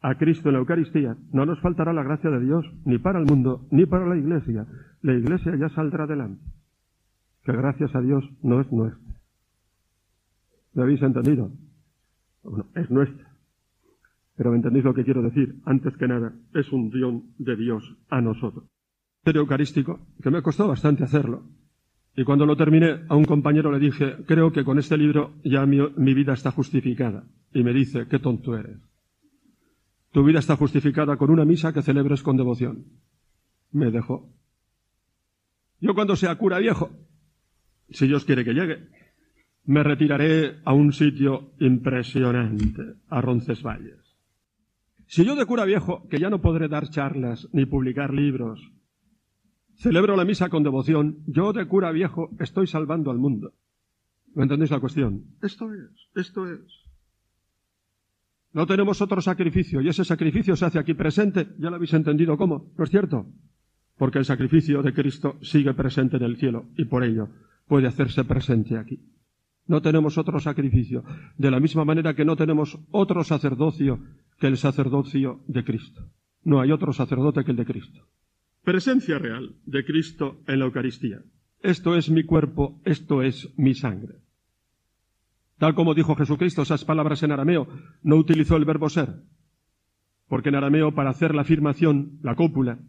a 0.00 0.14
Cristo 0.14 0.48
en 0.48 0.52
la 0.52 0.60
Eucaristía, 0.60 1.16
no 1.32 1.44
nos 1.44 1.60
faltará 1.60 1.92
la 1.92 2.04
gracia 2.04 2.30
de 2.30 2.38
Dios, 2.38 2.64
ni 2.84 2.98
para 2.98 3.18
el 3.18 3.24
mundo, 3.24 3.66
ni 3.72 3.84
para 3.84 4.06
la 4.06 4.16
Iglesia. 4.16 4.64
La 5.02 5.12
Iglesia 5.12 5.56
ya 5.56 5.68
saldrá 5.70 6.04
adelante. 6.04 6.40
Que 7.42 7.50
gracias 7.50 7.96
a 7.96 8.00
Dios 8.00 8.24
no 8.44 8.60
es 8.60 8.70
nuestra. 8.70 9.16
¿Me 10.74 10.84
habéis 10.84 11.02
entendido? 11.02 11.50
Bueno, 12.44 12.66
es 12.76 12.88
nuestra. 12.88 13.28
Pero 14.36 14.50
¿me 14.50 14.58
entendéis 14.58 14.84
lo 14.84 14.94
que 14.94 15.02
quiero 15.02 15.22
decir? 15.22 15.56
Antes 15.64 15.96
que 15.96 16.06
nada, 16.06 16.32
es 16.54 16.72
un 16.72 16.90
don 16.90 17.24
de 17.38 17.56
Dios 17.56 17.82
a 18.08 18.20
nosotros. 18.20 18.70
El 19.24 19.34
eucarístico, 19.34 19.98
que 20.22 20.30
me 20.30 20.38
ha 20.38 20.42
costado 20.42 20.68
bastante 20.68 21.02
hacerlo, 21.02 21.42
y 22.16 22.24
cuando 22.24 22.46
lo 22.46 22.56
terminé, 22.56 23.04
a 23.08 23.14
un 23.14 23.26
compañero 23.26 23.70
le 23.70 23.78
dije, 23.78 24.16
creo 24.26 24.50
que 24.50 24.64
con 24.64 24.78
este 24.78 24.96
libro 24.96 25.34
ya 25.44 25.66
mi, 25.66 26.14
vida 26.14 26.32
está 26.32 26.50
justificada. 26.50 27.24
Y 27.52 27.62
me 27.62 27.74
dice, 27.74 28.06
qué 28.08 28.18
tonto 28.18 28.56
eres. 28.56 28.78
Tu 30.12 30.24
vida 30.24 30.38
está 30.38 30.56
justificada 30.56 31.18
con 31.18 31.30
una 31.30 31.44
misa 31.44 31.74
que 31.74 31.82
celebres 31.82 32.22
con 32.22 32.38
devoción. 32.38 32.86
Me 33.70 33.90
dejó. 33.90 34.32
Yo 35.78 35.94
cuando 35.94 36.16
sea 36.16 36.36
cura 36.36 36.58
viejo, 36.58 36.90
si 37.90 38.06
Dios 38.06 38.24
quiere 38.24 38.46
que 38.46 38.54
llegue, 38.54 38.88
me 39.64 39.82
retiraré 39.82 40.60
a 40.64 40.72
un 40.72 40.94
sitio 40.94 41.52
impresionante, 41.60 42.94
a 43.10 43.20
Roncesvalles. 43.20 44.16
Si 45.06 45.22
yo 45.22 45.36
de 45.36 45.44
cura 45.44 45.66
viejo, 45.66 46.08
que 46.08 46.18
ya 46.18 46.30
no 46.30 46.40
podré 46.40 46.68
dar 46.68 46.88
charlas 46.88 47.46
ni 47.52 47.66
publicar 47.66 48.14
libros, 48.14 48.72
celebro 49.76 50.16
la 50.16 50.24
misa 50.24 50.48
con 50.48 50.62
devoción, 50.62 51.18
yo 51.26 51.52
de 51.52 51.66
cura 51.66 51.92
viejo 51.92 52.30
estoy 52.38 52.66
salvando 52.66 53.10
al 53.10 53.18
mundo. 53.18 53.52
¿No 54.34 54.42
entendéis 54.42 54.70
la 54.70 54.80
cuestión? 54.80 55.24
Esto 55.42 55.72
es, 55.72 56.10
esto 56.14 56.50
es. 56.50 56.60
No 58.52 58.66
tenemos 58.66 59.02
otro 59.02 59.20
sacrificio 59.20 59.80
y 59.80 59.88
ese 59.88 60.04
sacrificio 60.04 60.56
se 60.56 60.64
hace 60.64 60.78
aquí 60.78 60.94
presente. 60.94 61.48
Ya 61.58 61.70
lo 61.70 61.76
habéis 61.76 61.92
entendido 61.92 62.36
cómo, 62.38 62.72
¿no 62.76 62.84
es 62.84 62.90
cierto? 62.90 63.26
Porque 63.98 64.18
el 64.18 64.24
sacrificio 64.24 64.82
de 64.82 64.94
Cristo 64.94 65.36
sigue 65.42 65.74
presente 65.74 66.16
en 66.16 66.22
el 66.22 66.36
cielo 66.36 66.66
y 66.76 66.84
por 66.84 67.04
ello 67.04 67.28
puede 67.66 67.86
hacerse 67.86 68.24
presente 68.24 68.78
aquí. 68.78 69.00
No 69.66 69.82
tenemos 69.82 70.16
otro 70.16 70.38
sacrificio, 70.38 71.02
de 71.36 71.50
la 71.50 71.60
misma 71.60 71.84
manera 71.84 72.14
que 72.14 72.24
no 72.24 72.36
tenemos 72.36 72.78
otro 72.90 73.24
sacerdocio 73.24 74.00
que 74.38 74.46
el 74.46 74.56
sacerdocio 74.56 75.40
de 75.48 75.64
Cristo. 75.64 76.10
No 76.44 76.60
hay 76.60 76.70
otro 76.70 76.92
sacerdote 76.92 77.44
que 77.44 77.50
el 77.50 77.56
de 77.56 77.66
Cristo. 77.66 78.06
Presencia 78.66 79.20
real 79.20 79.54
de 79.64 79.84
Cristo 79.84 80.42
en 80.48 80.58
la 80.58 80.64
Eucaristía. 80.64 81.22
Esto 81.62 81.94
es 81.94 82.10
mi 82.10 82.24
cuerpo, 82.24 82.80
esto 82.84 83.22
es 83.22 83.48
mi 83.56 83.74
sangre. 83.74 84.16
Tal 85.56 85.76
como 85.76 85.94
dijo 85.94 86.16
Jesucristo, 86.16 86.62
esas 86.62 86.84
palabras 86.84 87.22
en 87.22 87.30
arameo, 87.30 87.68
no 88.02 88.16
utilizó 88.16 88.56
el 88.56 88.64
verbo 88.64 88.88
ser, 88.88 89.22
porque 90.26 90.48
en 90.48 90.56
arameo 90.56 90.96
para 90.96 91.10
hacer 91.10 91.32
la 91.32 91.42
afirmación, 91.42 92.18
la 92.22 92.34
cópula, 92.34 92.80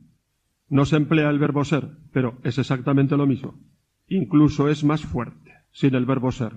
no 0.67 0.83
se 0.85 0.95
emplea 0.95 1.29
el 1.29 1.37
verbo 1.37 1.63
ser, 1.63 1.87
pero 2.11 2.39
es 2.43 2.57
exactamente 2.57 3.15
lo 3.15 3.27
mismo. 3.27 3.59
Incluso 4.07 4.69
es 4.69 4.83
más 4.83 5.05
fuerte 5.05 5.53
sin 5.69 5.93
el 5.93 6.07
verbo 6.07 6.31
ser, 6.31 6.53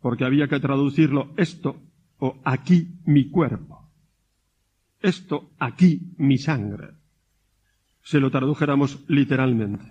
porque 0.00 0.24
había 0.24 0.48
que 0.48 0.58
traducirlo 0.58 1.32
esto 1.36 1.80
o 2.18 2.40
aquí 2.44 2.88
mi 3.06 3.30
cuerpo, 3.30 3.88
esto 5.00 5.52
aquí 5.60 6.12
mi 6.18 6.38
sangre 6.38 6.99
si 8.02 8.18
lo 8.18 8.30
tradujéramos 8.30 9.04
literalmente, 9.08 9.84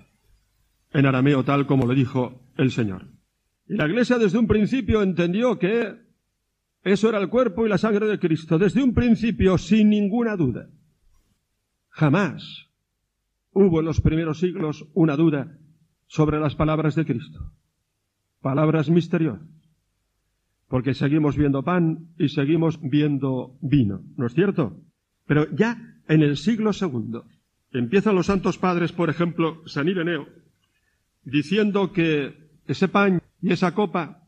en 0.91 1.05
arameo 1.05 1.43
tal 1.43 1.68
como 1.68 1.86
lo 1.86 1.93
dijo 1.93 2.41
el 2.57 2.72
Señor. 2.72 3.07
Y 3.68 3.76
la 3.76 3.88
Iglesia 3.88 4.18
desde 4.18 4.39
un 4.39 4.47
principio 4.47 5.01
entendió 5.03 5.60
que 5.60 5.95
eso 6.84 7.10
era 7.10 7.20
el 7.20 7.30
cuerpo 7.30 7.66
y 7.66 7.70
la 7.70 7.78
sangre 7.78 8.07
de 8.07 8.20
Cristo, 8.20 8.57
desde 8.57 8.82
un 8.82 8.93
principio, 8.93 9.57
sin 9.57 9.89
ninguna 9.89 10.36
duda. 10.36 10.70
Jamás 11.89 12.70
hubo 13.51 13.80
en 13.80 13.86
los 13.86 14.01
primeros 14.01 14.39
siglos 14.39 14.88
una 14.93 15.16
duda 15.16 15.57
sobre 16.07 16.39
las 16.39 16.55
palabras 16.55 16.95
de 16.95 17.05
Cristo. 17.05 17.51
Palabras 18.41 18.89
misteriosas. 18.89 19.47
Porque 20.68 20.93
seguimos 20.93 21.36
viendo 21.36 21.64
pan 21.64 22.10
y 22.18 22.30
seguimos 22.30 22.80
viendo 22.82 23.57
vino, 23.62 24.03
¿no 24.16 24.28
es 24.28 24.34
cierto? 24.34 24.82
Pero 25.26 25.53
ya 25.55 25.78
en 26.07 26.22
el 26.22 26.38
siglo 26.38 26.74
segundo, 26.74 27.26
Empiezan 27.72 28.16
los 28.16 28.26
santos 28.26 28.58
padres, 28.58 28.92
por 28.92 29.10
ejemplo, 29.10 29.62
San 29.68 29.88
Ireneo, 29.88 30.28
diciendo 31.24 31.94
que 31.94 32.50
ese 32.66 32.88
pan 32.88 33.22
y 33.42 33.52
esa 33.52 33.74
copa 33.74 34.28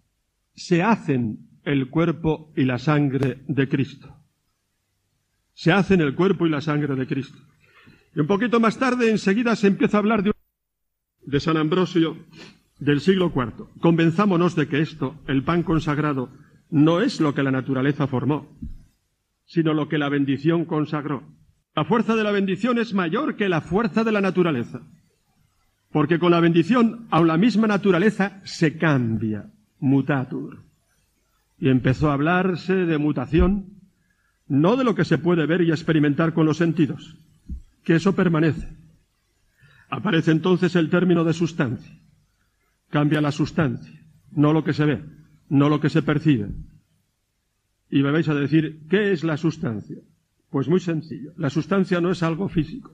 se 0.54 0.84
hacen 0.84 1.50
el 1.64 1.90
cuerpo 1.90 2.52
y 2.56 2.64
la 2.66 2.78
sangre 2.78 3.42
de 3.48 3.68
Cristo. 3.68 4.16
Se 5.54 5.72
hacen 5.72 6.02
el 6.02 6.16
cuerpo 6.16 6.46
y 6.48 6.50
la 6.50 6.62
sangre 6.62 6.96
de 6.96 7.08
Cristo. 7.08 7.38
Y 8.16 8.20
un 8.20 8.28
poquito 8.28 8.60
más 8.60 8.78
tarde, 8.78 9.10
enseguida, 9.10 9.56
se 9.56 9.68
empieza 9.68 9.98
a 9.98 10.00
hablar 10.00 10.24
de, 10.24 10.32
de 11.22 11.40
San 11.40 11.58
Ambrosio 11.58 12.18
del 12.80 13.00
siglo 13.00 13.32
IV. 13.34 13.68
Convenzámonos 13.80 14.56
de 14.56 14.68
que 14.68 14.82
esto, 14.82 15.22
el 15.28 15.44
pan 15.44 15.64
consagrado, 15.64 16.30
no 16.70 17.02
es 17.02 17.20
lo 17.22 17.34
que 17.34 17.44
la 17.44 17.52
naturaleza 17.52 18.08
formó, 18.08 18.58
sino 19.46 19.74
lo 19.74 19.88
que 19.88 19.98
la 19.98 20.10
bendición 20.10 20.66
consagró. 20.66 21.24
La 21.76 21.86
fuerza 21.86 22.16
de 22.16 22.24
la 22.24 22.32
bendición 22.32 22.78
es 22.80 22.94
mayor 22.94 23.36
que 23.36 23.48
la 23.48 23.62
fuerza 23.62 24.04
de 24.04 24.12
la 24.12 24.22
naturaleza. 24.22 24.82
Porque 25.92 26.20
con 26.20 26.32
la 26.32 26.40
bendición, 26.40 27.08
aun 27.12 27.28
la 27.28 27.38
misma 27.38 27.68
naturaleza 27.68 28.42
se 28.44 28.78
cambia, 28.78 29.52
mutatur. 29.80 30.64
Y 31.58 31.70
empezó 31.70 32.10
a 32.10 32.14
hablarse 32.14 32.74
de 32.74 32.98
mutación, 32.98 33.82
no 34.48 34.76
de 34.76 34.84
lo 34.84 34.96
que 34.96 35.06
se 35.06 35.18
puede 35.18 35.46
ver 35.46 35.62
y 35.62 35.72
experimentar 35.72 36.34
con 36.34 36.46
los 36.46 36.58
sentidos, 36.58 37.18
que 37.84 37.96
eso 37.96 38.16
permanece. 38.16 38.68
Aparece 39.90 40.32
entonces 40.32 40.76
el 40.76 40.90
término 40.90 41.24
de 41.24 41.34
sustancia. 41.34 41.98
Cambia 42.90 43.22
la 43.22 43.32
sustancia, 43.32 43.98
no 44.32 44.52
lo 44.52 44.64
que 44.64 44.74
se 44.74 44.86
ve, 44.86 45.04
no 45.50 45.70
lo 45.70 45.80
que 45.80 45.90
se 45.90 46.02
percibe. 46.02 46.50
Y 47.90 48.04
me 48.04 48.12
vais 48.12 48.28
a 48.28 48.36
decir, 48.36 48.88
¿qué 48.90 49.12
es 49.12 49.24
la 49.24 49.38
sustancia? 49.38 49.98
Pues 50.52 50.68
muy 50.68 50.82
sencillo. 50.82 51.32
La 51.38 51.50
sustancia 51.50 52.02
no 52.02 52.12
es 52.12 52.22
algo 52.22 52.50
físico. 52.50 52.94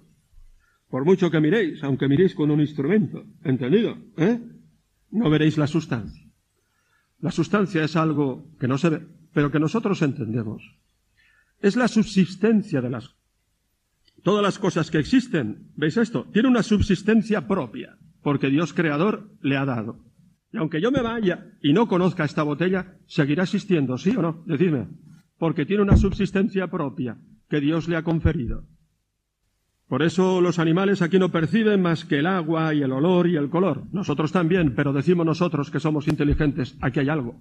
Por 0.89 1.03
mucho 1.03 1.31
que 1.31 1.41
miréis, 1.41 1.83
aunque 1.83 2.07
miréis 2.07 2.35
con 2.35 2.51
un 2.51 2.61
instrumento, 2.61 3.25
¿entendido? 3.43 3.97
¿Eh? 4.15 4.39
No 5.09 5.29
veréis 5.29 5.57
la 5.57 5.65
sustancia. 5.65 6.23
La 7.19 7.31
sustancia 7.31 7.83
es 7.83 7.95
algo 7.95 8.47
que 8.59 8.67
no 8.67 8.77
se 8.77 8.89
ve, 8.89 9.07
pero 9.33 9.51
que 9.51 9.59
nosotros 9.59 10.01
entendemos. 10.03 10.77
Es 11.59 11.75
la 11.75 11.87
subsistencia 11.87 12.79
de 12.79 12.91
las 12.91 13.15
Todas 14.23 14.43
las 14.43 14.59
cosas 14.59 14.91
que 14.91 14.99
existen, 14.99 15.71
¿veis 15.75 15.97
esto? 15.97 16.25
Tiene 16.33 16.49
una 16.49 16.63
subsistencia 16.63 17.47
propia, 17.47 17.97
porque 18.21 18.49
Dios 18.49 18.73
creador 18.73 19.31
le 19.41 19.57
ha 19.57 19.65
dado. 19.65 20.03
Y 20.51 20.57
aunque 20.57 20.81
yo 20.81 20.91
me 20.91 21.01
vaya 21.01 21.53
y 21.61 21.73
no 21.73 21.87
conozca 21.87 22.25
esta 22.25 22.43
botella, 22.43 22.97
seguirá 23.07 23.43
existiendo, 23.43 23.97
¿sí 23.97 24.15
o 24.15 24.21
no? 24.21 24.43
Decidme. 24.45 24.87
Porque 25.37 25.65
tiene 25.65 25.83
una 25.83 25.97
subsistencia 25.97 26.67
propia 26.67 27.17
que 27.49 27.59
Dios 27.59 27.87
le 27.87 27.95
ha 27.95 28.03
conferido. 28.03 28.63
Por 29.87 30.03
eso 30.03 30.41
los 30.41 30.59
animales 30.59 31.01
aquí 31.01 31.17
no 31.17 31.31
perciben 31.31 31.81
más 31.81 32.03
que 32.03 32.19
el 32.19 32.27
agua 32.27 32.73
y 32.73 32.81
el 32.81 32.91
olor 32.91 33.27
y 33.27 33.37
el 33.37 33.49
color. 33.49 33.83
Nosotros 33.93 34.33
también, 34.33 34.75
pero 34.75 34.91
decimos 34.91 35.25
nosotros 35.25 35.71
que 35.71 35.79
somos 35.79 36.07
inteligentes, 36.09 36.77
aquí 36.81 36.99
hay 36.99 37.09
algo. 37.09 37.39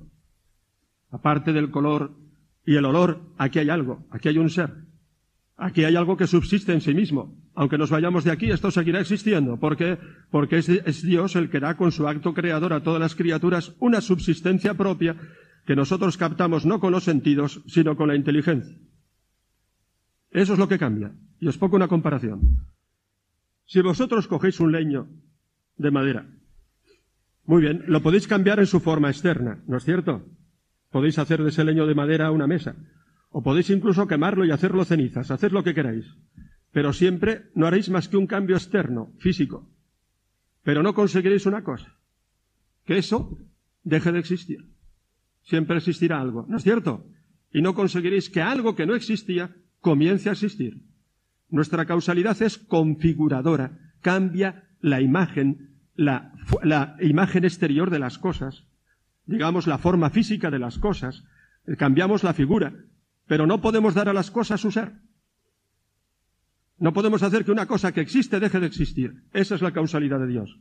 Aparte 1.10 1.52
del 1.52 1.70
color 1.70 2.12
y 2.64 2.76
el 2.76 2.84
olor, 2.84 3.20
aquí 3.36 3.58
hay 3.58 3.68
algo, 3.68 4.06
aquí 4.10 4.28
hay 4.28 4.38
un 4.38 4.50
ser. 4.50 4.70
Aquí 5.56 5.84
hay 5.84 5.96
algo 5.96 6.16
que 6.16 6.26
subsiste 6.26 6.72
en 6.72 6.82
sí 6.82 6.94
mismo. 6.94 7.34
Aunque 7.54 7.78
nos 7.78 7.90
vayamos 7.90 8.24
de 8.24 8.30
aquí, 8.30 8.50
esto 8.50 8.70
seguirá 8.70 9.00
existiendo. 9.00 9.58
¿Por 9.58 9.76
qué? 9.76 9.98
Porque 10.30 10.58
es, 10.58 10.68
es, 10.68 11.02
Dios 11.02 11.34
el 11.34 11.48
que 11.48 11.60
da 11.60 11.76
con 11.76 11.90
su 11.92 12.06
acto 12.06 12.34
creador 12.34 12.74
a 12.74 12.82
todas 12.82 13.00
las 13.00 13.14
criaturas 13.14 13.74
una 13.80 14.02
subsistencia 14.02 14.74
propia 14.74 15.16
que 15.64 15.74
nosotros 15.74 16.18
captamos 16.18 16.66
no 16.66 16.78
con 16.78 16.92
los 16.92 17.04
sentidos, 17.04 17.62
sino 17.66 17.96
con 17.96 18.08
la 18.08 18.16
inteligencia. 18.16 18.76
Eso 20.36 20.52
es 20.52 20.58
lo 20.58 20.68
que 20.68 20.78
cambia. 20.78 21.14
Y 21.40 21.48
os 21.48 21.56
pongo 21.56 21.76
una 21.76 21.88
comparación. 21.88 22.60
Si 23.64 23.80
vosotros 23.80 24.28
cogéis 24.28 24.60
un 24.60 24.70
leño 24.70 25.08
de 25.78 25.90
madera, 25.90 26.28
muy 27.44 27.62
bien, 27.62 27.84
lo 27.86 28.02
podéis 28.02 28.28
cambiar 28.28 28.58
en 28.58 28.66
su 28.66 28.80
forma 28.80 29.08
externa, 29.08 29.62
¿no 29.66 29.78
es 29.78 29.84
cierto? 29.84 30.26
Podéis 30.90 31.18
hacer 31.18 31.42
de 31.42 31.48
ese 31.48 31.64
leño 31.64 31.86
de 31.86 31.94
madera 31.94 32.30
una 32.32 32.46
mesa. 32.46 32.76
O 33.30 33.42
podéis 33.42 33.70
incluso 33.70 34.06
quemarlo 34.06 34.44
y 34.44 34.50
hacerlo 34.50 34.84
cenizas, 34.84 35.30
haced 35.30 35.52
lo 35.52 35.64
que 35.64 35.72
queráis. 35.72 36.04
Pero 36.70 36.92
siempre 36.92 37.46
no 37.54 37.66
haréis 37.66 37.88
más 37.88 38.06
que 38.06 38.18
un 38.18 38.26
cambio 38.26 38.56
externo, 38.56 39.14
físico. 39.18 39.70
Pero 40.64 40.82
no 40.82 40.92
conseguiréis 40.92 41.46
una 41.46 41.64
cosa, 41.64 41.96
que 42.84 42.98
eso 42.98 43.38
deje 43.84 44.12
de 44.12 44.18
existir. 44.18 44.68
Siempre 45.44 45.78
existirá 45.78 46.20
algo, 46.20 46.44
¿no 46.46 46.58
es 46.58 46.62
cierto? 46.62 47.06
Y 47.54 47.62
no 47.62 47.74
conseguiréis 47.74 48.28
que 48.28 48.42
algo 48.42 48.76
que 48.76 48.84
no 48.84 48.94
existía 48.94 49.56
comience 49.86 50.28
a 50.28 50.32
existir. 50.32 50.82
Nuestra 51.48 51.86
causalidad 51.86 52.42
es 52.42 52.58
configuradora, 52.58 53.78
cambia 54.02 54.64
la 54.80 55.00
imagen, 55.00 55.76
la, 55.94 56.32
imagen 57.00 57.44
exterior 57.44 57.88
de 57.90 58.00
las 58.00 58.18
cosas, 58.18 58.64
digamos 59.26 59.68
la 59.68 59.78
forma 59.78 60.10
física 60.10 60.50
de 60.50 60.58
las 60.58 60.78
cosas, 60.78 61.22
cambiamos 61.78 62.24
la 62.24 62.34
figura, 62.34 62.74
pero 63.28 63.46
no 63.46 63.60
podemos 63.60 63.94
dar 63.94 64.08
a 64.08 64.12
las 64.12 64.32
cosas 64.32 64.60
su 64.60 64.72
ser. 64.72 64.90
No 66.78 66.92
podemos 66.92 67.22
hacer 67.22 67.44
que 67.44 67.52
una 67.52 67.66
cosa 67.66 67.92
que 67.92 68.00
existe 68.00 68.40
deje 68.40 68.58
de 68.58 68.66
existir. 68.66 69.22
Esa 69.32 69.54
es 69.54 69.62
la 69.62 69.72
causalidad 69.72 70.18
de 70.18 70.26
Dios. 70.26 70.58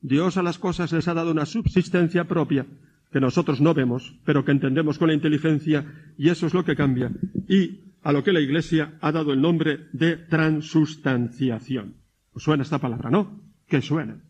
Dios 0.00 0.36
a 0.36 0.44
las 0.44 0.60
cosas 0.60 0.92
les 0.92 1.08
ha 1.08 1.14
dado 1.14 1.32
una 1.32 1.44
subsistencia 1.44 2.28
propia 2.28 2.66
que 3.10 3.20
nosotros 3.20 3.60
no 3.60 3.74
vemos, 3.74 4.14
pero 4.24 4.44
que 4.44 4.52
entendemos 4.52 4.96
con 4.96 5.08
la 5.08 5.14
inteligencia, 5.14 5.84
y 6.16 6.28
eso 6.28 6.46
es 6.46 6.54
lo 6.54 6.64
que 6.64 6.76
cambia. 6.76 7.10
Y 7.48 7.87
a 8.02 8.12
lo 8.12 8.22
que 8.22 8.32
la 8.32 8.40
Iglesia 8.40 8.98
ha 9.00 9.12
dado 9.12 9.32
el 9.32 9.40
nombre 9.40 9.88
de 9.92 10.16
transustanciación. 10.16 11.96
¿Os 12.32 12.42
suena 12.42 12.62
esta 12.62 12.78
palabra, 12.78 13.10
no? 13.10 13.42
Que 13.66 13.82
suena. 13.82 14.22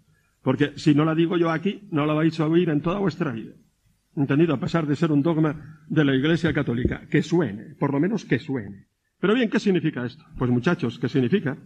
Porque 0.42 0.72
si 0.76 0.94
no 0.94 1.04
la 1.04 1.14
digo 1.14 1.36
yo 1.36 1.50
aquí, 1.50 1.88
no 1.90 2.06
la 2.06 2.14
vais 2.14 2.38
a 2.40 2.46
oír 2.46 2.68
en 2.70 2.80
toda 2.80 2.98
vuestra 2.98 3.32
vida 3.32 3.54
entendido 4.18 4.54
a 4.54 4.60
pesar 4.60 4.86
de 4.86 4.96
ser 4.96 5.12
un 5.12 5.22
dogma 5.22 5.84
de 5.88 6.04
la 6.04 6.14
Iglesia 6.14 6.52
Católica, 6.52 7.06
que 7.08 7.22
suene, 7.22 7.74
por 7.78 7.92
lo 7.92 8.00
menos 8.00 8.24
que 8.24 8.38
suene. 8.38 8.88
Pero 9.20 9.34
bien, 9.34 9.48
¿qué 9.48 9.60
significa 9.60 10.04
esto? 10.04 10.24
Pues 10.36 10.50
muchachos, 10.50 10.98
¿qué 10.98 11.08
significa? 11.08 11.56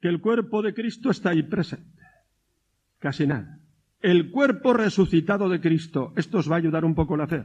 Que 0.00 0.08
el 0.08 0.20
cuerpo 0.20 0.62
de 0.62 0.74
Cristo 0.74 1.10
está 1.10 1.30
ahí 1.30 1.42
presente. 1.42 2.02
Casi 2.98 3.26
nada. 3.26 3.60
El 4.00 4.30
cuerpo 4.30 4.72
resucitado 4.74 5.48
de 5.48 5.60
Cristo, 5.60 6.12
esto 6.16 6.38
os 6.38 6.50
va 6.50 6.56
a 6.56 6.58
ayudar 6.58 6.84
un 6.84 6.94
poco 6.94 7.16
la 7.16 7.26
fe. 7.26 7.44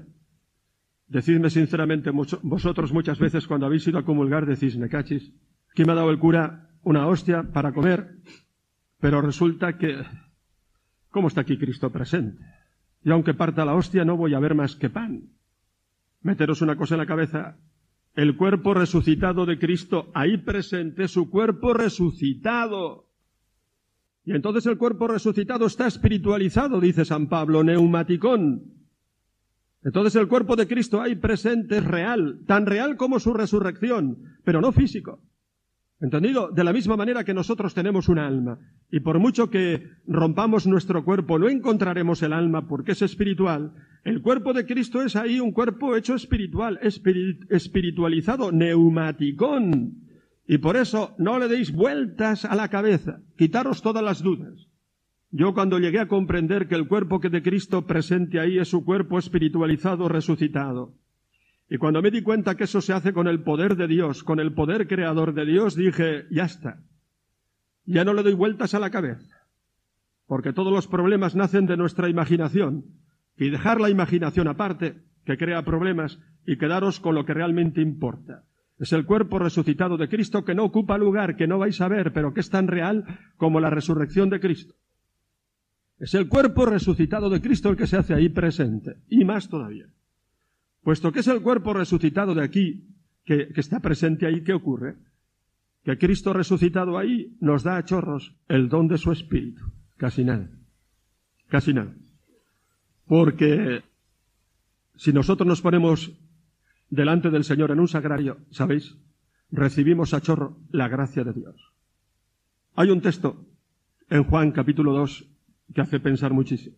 Decidme 1.10 1.50
sinceramente, 1.50 2.12
vosotros 2.12 2.94
muchas 2.94 3.18
veces 3.18 3.48
cuando 3.48 3.66
habéis 3.66 3.88
ido 3.88 3.98
a 3.98 4.06
comulgar 4.06 4.46
decís, 4.46 4.78
me 4.78 4.90
cachis, 4.90 5.34
que 5.74 5.84
me 5.84 5.92
ha 5.92 5.96
dado 5.96 6.12
el 6.12 6.20
cura 6.20 6.70
una 6.84 7.08
hostia 7.08 7.52
para 7.52 7.74
comer, 7.74 8.18
pero 9.00 9.20
resulta 9.20 9.76
que, 9.78 10.04
¿cómo 11.10 11.28
está 11.28 11.42
aquí 11.42 11.58
Cristo 11.58 11.90
presente? 11.90 12.44
Y 13.04 13.10
aunque 13.10 13.34
parta 13.34 13.66
la 13.66 13.74
hostia, 13.74 14.06
no 14.06 14.18
voy 14.18 14.36
a 14.36 14.40
ver 14.40 14.54
más 14.54 14.76
que 14.76 14.92
pan. 14.92 15.30
Meteros 16.22 16.62
una 16.62 16.76
cosa 16.76 16.94
en 16.94 17.00
la 17.00 17.08
cabeza. 17.08 17.58
El 18.14 18.36
cuerpo 18.36 18.76
resucitado 18.76 19.48
de 19.48 19.58
Cristo, 19.58 20.12
ahí 20.14 20.38
presente, 20.38 21.08
su 21.08 21.30
cuerpo 21.30 21.74
resucitado. 21.74 23.08
Y 24.26 24.34
entonces 24.34 24.66
el 24.68 24.78
cuerpo 24.78 25.08
resucitado 25.08 25.66
está 25.66 25.88
espiritualizado, 25.88 26.80
dice 26.80 27.04
San 27.04 27.30
Pablo, 27.30 27.64
neumaticón. 27.64 28.79
Entonces 29.84 30.16
el 30.16 30.28
cuerpo 30.28 30.56
de 30.56 30.68
Cristo 30.68 31.02
ahí 31.02 31.16
presente 31.16 31.78
es 31.78 31.86
real, 31.86 32.42
tan 32.46 32.66
real 32.66 32.98
como 32.98 33.20
su 33.20 33.34
resurrección, 33.34 34.18
pero 34.44 34.62
no 34.62 34.72
físico. 34.72 35.22
¿Entendido? 36.02 36.50
De 36.52 36.64
la 36.64 36.72
misma 36.72 36.96
manera 36.96 37.26
que 37.26 37.34
nosotros 37.34 37.74
tenemos 37.74 38.08
un 38.08 38.20
alma, 38.20 38.60
y 38.90 39.02
por 39.02 39.20
mucho 39.20 39.50
que 39.50 39.84
rompamos 40.08 40.66
nuestro 40.66 41.04
cuerpo, 41.04 41.38
no 41.38 41.50
encontraremos 41.50 42.24
el 42.24 42.34
alma 42.34 42.68
porque 42.68 42.94
es 42.94 43.02
espiritual. 43.02 43.74
El 44.06 44.22
cuerpo 44.22 44.54
de 44.54 44.66
Cristo 44.66 45.02
es 45.02 45.18
ahí 45.18 45.42
un 45.42 45.52
cuerpo 45.52 45.96
hecho 45.98 46.16
espiritual, 46.16 46.80
espiritualizado, 46.82 48.52
neumaticón. 48.54 50.06
Y 50.48 50.60
por 50.60 50.78
eso 50.78 51.16
no 51.18 51.38
le 51.38 51.50
deis 51.50 51.72
vueltas 51.74 52.46
a 52.46 52.56
la 52.56 52.70
cabeza, 52.70 53.22
quitaros 53.38 53.82
todas 53.82 54.04
las 54.04 54.24
dudas. 54.24 54.69
Yo 55.32 55.54
cuando 55.54 55.80
llegué 55.80 56.00
a 56.00 56.08
comprender 56.08 56.68
que 56.68 56.76
el 56.76 56.88
cuerpo 56.88 57.20
que 57.20 57.30
de 57.30 57.44
Cristo 57.44 57.86
presente 57.86 58.40
ahí 58.40 58.58
es 58.58 58.68
su 58.68 58.84
cuerpo 58.84 59.20
espiritualizado, 59.20 60.10
resucitado, 60.10 60.96
y 61.70 61.78
cuando 61.78 62.02
me 62.02 62.10
di 62.10 62.24
cuenta 62.24 62.56
que 62.56 62.64
eso 62.64 62.82
se 62.82 62.94
hace 62.94 63.14
con 63.14 63.28
el 63.28 63.44
poder 63.44 63.76
de 63.76 63.88
Dios, 63.88 64.24
con 64.24 64.40
el 64.40 64.54
poder 64.54 64.88
creador 64.88 65.36
de 65.36 65.46
Dios, 65.46 65.76
dije, 65.76 66.26
ya 66.32 66.46
está. 66.46 66.80
Ya 67.86 68.04
no 68.04 68.14
le 68.14 68.24
doy 68.24 68.34
vueltas 68.34 68.74
a 68.74 68.80
la 68.80 68.90
cabeza. 68.90 69.38
Porque 70.26 70.52
todos 70.52 70.74
los 70.74 70.88
problemas 70.88 71.36
nacen 71.36 71.68
de 71.68 71.78
nuestra 71.78 72.10
imaginación. 72.10 72.86
Y 73.38 73.52
dejar 73.52 73.80
la 73.80 73.92
imaginación 73.92 74.48
aparte, 74.48 75.04
que 75.26 75.38
crea 75.38 75.64
problemas, 75.64 76.20
y 76.46 76.58
quedaros 76.58 77.00
con 77.00 77.14
lo 77.14 77.26
que 77.26 77.36
realmente 77.36 77.82
importa. 77.82 78.46
Es 78.80 78.92
el 78.92 79.06
cuerpo 79.06 79.38
resucitado 79.38 79.98
de 79.98 80.10
Cristo 80.10 80.44
que 80.44 80.56
no 80.56 80.64
ocupa 80.64 80.98
lugar, 80.98 81.36
que 81.36 81.48
no 81.48 81.60
vais 81.60 81.80
a 81.82 81.88
ver, 81.88 82.14
pero 82.14 82.34
que 82.34 82.40
es 82.40 82.50
tan 82.50 82.68
real 82.68 83.06
como 83.38 83.60
la 83.60 83.70
resurrección 83.70 84.30
de 84.32 84.40
Cristo. 84.40 84.74
Es 86.00 86.14
el 86.14 86.30
cuerpo 86.30 86.66
resucitado 86.66 87.30
de 87.30 87.42
Cristo 87.42 87.70
el 87.70 87.76
que 87.76 87.88
se 87.88 87.98
hace 87.98 88.14
ahí 88.14 88.30
presente, 88.30 88.98
y 89.10 89.26
más 89.26 89.50
todavía. 89.50 89.88
Puesto 90.82 91.12
que 91.12 91.20
es 91.20 91.28
el 91.28 91.42
cuerpo 91.42 91.74
resucitado 91.74 92.34
de 92.34 92.44
aquí, 92.44 92.88
que, 93.26 93.50
está 93.56 93.82
presente 93.82 94.26
ahí, 94.26 94.42
¿qué 94.44 94.54
ocurre? 94.54 94.96
Que 95.84 95.98
Cristo 95.98 96.32
resucitado 96.34 96.98
ahí 96.98 97.38
nos 97.42 97.64
da 97.64 97.78
a 97.78 97.84
chorros 97.84 98.36
el 98.48 98.70
don 98.70 98.88
de 98.88 98.98
su 98.98 99.12
espíritu. 99.12 99.62
Casi 99.98 100.24
nada. 100.24 100.50
Casi 101.50 101.74
nada. 101.74 101.94
Porque 103.06 103.84
Si 104.96 105.14
nosotros 105.14 105.48
nos 105.48 105.62
ponemos 105.62 106.12
delante 106.90 107.30
del 107.30 107.46
Señor 107.46 107.72
en 107.72 107.80
un 107.80 107.88
sagrario, 107.88 108.38
¿sabéis? 108.52 108.98
Recibimos 109.50 110.14
a 110.14 110.22
chorro 110.22 110.58
la 110.72 110.90
gracia 110.90 111.24
de 111.24 111.34
Dios. 111.34 111.56
Hay 112.76 112.90
un 112.90 113.02
texto 113.02 113.46
en 114.10 114.24
Juan 114.26 114.52
capítulo 114.52 114.92
2 114.94 115.39
que 115.74 115.82
hace 115.82 116.00
pensar 116.00 116.34
muchísimo. 116.34 116.76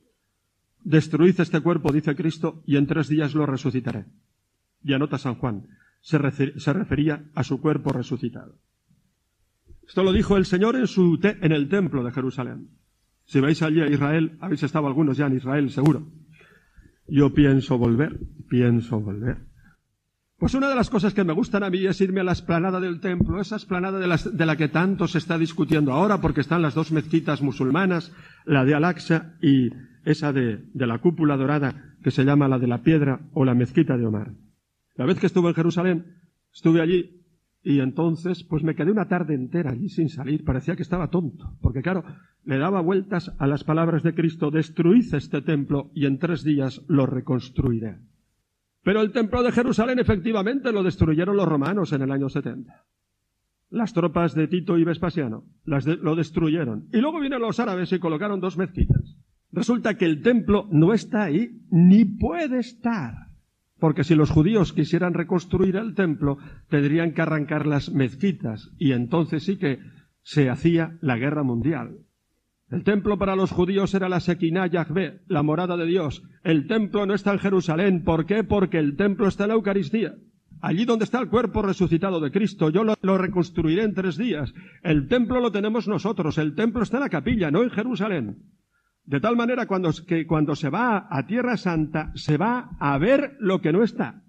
Destruid 0.83 1.39
este 1.39 1.59
cuerpo, 1.61 1.91
dice 1.91 2.15
Cristo, 2.15 2.63
y 2.65 2.77
en 2.77 2.87
tres 2.87 3.07
días 3.07 3.35
lo 3.35 3.45
resucitaré. 3.45 4.05
Y 4.83 4.93
anota 4.93 5.17
San 5.17 5.35
Juan, 5.35 5.67
se, 6.01 6.17
refería 6.17 7.23
a 7.35 7.43
su 7.43 7.61
cuerpo 7.61 7.91
resucitado. 7.91 8.57
Esto 9.87 10.03
lo 10.03 10.11
dijo 10.11 10.37
el 10.37 10.45
Señor 10.45 10.75
en, 10.75 10.87
su 10.87 11.19
en 11.21 11.51
el 11.51 11.69
templo 11.69 12.03
de 12.03 12.11
Jerusalén. 12.11 12.69
Si 13.25 13.39
vais 13.39 13.61
allí 13.61 13.81
a 13.81 13.87
Israel, 13.87 14.37
habéis 14.41 14.63
estado 14.63 14.87
algunos 14.87 15.17
ya 15.17 15.27
en 15.27 15.37
Israel, 15.37 15.69
seguro. 15.69 16.07
Yo 17.07 17.33
pienso 17.33 17.77
volver, 17.77 18.19
pienso 18.49 18.99
volver. 18.99 19.50
Pues 20.41 20.55
una 20.55 20.69
de 20.69 20.75
las 20.75 20.89
cosas 20.89 21.13
que 21.13 21.23
me 21.23 21.33
gustan 21.33 21.61
a 21.61 21.69
mí 21.69 21.85
es 21.85 22.01
irme 22.01 22.21
a 22.21 22.23
la 22.23 22.31
esplanada 22.31 22.79
del 22.79 22.99
templo, 22.99 23.39
esa 23.39 23.57
esplanada 23.57 23.99
de, 23.99 24.45
la 24.47 24.55
que 24.55 24.69
tanto 24.69 25.07
se 25.07 25.19
está 25.19 25.37
discutiendo 25.37 25.91
ahora, 25.91 26.19
porque 26.19 26.41
están 26.41 26.63
las 26.63 26.73
dos 26.73 26.91
mezquitas 26.91 27.43
musulmanas, 27.43 28.11
la 28.45 28.65
de 28.65 28.73
Al-Aqsa 28.73 29.35
y 29.39 29.69
esa 30.03 30.33
de, 30.33 30.65
de 30.73 30.87
la 30.87 30.97
cúpula 30.97 31.37
dorada 31.37 31.95
que 32.01 32.09
se 32.09 32.23
llama 32.23 32.47
la 32.47 32.57
de 32.57 32.65
la 32.65 32.81
piedra 32.81 33.19
o 33.33 33.45
la 33.45 33.53
mezquita 33.53 33.97
de 33.97 34.07
Omar. 34.07 34.31
La 34.95 35.05
vez 35.05 35.19
que 35.19 35.27
estuve 35.27 35.49
en 35.49 35.53
Jerusalén, 35.53 36.05
estuve 36.51 36.81
allí 36.81 37.21
y 37.61 37.79
entonces 37.79 38.43
pues 38.43 38.63
me 38.63 38.73
quedé 38.73 38.89
una 38.89 39.07
tarde 39.07 39.35
entera 39.35 39.69
allí 39.69 39.89
sin 39.89 40.09
salir, 40.09 40.43
parecía 40.43 40.75
que 40.75 40.81
estaba 40.81 41.11
tonto, 41.11 41.55
porque 41.61 41.83
claro, 41.83 42.03
le 42.45 42.57
daba 42.57 42.81
vueltas 42.81 43.31
a 43.37 43.45
las 43.45 43.63
palabras 43.63 44.01
de 44.01 44.15
Cristo, 44.15 44.49
destruid 44.49 45.13
este 45.13 45.43
templo 45.43 45.91
y 45.93 46.07
en 46.07 46.17
tres 46.17 46.43
días 46.43 46.81
lo 46.87 47.05
reconstruiré. 47.05 47.99
Pero 48.83 49.01
el 49.01 49.11
templo 49.11 49.43
de 49.43 49.51
Jerusalén 49.51 49.99
efectivamente 49.99 50.71
lo 50.71 50.83
destruyeron 50.83 51.37
los 51.37 51.47
romanos 51.47 51.93
en 51.93 52.01
el 52.01 52.11
año 52.11 52.29
70. 52.29 52.85
Las 53.69 53.93
tropas 53.93 54.33
de 54.35 54.47
Tito 54.47 54.77
y 54.77 54.83
Vespasiano 54.83 55.45
lo 55.63 56.15
destruyeron. 56.15 56.87
Y 56.91 56.97
luego 56.97 57.19
vienen 57.19 57.41
los 57.41 57.59
árabes 57.59 57.91
y 57.93 57.99
colocaron 57.99 58.41
dos 58.41 58.57
mezquitas. 58.57 59.17
Resulta 59.51 59.95
que 59.95 60.05
el 60.05 60.21
templo 60.21 60.67
no 60.71 60.93
está 60.93 61.23
ahí, 61.23 61.61
ni 61.69 62.05
puede 62.05 62.59
estar. 62.59 63.13
Porque 63.79 64.03
si 64.03 64.15
los 64.15 64.29
judíos 64.29 64.73
quisieran 64.73 65.13
reconstruir 65.13 65.75
el 65.75 65.95
templo, 65.95 66.37
tendrían 66.69 67.13
que 67.13 67.21
arrancar 67.21 67.65
las 67.65 67.91
mezquitas 67.91 68.71
y 68.77 68.91
entonces 68.91 69.43
sí 69.43 69.57
que 69.57 69.79
se 70.21 70.49
hacía 70.49 70.97
la 71.01 71.17
guerra 71.17 71.43
mundial. 71.43 71.97
El 72.71 72.85
templo 72.85 73.17
para 73.17 73.35
los 73.35 73.51
judíos 73.51 73.93
era 73.93 74.07
la 74.07 74.21
Sequiná 74.21 74.65
Yahvé, 74.65 75.19
la 75.27 75.43
morada 75.43 75.75
de 75.75 75.85
Dios. 75.85 76.23
El 76.43 76.67
templo 76.67 77.05
no 77.05 77.13
está 77.13 77.33
en 77.33 77.39
Jerusalén. 77.39 78.03
¿Por 78.05 78.25
qué? 78.25 78.45
Porque 78.45 78.79
el 78.79 78.95
templo 78.95 79.27
está 79.27 79.43
en 79.43 79.49
la 79.49 79.55
Eucaristía. 79.55 80.15
Allí 80.61 80.85
donde 80.85 81.03
está 81.03 81.19
el 81.19 81.27
cuerpo 81.27 81.61
resucitado 81.63 82.21
de 82.21 82.31
Cristo, 82.31 82.69
yo 82.69 82.83
lo, 82.85 83.17
reconstruiré 83.17 83.83
en 83.83 83.93
tres 83.93 84.15
días. 84.15 84.53
El 84.83 85.09
templo 85.09 85.41
lo 85.41 85.51
tenemos 85.51 85.87
nosotros, 85.87 86.37
el 86.37 86.55
templo 86.55 86.83
está 86.83 86.97
en 86.97 87.03
la 87.03 87.09
capilla, 87.09 87.51
no 87.51 87.61
en 87.63 87.71
Jerusalén. 87.71 88.37
De 89.03 89.19
tal 89.19 89.35
manera 89.35 89.67
que 90.07 90.27
cuando 90.27 90.55
se 90.55 90.69
va 90.69 91.07
a 91.09 91.25
Tierra 91.25 91.57
Santa, 91.57 92.11
se 92.15 92.37
va 92.37 92.69
a 92.79 92.97
ver 92.99 93.35
lo 93.39 93.59
que 93.59 93.73
no 93.73 93.83
está. 93.83 94.23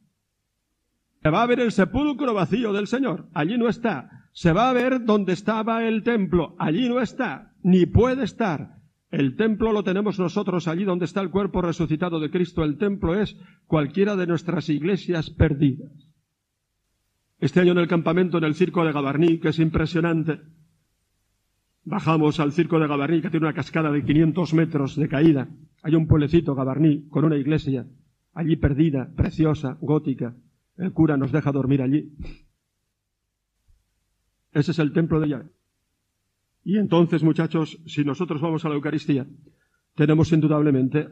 Se 1.22 1.30
va 1.30 1.42
a 1.42 1.46
ver 1.46 1.60
el 1.60 1.70
sepulcro 1.70 2.34
vacío 2.34 2.72
del 2.72 2.88
Señor, 2.88 3.28
allí 3.34 3.56
no 3.56 3.68
está. 3.68 4.28
Se 4.32 4.52
va 4.52 4.70
a 4.70 4.72
ver 4.72 5.04
donde 5.04 5.34
estaba 5.34 5.84
el 5.84 6.02
templo, 6.02 6.56
allí 6.58 6.88
no 6.88 7.00
está, 7.00 7.51
ni 7.62 7.86
puede 7.86 8.24
estar. 8.24 8.82
El 9.10 9.36
templo 9.36 9.72
lo 9.72 9.84
tenemos 9.84 10.18
nosotros 10.18 10.68
allí 10.68 10.84
donde 10.84 11.04
está 11.04 11.20
el 11.20 11.30
cuerpo 11.30 11.60
resucitado 11.60 12.18
de 12.18 12.30
Cristo. 12.30 12.64
El 12.64 12.78
templo 12.78 13.14
es 13.14 13.36
cualquiera 13.66 14.16
de 14.16 14.26
nuestras 14.26 14.68
iglesias 14.70 15.30
perdidas. 15.30 15.92
Este 17.38 17.60
año 17.60 17.72
en 17.72 17.78
el 17.78 17.88
campamento 17.88 18.38
en 18.38 18.44
el 18.44 18.54
circo 18.54 18.84
de 18.84 18.92
Gabarní, 18.92 19.38
que 19.38 19.48
es 19.48 19.58
impresionante, 19.58 20.40
bajamos 21.84 22.40
al 22.40 22.52
circo 22.52 22.78
de 22.78 22.86
Gabarní, 22.86 23.20
que 23.20 23.30
tiene 23.30 23.46
una 23.46 23.54
cascada 23.54 23.90
de 23.90 24.04
500 24.04 24.54
metros 24.54 24.96
de 24.96 25.08
caída. 25.08 25.48
Hay 25.82 25.94
un 25.94 26.06
pueblecito, 26.06 26.54
Gabarní, 26.54 27.08
con 27.08 27.24
una 27.24 27.36
iglesia, 27.36 27.86
allí 28.32 28.56
perdida, 28.56 29.12
preciosa, 29.14 29.76
gótica. 29.80 30.34
El 30.76 30.92
cura 30.92 31.16
nos 31.16 31.32
deja 31.32 31.52
dormir 31.52 31.82
allí. 31.82 32.12
Ese 34.52 34.70
es 34.70 34.78
el 34.78 34.92
templo 34.92 35.20
de 35.20 35.28
Yahvé. 35.28 35.50
Y 36.64 36.78
entonces, 36.78 37.22
muchachos, 37.22 37.80
si 37.86 38.04
nosotros 38.04 38.40
vamos 38.40 38.64
a 38.64 38.68
la 38.68 38.76
Eucaristía, 38.76 39.26
tenemos 39.94 40.32
indudablemente 40.32 41.08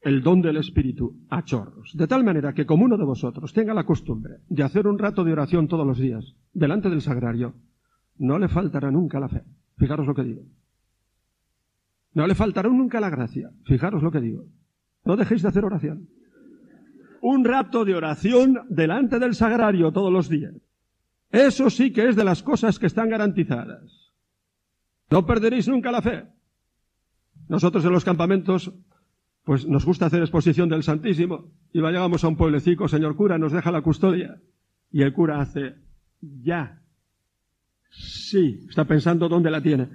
el 0.00 0.22
don 0.22 0.40
del 0.40 0.56
Espíritu 0.56 1.16
a 1.28 1.44
chorros. 1.44 1.92
De 1.94 2.06
tal 2.06 2.24
manera 2.24 2.54
que 2.54 2.66
como 2.66 2.84
uno 2.84 2.96
de 2.96 3.04
vosotros 3.04 3.52
tenga 3.52 3.74
la 3.74 3.84
costumbre 3.84 4.38
de 4.48 4.62
hacer 4.62 4.86
un 4.86 4.98
rato 4.98 5.24
de 5.24 5.32
oración 5.32 5.68
todos 5.68 5.86
los 5.86 5.98
días 5.98 6.34
delante 6.52 6.88
del 6.88 7.02
sagrario, 7.02 7.54
no 8.18 8.38
le 8.38 8.48
faltará 8.48 8.90
nunca 8.90 9.20
la 9.20 9.28
fe. 9.28 9.44
Fijaros 9.76 10.06
lo 10.06 10.14
que 10.14 10.24
digo. 10.24 10.42
No 12.12 12.26
le 12.26 12.34
faltará 12.34 12.68
nunca 12.68 13.00
la 13.00 13.10
gracia. 13.10 13.50
Fijaros 13.64 14.02
lo 14.02 14.10
que 14.10 14.20
digo. 14.20 14.46
No 15.04 15.16
dejéis 15.16 15.42
de 15.42 15.48
hacer 15.48 15.64
oración. 15.64 16.08
Un 17.22 17.44
rato 17.44 17.84
de 17.84 17.94
oración 17.94 18.58
delante 18.68 19.18
del 19.18 19.34
sagrario 19.34 19.92
todos 19.92 20.12
los 20.12 20.28
días. 20.28 20.54
Eso 21.30 21.70
sí 21.70 21.92
que 21.92 22.08
es 22.08 22.16
de 22.16 22.24
las 22.24 22.42
cosas 22.42 22.78
que 22.78 22.86
están 22.86 23.08
garantizadas. 23.08 23.99
No 25.10 25.26
perderéis 25.26 25.68
nunca 25.68 25.90
la 25.90 26.02
fe. 26.02 26.24
Nosotros 27.48 27.84
en 27.84 27.92
los 27.92 28.04
campamentos 28.04 28.72
pues 29.44 29.66
nos 29.66 29.84
gusta 29.84 30.06
hacer 30.06 30.20
exposición 30.20 30.68
del 30.68 30.82
Santísimo. 30.82 31.50
Y 31.72 31.80
llegamos 31.80 32.22
a 32.22 32.28
un 32.28 32.36
pueblecito, 32.36 32.86
señor 32.88 33.16
cura, 33.16 33.38
nos 33.38 33.52
deja 33.52 33.72
la 33.72 33.82
custodia. 33.82 34.40
Y 34.92 35.02
el 35.02 35.12
cura 35.12 35.40
hace, 35.40 35.74
ya. 36.20 36.80
Sí, 37.90 38.66
está 38.68 38.84
pensando 38.84 39.28
dónde 39.28 39.50
la 39.50 39.60
tiene. 39.60 39.88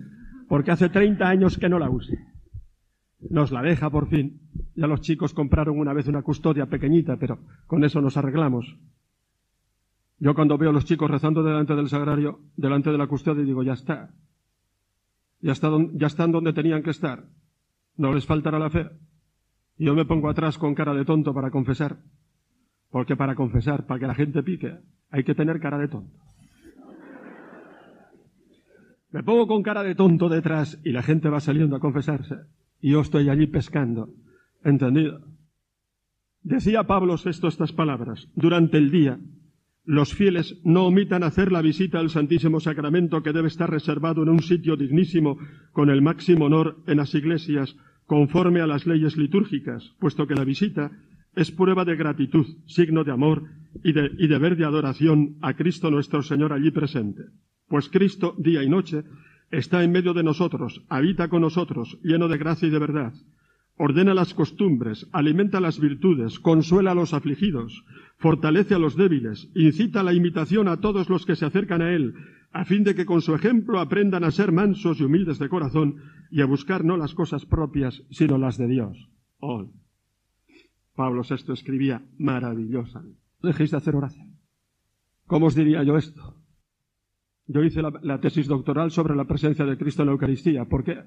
Porque 0.49 0.71
hace 0.71 0.89
30 0.89 1.25
años 1.27 1.57
que 1.57 1.69
no 1.69 1.79
la 1.79 1.89
use. 1.89 2.17
Nos 3.29 3.51
la 3.51 3.61
deja 3.61 3.89
por 3.89 4.09
fin. 4.09 4.41
Ya 4.75 4.87
los 4.87 5.01
chicos 5.01 5.33
compraron 5.33 5.79
una 5.79 5.93
vez 5.93 6.07
una 6.07 6.21
custodia 6.21 6.65
pequeñita, 6.65 7.17
pero 7.17 7.39
con 7.67 7.83
eso 7.83 8.01
nos 8.01 8.17
arreglamos. 8.17 8.77
Yo 10.19 10.33
cuando 10.33 10.57
veo 10.57 10.69
a 10.69 10.73
los 10.73 10.85
chicos 10.85 11.09
rezando 11.09 11.43
delante 11.43 11.75
del 11.75 11.89
sagrario, 11.89 12.39
delante 12.55 12.91
de 12.91 12.97
la 12.97 13.07
custodia, 13.07 13.43
digo, 13.43 13.63
ya 13.63 13.73
está. 13.73 14.11
Ya, 15.41 15.51
está, 15.51 15.69
ya 15.93 16.07
están 16.07 16.31
donde 16.31 16.53
tenían 16.53 16.83
que 16.83 16.91
estar. 16.91 17.25
No 17.97 18.13
les 18.13 18.25
faltará 18.25 18.59
la 18.59 18.69
fe. 18.69 18.89
Yo 19.77 19.93
me 19.93 20.05
pongo 20.05 20.29
atrás 20.29 20.57
con 20.57 20.75
cara 20.75 20.93
de 20.93 21.05
tonto 21.05 21.33
para 21.33 21.51
confesar. 21.51 21.97
Porque 22.89 23.15
para 23.15 23.35
confesar, 23.35 23.85
para 23.85 23.99
que 23.99 24.07
la 24.07 24.15
gente 24.15 24.41
pique, 24.43 24.79
hay 25.09 25.23
que 25.23 25.35
tener 25.35 25.59
cara 25.59 25.77
de 25.77 25.87
tonto. 25.87 26.17
Me 29.11 29.23
pongo 29.23 29.47
con 29.47 29.63
cara 29.63 29.83
de 29.83 29.95
tonto 29.95 30.27
detrás 30.27 30.79
y 30.83 30.91
la 30.91 31.01
gente 31.01 31.29
va 31.29 31.39
saliendo 31.39 31.75
a 31.75 31.79
confesarse. 31.79 32.35
Y 32.81 32.91
yo 32.91 33.01
estoy 33.01 33.29
allí 33.29 33.47
pescando. 33.47 34.09
¿Entendido? 34.63 35.21
Decía 36.41 36.83
Pablo 36.83 37.15
VI 37.15 37.47
estas 37.47 37.71
palabras. 37.71 38.27
Durante 38.35 38.77
el 38.77 38.91
día, 38.91 39.19
los 39.85 40.13
fieles 40.13 40.57
no 40.63 40.85
omitan 40.85 41.23
hacer 41.23 41.51
la 41.51 41.61
visita 41.61 41.99
al 41.99 42.09
Santísimo 42.09 42.59
Sacramento 42.59 43.21
que 43.21 43.33
debe 43.33 43.47
estar 43.47 43.69
reservado 43.69 44.23
en 44.23 44.29
un 44.29 44.41
sitio 44.41 44.75
dignísimo 44.75 45.37
con 45.71 45.89
el 45.89 46.01
máximo 46.01 46.45
honor 46.45 46.77
en 46.87 46.97
las 46.97 47.13
iglesias 47.13 47.75
conforme 48.05 48.61
a 48.61 48.67
las 48.67 48.85
leyes 48.85 49.17
litúrgicas, 49.17 49.93
puesto 49.99 50.27
que 50.27 50.35
la 50.35 50.43
visita 50.43 50.91
es 51.35 51.51
prueba 51.51 51.85
de 51.85 51.95
gratitud, 51.95 52.45
signo 52.65 53.03
de 53.03 53.11
amor 53.11 53.43
y, 53.83 53.93
de, 53.93 54.09
deber 54.09 54.55
de 54.55 54.65
adoración 54.65 55.37
a 55.41 55.53
Cristo 55.53 55.91
nuestro 55.91 56.21
Señor 56.23 56.53
allí 56.53 56.71
presente. 56.71 57.23
Pues 57.67 57.89
Cristo, 57.89 58.35
día 58.37 58.63
y 58.63 58.69
noche, 58.69 59.03
está 59.51 59.83
en 59.83 59.91
medio 59.91 60.13
de 60.13 60.23
nosotros, 60.23 60.83
habita 60.87 61.27
con 61.27 61.41
nosotros, 61.41 61.97
lleno 62.03 62.27
de 62.27 62.37
gracia 62.37 62.67
y 62.67 62.71
de 62.71 62.79
verdad. 62.79 63.13
Ordena 63.77 64.13
las 64.13 64.33
costumbres, 64.33 65.07
alimenta 65.11 65.59
las 65.59 65.79
virtudes, 65.79 66.39
consuela 66.39 66.91
a 66.91 66.95
los 66.95 67.13
afligidos, 67.13 67.83
fortalece 68.17 68.73
a 68.73 68.79
los 68.79 68.95
débiles, 68.95 69.49
incita 69.53 69.99
a 69.99 70.03
la 70.03 70.13
imitación 70.13 70.69
a 70.69 70.79
todos 70.79 71.09
los 71.09 71.25
que 71.25 71.35
se 71.35 71.45
acercan 71.45 71.81
a 71.81 71.91
Él, 71.91 72.13
a 72.53 72.63
fin 72.63 72.85
de 72.85 72.95
que 72.95 73.05
con 73.05 73.21
su 73.21 73.35
ejemplo 73.35 73.81
aprendan 73.81 74.23
a 74.23 74.31
ser 74.31 74.53
mansos 74.53 75.01
y 75.01 75.03
humildes 75.03 75.39
de 75.39 75.49
corazón 75.49 75.97
y 76.31 76.41
a 76.41 76.45
buscar 76.45 76.85
no 76.85 76.95
las 76.95 77.13
cosas 77.13 77.45
propias, 77.45 78.01
sino 78.11 78.37
las 78.37 78.57
de 78.57 78.67
Dios. 78.67 79.09
Oh. 79.39 79.69
Pablo 80.95 81.23
VI 81.29 81.51
escribía 81.51 82.05
maravillosa. 82.17 83.03
dejéis 83.43 83.71
de 83.71 83.77
hacer 83.77 83.95
oración. 83.97 84.37
¿Cómo 85.27 85.47
os 85.47 85.55
diría 85.55 85.83
yo 85.83 85.97
esto? 85.97 86.37
Yo 87.47 87.61
hice 87.61 87.81
la, 87.81 87.91
la, 88.01 88.21
tesis 88.21 88.47
doctoral 88.47 88.89
sobre 88.91 89.15
la 89.17 89.25
presencia 89.25 89.65
de 89.65 89.77
Cristo 89.77 90.03
en 90.03 90.07
la 90.07 90.13
Eucaristía. 90.13 90.63
¿Por 90.65 90.85
qué? 90.85 91.03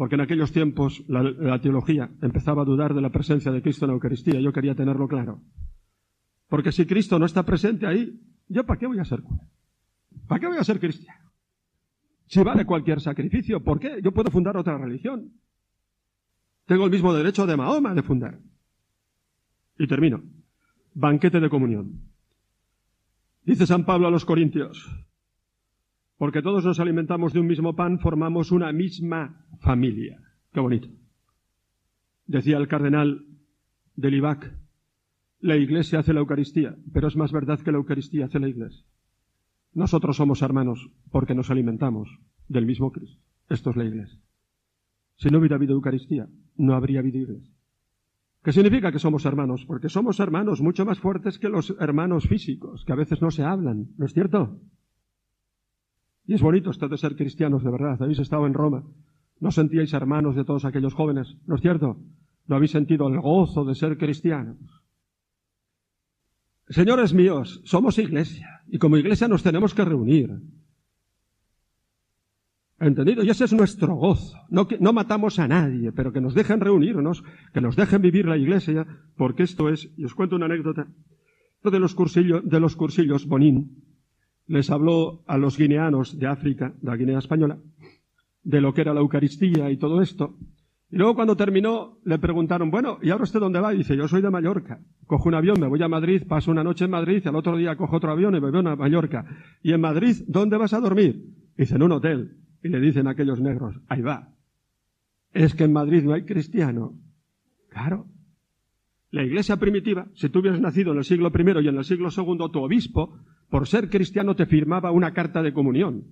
Porque 0.00 0.14
en 0.14 0.22
aquellos 0.22 0.50
tiempos 0.50 1.04
la, 1.08 1.60
teología 1.60 2.08
empezaba 2.22 2.62
a 2.62 2.64
dudar 2.64 2.94
de 2.94 3.02
la 3.02 3.10
presencia 3.10 3.52
de 3.52 3.60
Cristo 3.60 3.84
en 3.84 3.90
la 3.90 3.96
Eucaristía. 3.96 4.40
Yo 4.40 4.50
quería 4.50 4.74
tenerlo 4.74 5.06
claro. 5.06 5.42
Porque 6.48 6.72
si 6.72 6.86
Cristo 6.86 7.18
no 7.18 7.26
está 7.26 7.42
presente 7.42 7.86
ahí, 7.86 8.18
¿yo 8.48 8.64
para 8.64 8.80
qué 8.80 8.86
voy 8.86 8.98
a 8.98 9.04
ser 9.04 9.20
cura? 9.20 9.42
¿Para 10.26 10.40
qué 10.40 10.46
voy 10.46 10.56
a 10.56 10.64
ser 10.64 10.80
cristiano? 10.80 11.30
Si 12.28 12.42
vale 12.42 12.64
cualquier 12.64 12.98
sacrificio, 13.02 13.62
¿por 13.62 13.78
qué? 13.78 14.00
Yo 14.02 14.10
puedo 14.12 14.30
fundar 14.30 14.56
otra 14.56 14.78
religión. 14.78 15.34
Tengo 16.64 16.86
el 16.86 16.90
mismo 16.90 17.12
derecho 17.12 17.46
de 17.46 17.58
Mahoma 17.58 17.92
de 17.92 18.02
fundar. 18.02 18.38
Y 19.78 19.86
termino. 19.86 20.22
Banquete 20.94 21.40
de 21.40 21.50
comunión. 21.50 22.00
Dice 23.44 23.66
San 23.66 23.84
Pablo 23.84 24.08
a 24.08 24.10
los 24.10 24.24
Corintios, 24.24 24.90
porque 26.20 26.42
todos 26.42 26.66
nos 26.66 26.78
alimentamos 26.78 27.32
de 27.32 27.40
un 27.40 27.46
mismo 27.46 27.74
pan, 27.74 27.98
formamos 27.98 28.52
una 28.52 28.70
misma 28.72 29.46
familia. 29.60 30.20
Qué 30.52 30.60
bonito. 30.60 30.86
Decía 32.26 32.58
el 32.58 32.68
cardenal 32.68 33.24
de 33.96 34.10
Libac, 34.10 34.54
la 35.38 35.56
Iglesia 35.56 36.00
hace 36.00 36.12
la 36.12 36.20
Eucaristía, 36.20 36.76
pero 36.92 37.08
es 37.08 37.16
más 37.16 37.32
verdad 37.32 37.58
que 37.60 37.72
la 37.72 37.78
Eucaristía 37.78 38.26
hace 38.26 38.38
la 38.38 38.50
Iglesia. 38.50 38.84
Nosotros 39.72 40.18
somos 40.18 40.42
hermanos 40.42 40.90
porque 41.10 41.34
nos 41.34 41.50
alimentamos 41.50 42.10
del 42.48 42.66
mismo 42.66 42.92
Cristo. 42.92 43.24
Esto 43.48 43.70
es 43.70 43.76
la 43.76 43.84
Iglesia. 43.86 44.20
Si 45.16 45.30
no 45.30 45.38
hubiera 45.38 45.56
habido 45.56 45.72
Eucaristía, 45.72 46.28
no 46.58 46.74
habría 46.74 47.00
habido 47.00 47.16
Iglesia. 47.16 47.54
¿Qué 48.44 48.52
significa 48.52 48.92
que 48.92 48.98
somos 48.98 49.24
hermanos? 49.24 49.64
Porque 49.64 49.88
somos 49.88 50.20
hermanos 50.20 50.60
mucho 50.60 50.84
más 50.84 51.00
fuertes 51.00 51.38
que 51.38 51.48
los 51.48 51.74
hermanos 51.80 52.28
físicos, 52.28 52.84
que 52.84 52.92
a 52.92 52.96
veces 52.96 53.22
no 53.22 53.30
se 53.30 53.42
hablan, 53.42 53.86
¿no 53.96 54.04
es 54.04 54.12
cierto? 54.12 54.60
Y 56.26 56.34
es 56.34 56.42
bonito 56.42 56.70
esto 56.70 56.88
de 56.88 56.96
ser 56.96 57.16
cristianos, 57.16 57.64
de 57.64 57.70
verdad. 57.70 58.00
Habéis 58.00 58.18
estado 58.18 58.46
en 58.46 58.54
Roma. 58.54 58.84
No 59.40 59.50
sentíais 59.50 59.92
hermanos 59.92 60.36
de 60.36 60.44
todos 60.44 60.64
aquellos 60.64 60.94
jóvenes, 60.94 61.36
¿no 61.46 61.54
es 61.54 61.62
cierto? 61.62 61.96
No 62.46 62.56
habéis 62.56 62.72
sentido 62.72 63.08
el 63.08 63.20
gozo 63.20 63.64
de 63.64 63.74
ser 63.74 63.96
cristianos. 63.96 64.58
Señores 66.68 67.14
míos, 67.14 67.60
somos 67.64 67.98
iglesia 67.98 68.62
y 68.68 68.78
como 68.78 68.96
iglesia 68.96 69.28
nos 69.28 69.42
tenemos 69.42 69.74
que 69.74 69.84
reunir. 69.84 70.30
¿Entendido? 72.78 73.22
Y 73.24 73.30
ese 73.30 73.44
es 73.44 73.52
nuestro 73.52 73.94
gozo. 73.94 74.38
No, 74.48 74.92
matamos 74.92 75.38
a 75.38 75.48
nadie, 75.48 75.92
pero 75.92 76.12
que 76.12 76.20
nos 76.20 76.34
dejen 76.34 76.60
reunirnos, 76.60 77.24
que 77.52 77.60
nos 77.60 77.76
dejen 77.76 78.00
vivir 78.00 78.26
la 78.26 78.38
iglesia, 78.38 78.86
porque 79.16 79.42
esto 79.42 79.68
es, 79.68 79.90
y 79.96 80.04
os 80.04 80.14
cuento 80.14 80.36
una 80.36 80.46
anécdota, 80.46 80.86
de 81.62 81.78
los 81.78 81.94
cursillos, 81.94 82.48
de 82.48 82.60
los 82.60 82.76
cursillos 82.76 83.26
Bonín 83.26 83.89
les 84.50 84.68
habló 84.68 85.22
a 85.28 85.38
los 85.38 85.56
guineanos 85.56 86.18
de 86.18 86.26
África, 86.26 86.74
de 86.80 86.90
la 86.90 86.96
Guinea 86.96 87.20
Española, 87.20 87.56
de 88.42 88.60
lo 88.60 88.74
que 88.74 88.80
era 88.80 88.92
la 88.92 88.98
Eucaristía 88.98 89.70
y 89.70 89.76
todo 89.76 90.02
esto. 90.02 90.36
Y 90.90 90.96
luego 90.96 91.14
cuando 91.14 91.36
terminó 91.36 92.00
le 92.04 92.18
preguntaron, 92.18 92.68
bueno, 92.68 92.98
¿y 93.00 93.10
ahora 93.10 93.22
usted 93.22 93.38
dónde 93.38 93.60
va? 93.60 93.72
Y 93.72 93.78
dice, 93.78 93.96
yo 93.96 94.08
soy 94.08 94.22
de 94.22 94.30
Mallorca. 94.30 94.80
Cojo 95.06 95.28
un 95.28 95.36
avión, 95.36 95.60
me 95.60 95.68
voy 95.68 95.80
a 95.84 95.88
Madrid, 95.88 96.24
paso 96.26 96.50
una 96.50 96.64
noche 96.64 96.86
en 96.86 96.90
Madrid 96.90 97.22
y 97.24 97.28
al 97.28 97.36
otro 97.36 97.56
día 97.56 97.76
cojo 97.76 97.94
otro 97.94 98.10
avión 98.10 98.34
y 98.34 98.40
me 98.40 98.50
voy 98.50 98.58
a 98.58 98.74
Mallorca. 98.74 99.24
Y 99.62 99.72
en 99.72 99.80
Madrid, 99.80 100.16
¿dónde 100.26 100.56
vas 100.56 100.72
a 100.72 100.80
dormir? 100.80 101.26
Dice, 101.56 101.76
en 101.76 101.84
un 101.84 101.92
hotel. 101.92 102.38
Y 102.60 102.70
le 102.70 102.80
dicen 102.80 103.06
aquellos 103.06 103.40
negros, 103.40 103.76
ahí 103.86 104.02
va. 104.02 104.34
Es 105.32 105.54
que 105.54 105.62
en 105.62 105.72
Madrid 105.72 106.02
no 106.02 106.12
hay 106.12 106.24
cristiano. 106.24 106.98
Claro. 107.68 108.06
La 109.12 109.22
iglesia 109.22 109.58
primitiva, 109.58 110.08
si 110.14 110.28
tú 110.28 110.40
hubieras 110.40 110.60
nacido 110.60 110.90
en 110.90 110.98
el 110.98 111.04
siglo 111.04 111.30
I 111.32 111.64
y 111.64 111.68
en 111.68 111.76
el 111.76 111.84
siglo 111.84 112.08
II, 112.16 112.50
tu 112.52 112.58
obispo, 112.58 113.16
por 113.50 113.66
ser 113.66 113.90
cristiano, 113.90 114.36
te 114.36 114.46
firmaba 114.46 114.92
una 114.92 115.12
carta 115.12 115.42
de 115.42 115.52
comunión, 115.52 116.04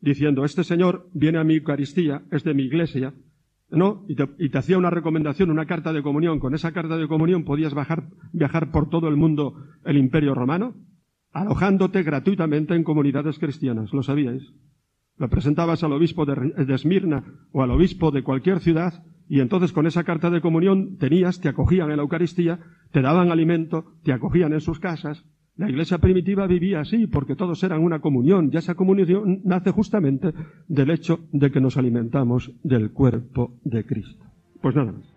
diciendo, 0.00 0.44
este 0.44 0.64
señor 0.64 1.08
viene 1.14 1.38
a 1.38 1.44
mi 1.44 1.56
Eucaristía, 1.56 2.22
es 2.30 2.44
de 2.44 2.54
mi 2.54 2.64
iglesia, 2.64 3.14
¿no? 3.70 4.04
Y 4.08 4.16
te, 4.50 4.58
hacía 4.58 4.76
una 4.76 4.90
recomendación, 4.90 5.50
una 5.50 5.66
carta 5.66 5.92
de 5.92 6.02
comunión. 6.02 6.38
Con 6.38 6.54
esa 6.54 6.72
carta 6.72 6.98
de 6.98 7.08
comunión 7.08 7.44
podías 7.44 7.74
viajar 8.32 8.70
por 8.70 8.90
todo 8.90 9.08
el 9.08 9.16
mundo 9.16 9.56
el 9.84 9.96
imperio 9.96 10.34
romano, 10.34 10.74
alojándote 11.32 12.02
gratuitamente 12.02 12.74
en 12.74 12.84
comunidades 12.84 13.38
cristianas. 13.38 13.92
¿Lo 13.92 14.02
sabíais? 14.02 14.42
Lo 15.16 15.28
presentabas 15.28 15.82
al 15.84 15.92
obispo 15.92 16.26
de, 16.26 16.64
de 16.64 16.74
Esmirna 16.74 17.24
o 17.52 17.62
al 17.62 17.70
obispo 17.70 18.10
de 18.10 18.22
cualquier 18.22 18.60
ciudad 18.60 19.02
y 19.28 19.40
entonces 19.40 19.72
con 19.72 19.86
esa 19.86 20.04
carta 20.04 20.28
de 20.28 20.42
comunión 20.42 20.98
tenías, 20.98 21.40
te 21.40 21.48
acogían 21.48 21.90
en 21.90 21.96
la 21.96 22.02
Eucaristía, 22.02 22.60
te 22.90 23.00
daban 23.00 23.30
alimento, 23.30 23.94
te 24.04 24.12
acogían 24.12 24.52
en 24.52 24.60
sus 24.60 24.78
casas. 24.78 25.24
La 25.56 25.68
iglesia 25.68 25.98
primitiva 25.98 26.46
vivía 26.46 26.80
así 26.80 27.06
porque 27.06 27.36
todos 27.36 27.62
eran 27.62 27.82
una 27.82 28.00
comunión 28.00 28.48
y 28.52 28.56
esa 28.56 28.74
comunión 28.74 29.42
nace 29.44 29.70
justamente 29.70 30.32
del 30.66 30.90
hecho 30.90 31.20
de 31.30 31.50
que 31.50 31.60
nos 31.60 31.76
alimentamos 31.76 32.52
del 32.62 32.92
cuerpo 32.92 33.58
de 33.62 33.84
Cristo. 33.84 34.24
Pues 34.62 34.74
nada 34.74 34.92
más. 34.92 35.12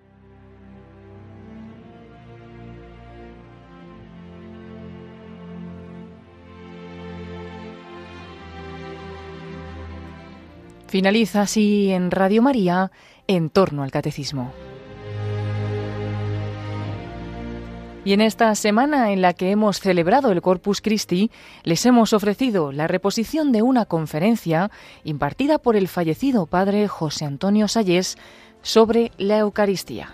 Finaliza 10.88 11.42
así 11.42 11.92
en 11.92 12.12
Radio 12.12 12.42
María 12.42 12.92
en 13.28 13.50
torno 13.50 13.84
al 13.84 13.92
catecismo. 13.92 14.65
Y 18.06 18.14
en 18.14 18.22
esta 18.22 18.54
semana 18.54 19.12
en 19.12 19.24
la 19.24 19.34
que 19.34 19.50
hemos 19.50 19.80
celebrado 19.80 20.32
el 20.32 20.44
Corpus 20.44 20.80
Christi, 20.80 21.32
les 21.64 21.84
hemos 21.88 22.14
ofrecido 22.14 22.72
la 22.72 22.88
reposición 22.88 23.52
de 23.52 23.64
una 23.64 23.86
conferencia 23.86 24.70
impartida 25.04 25.58
por 25.58 25.76
el 25.76 25.88
fallecido 25.88 26.46
padre 26.46 26.88
José 26.88 27.26
Antonio 27.26 27.68
Sayés 27.68 28.20
sobre 28.62 29.12
la 29.18 29.40
Eucaristía. 29.40 30.14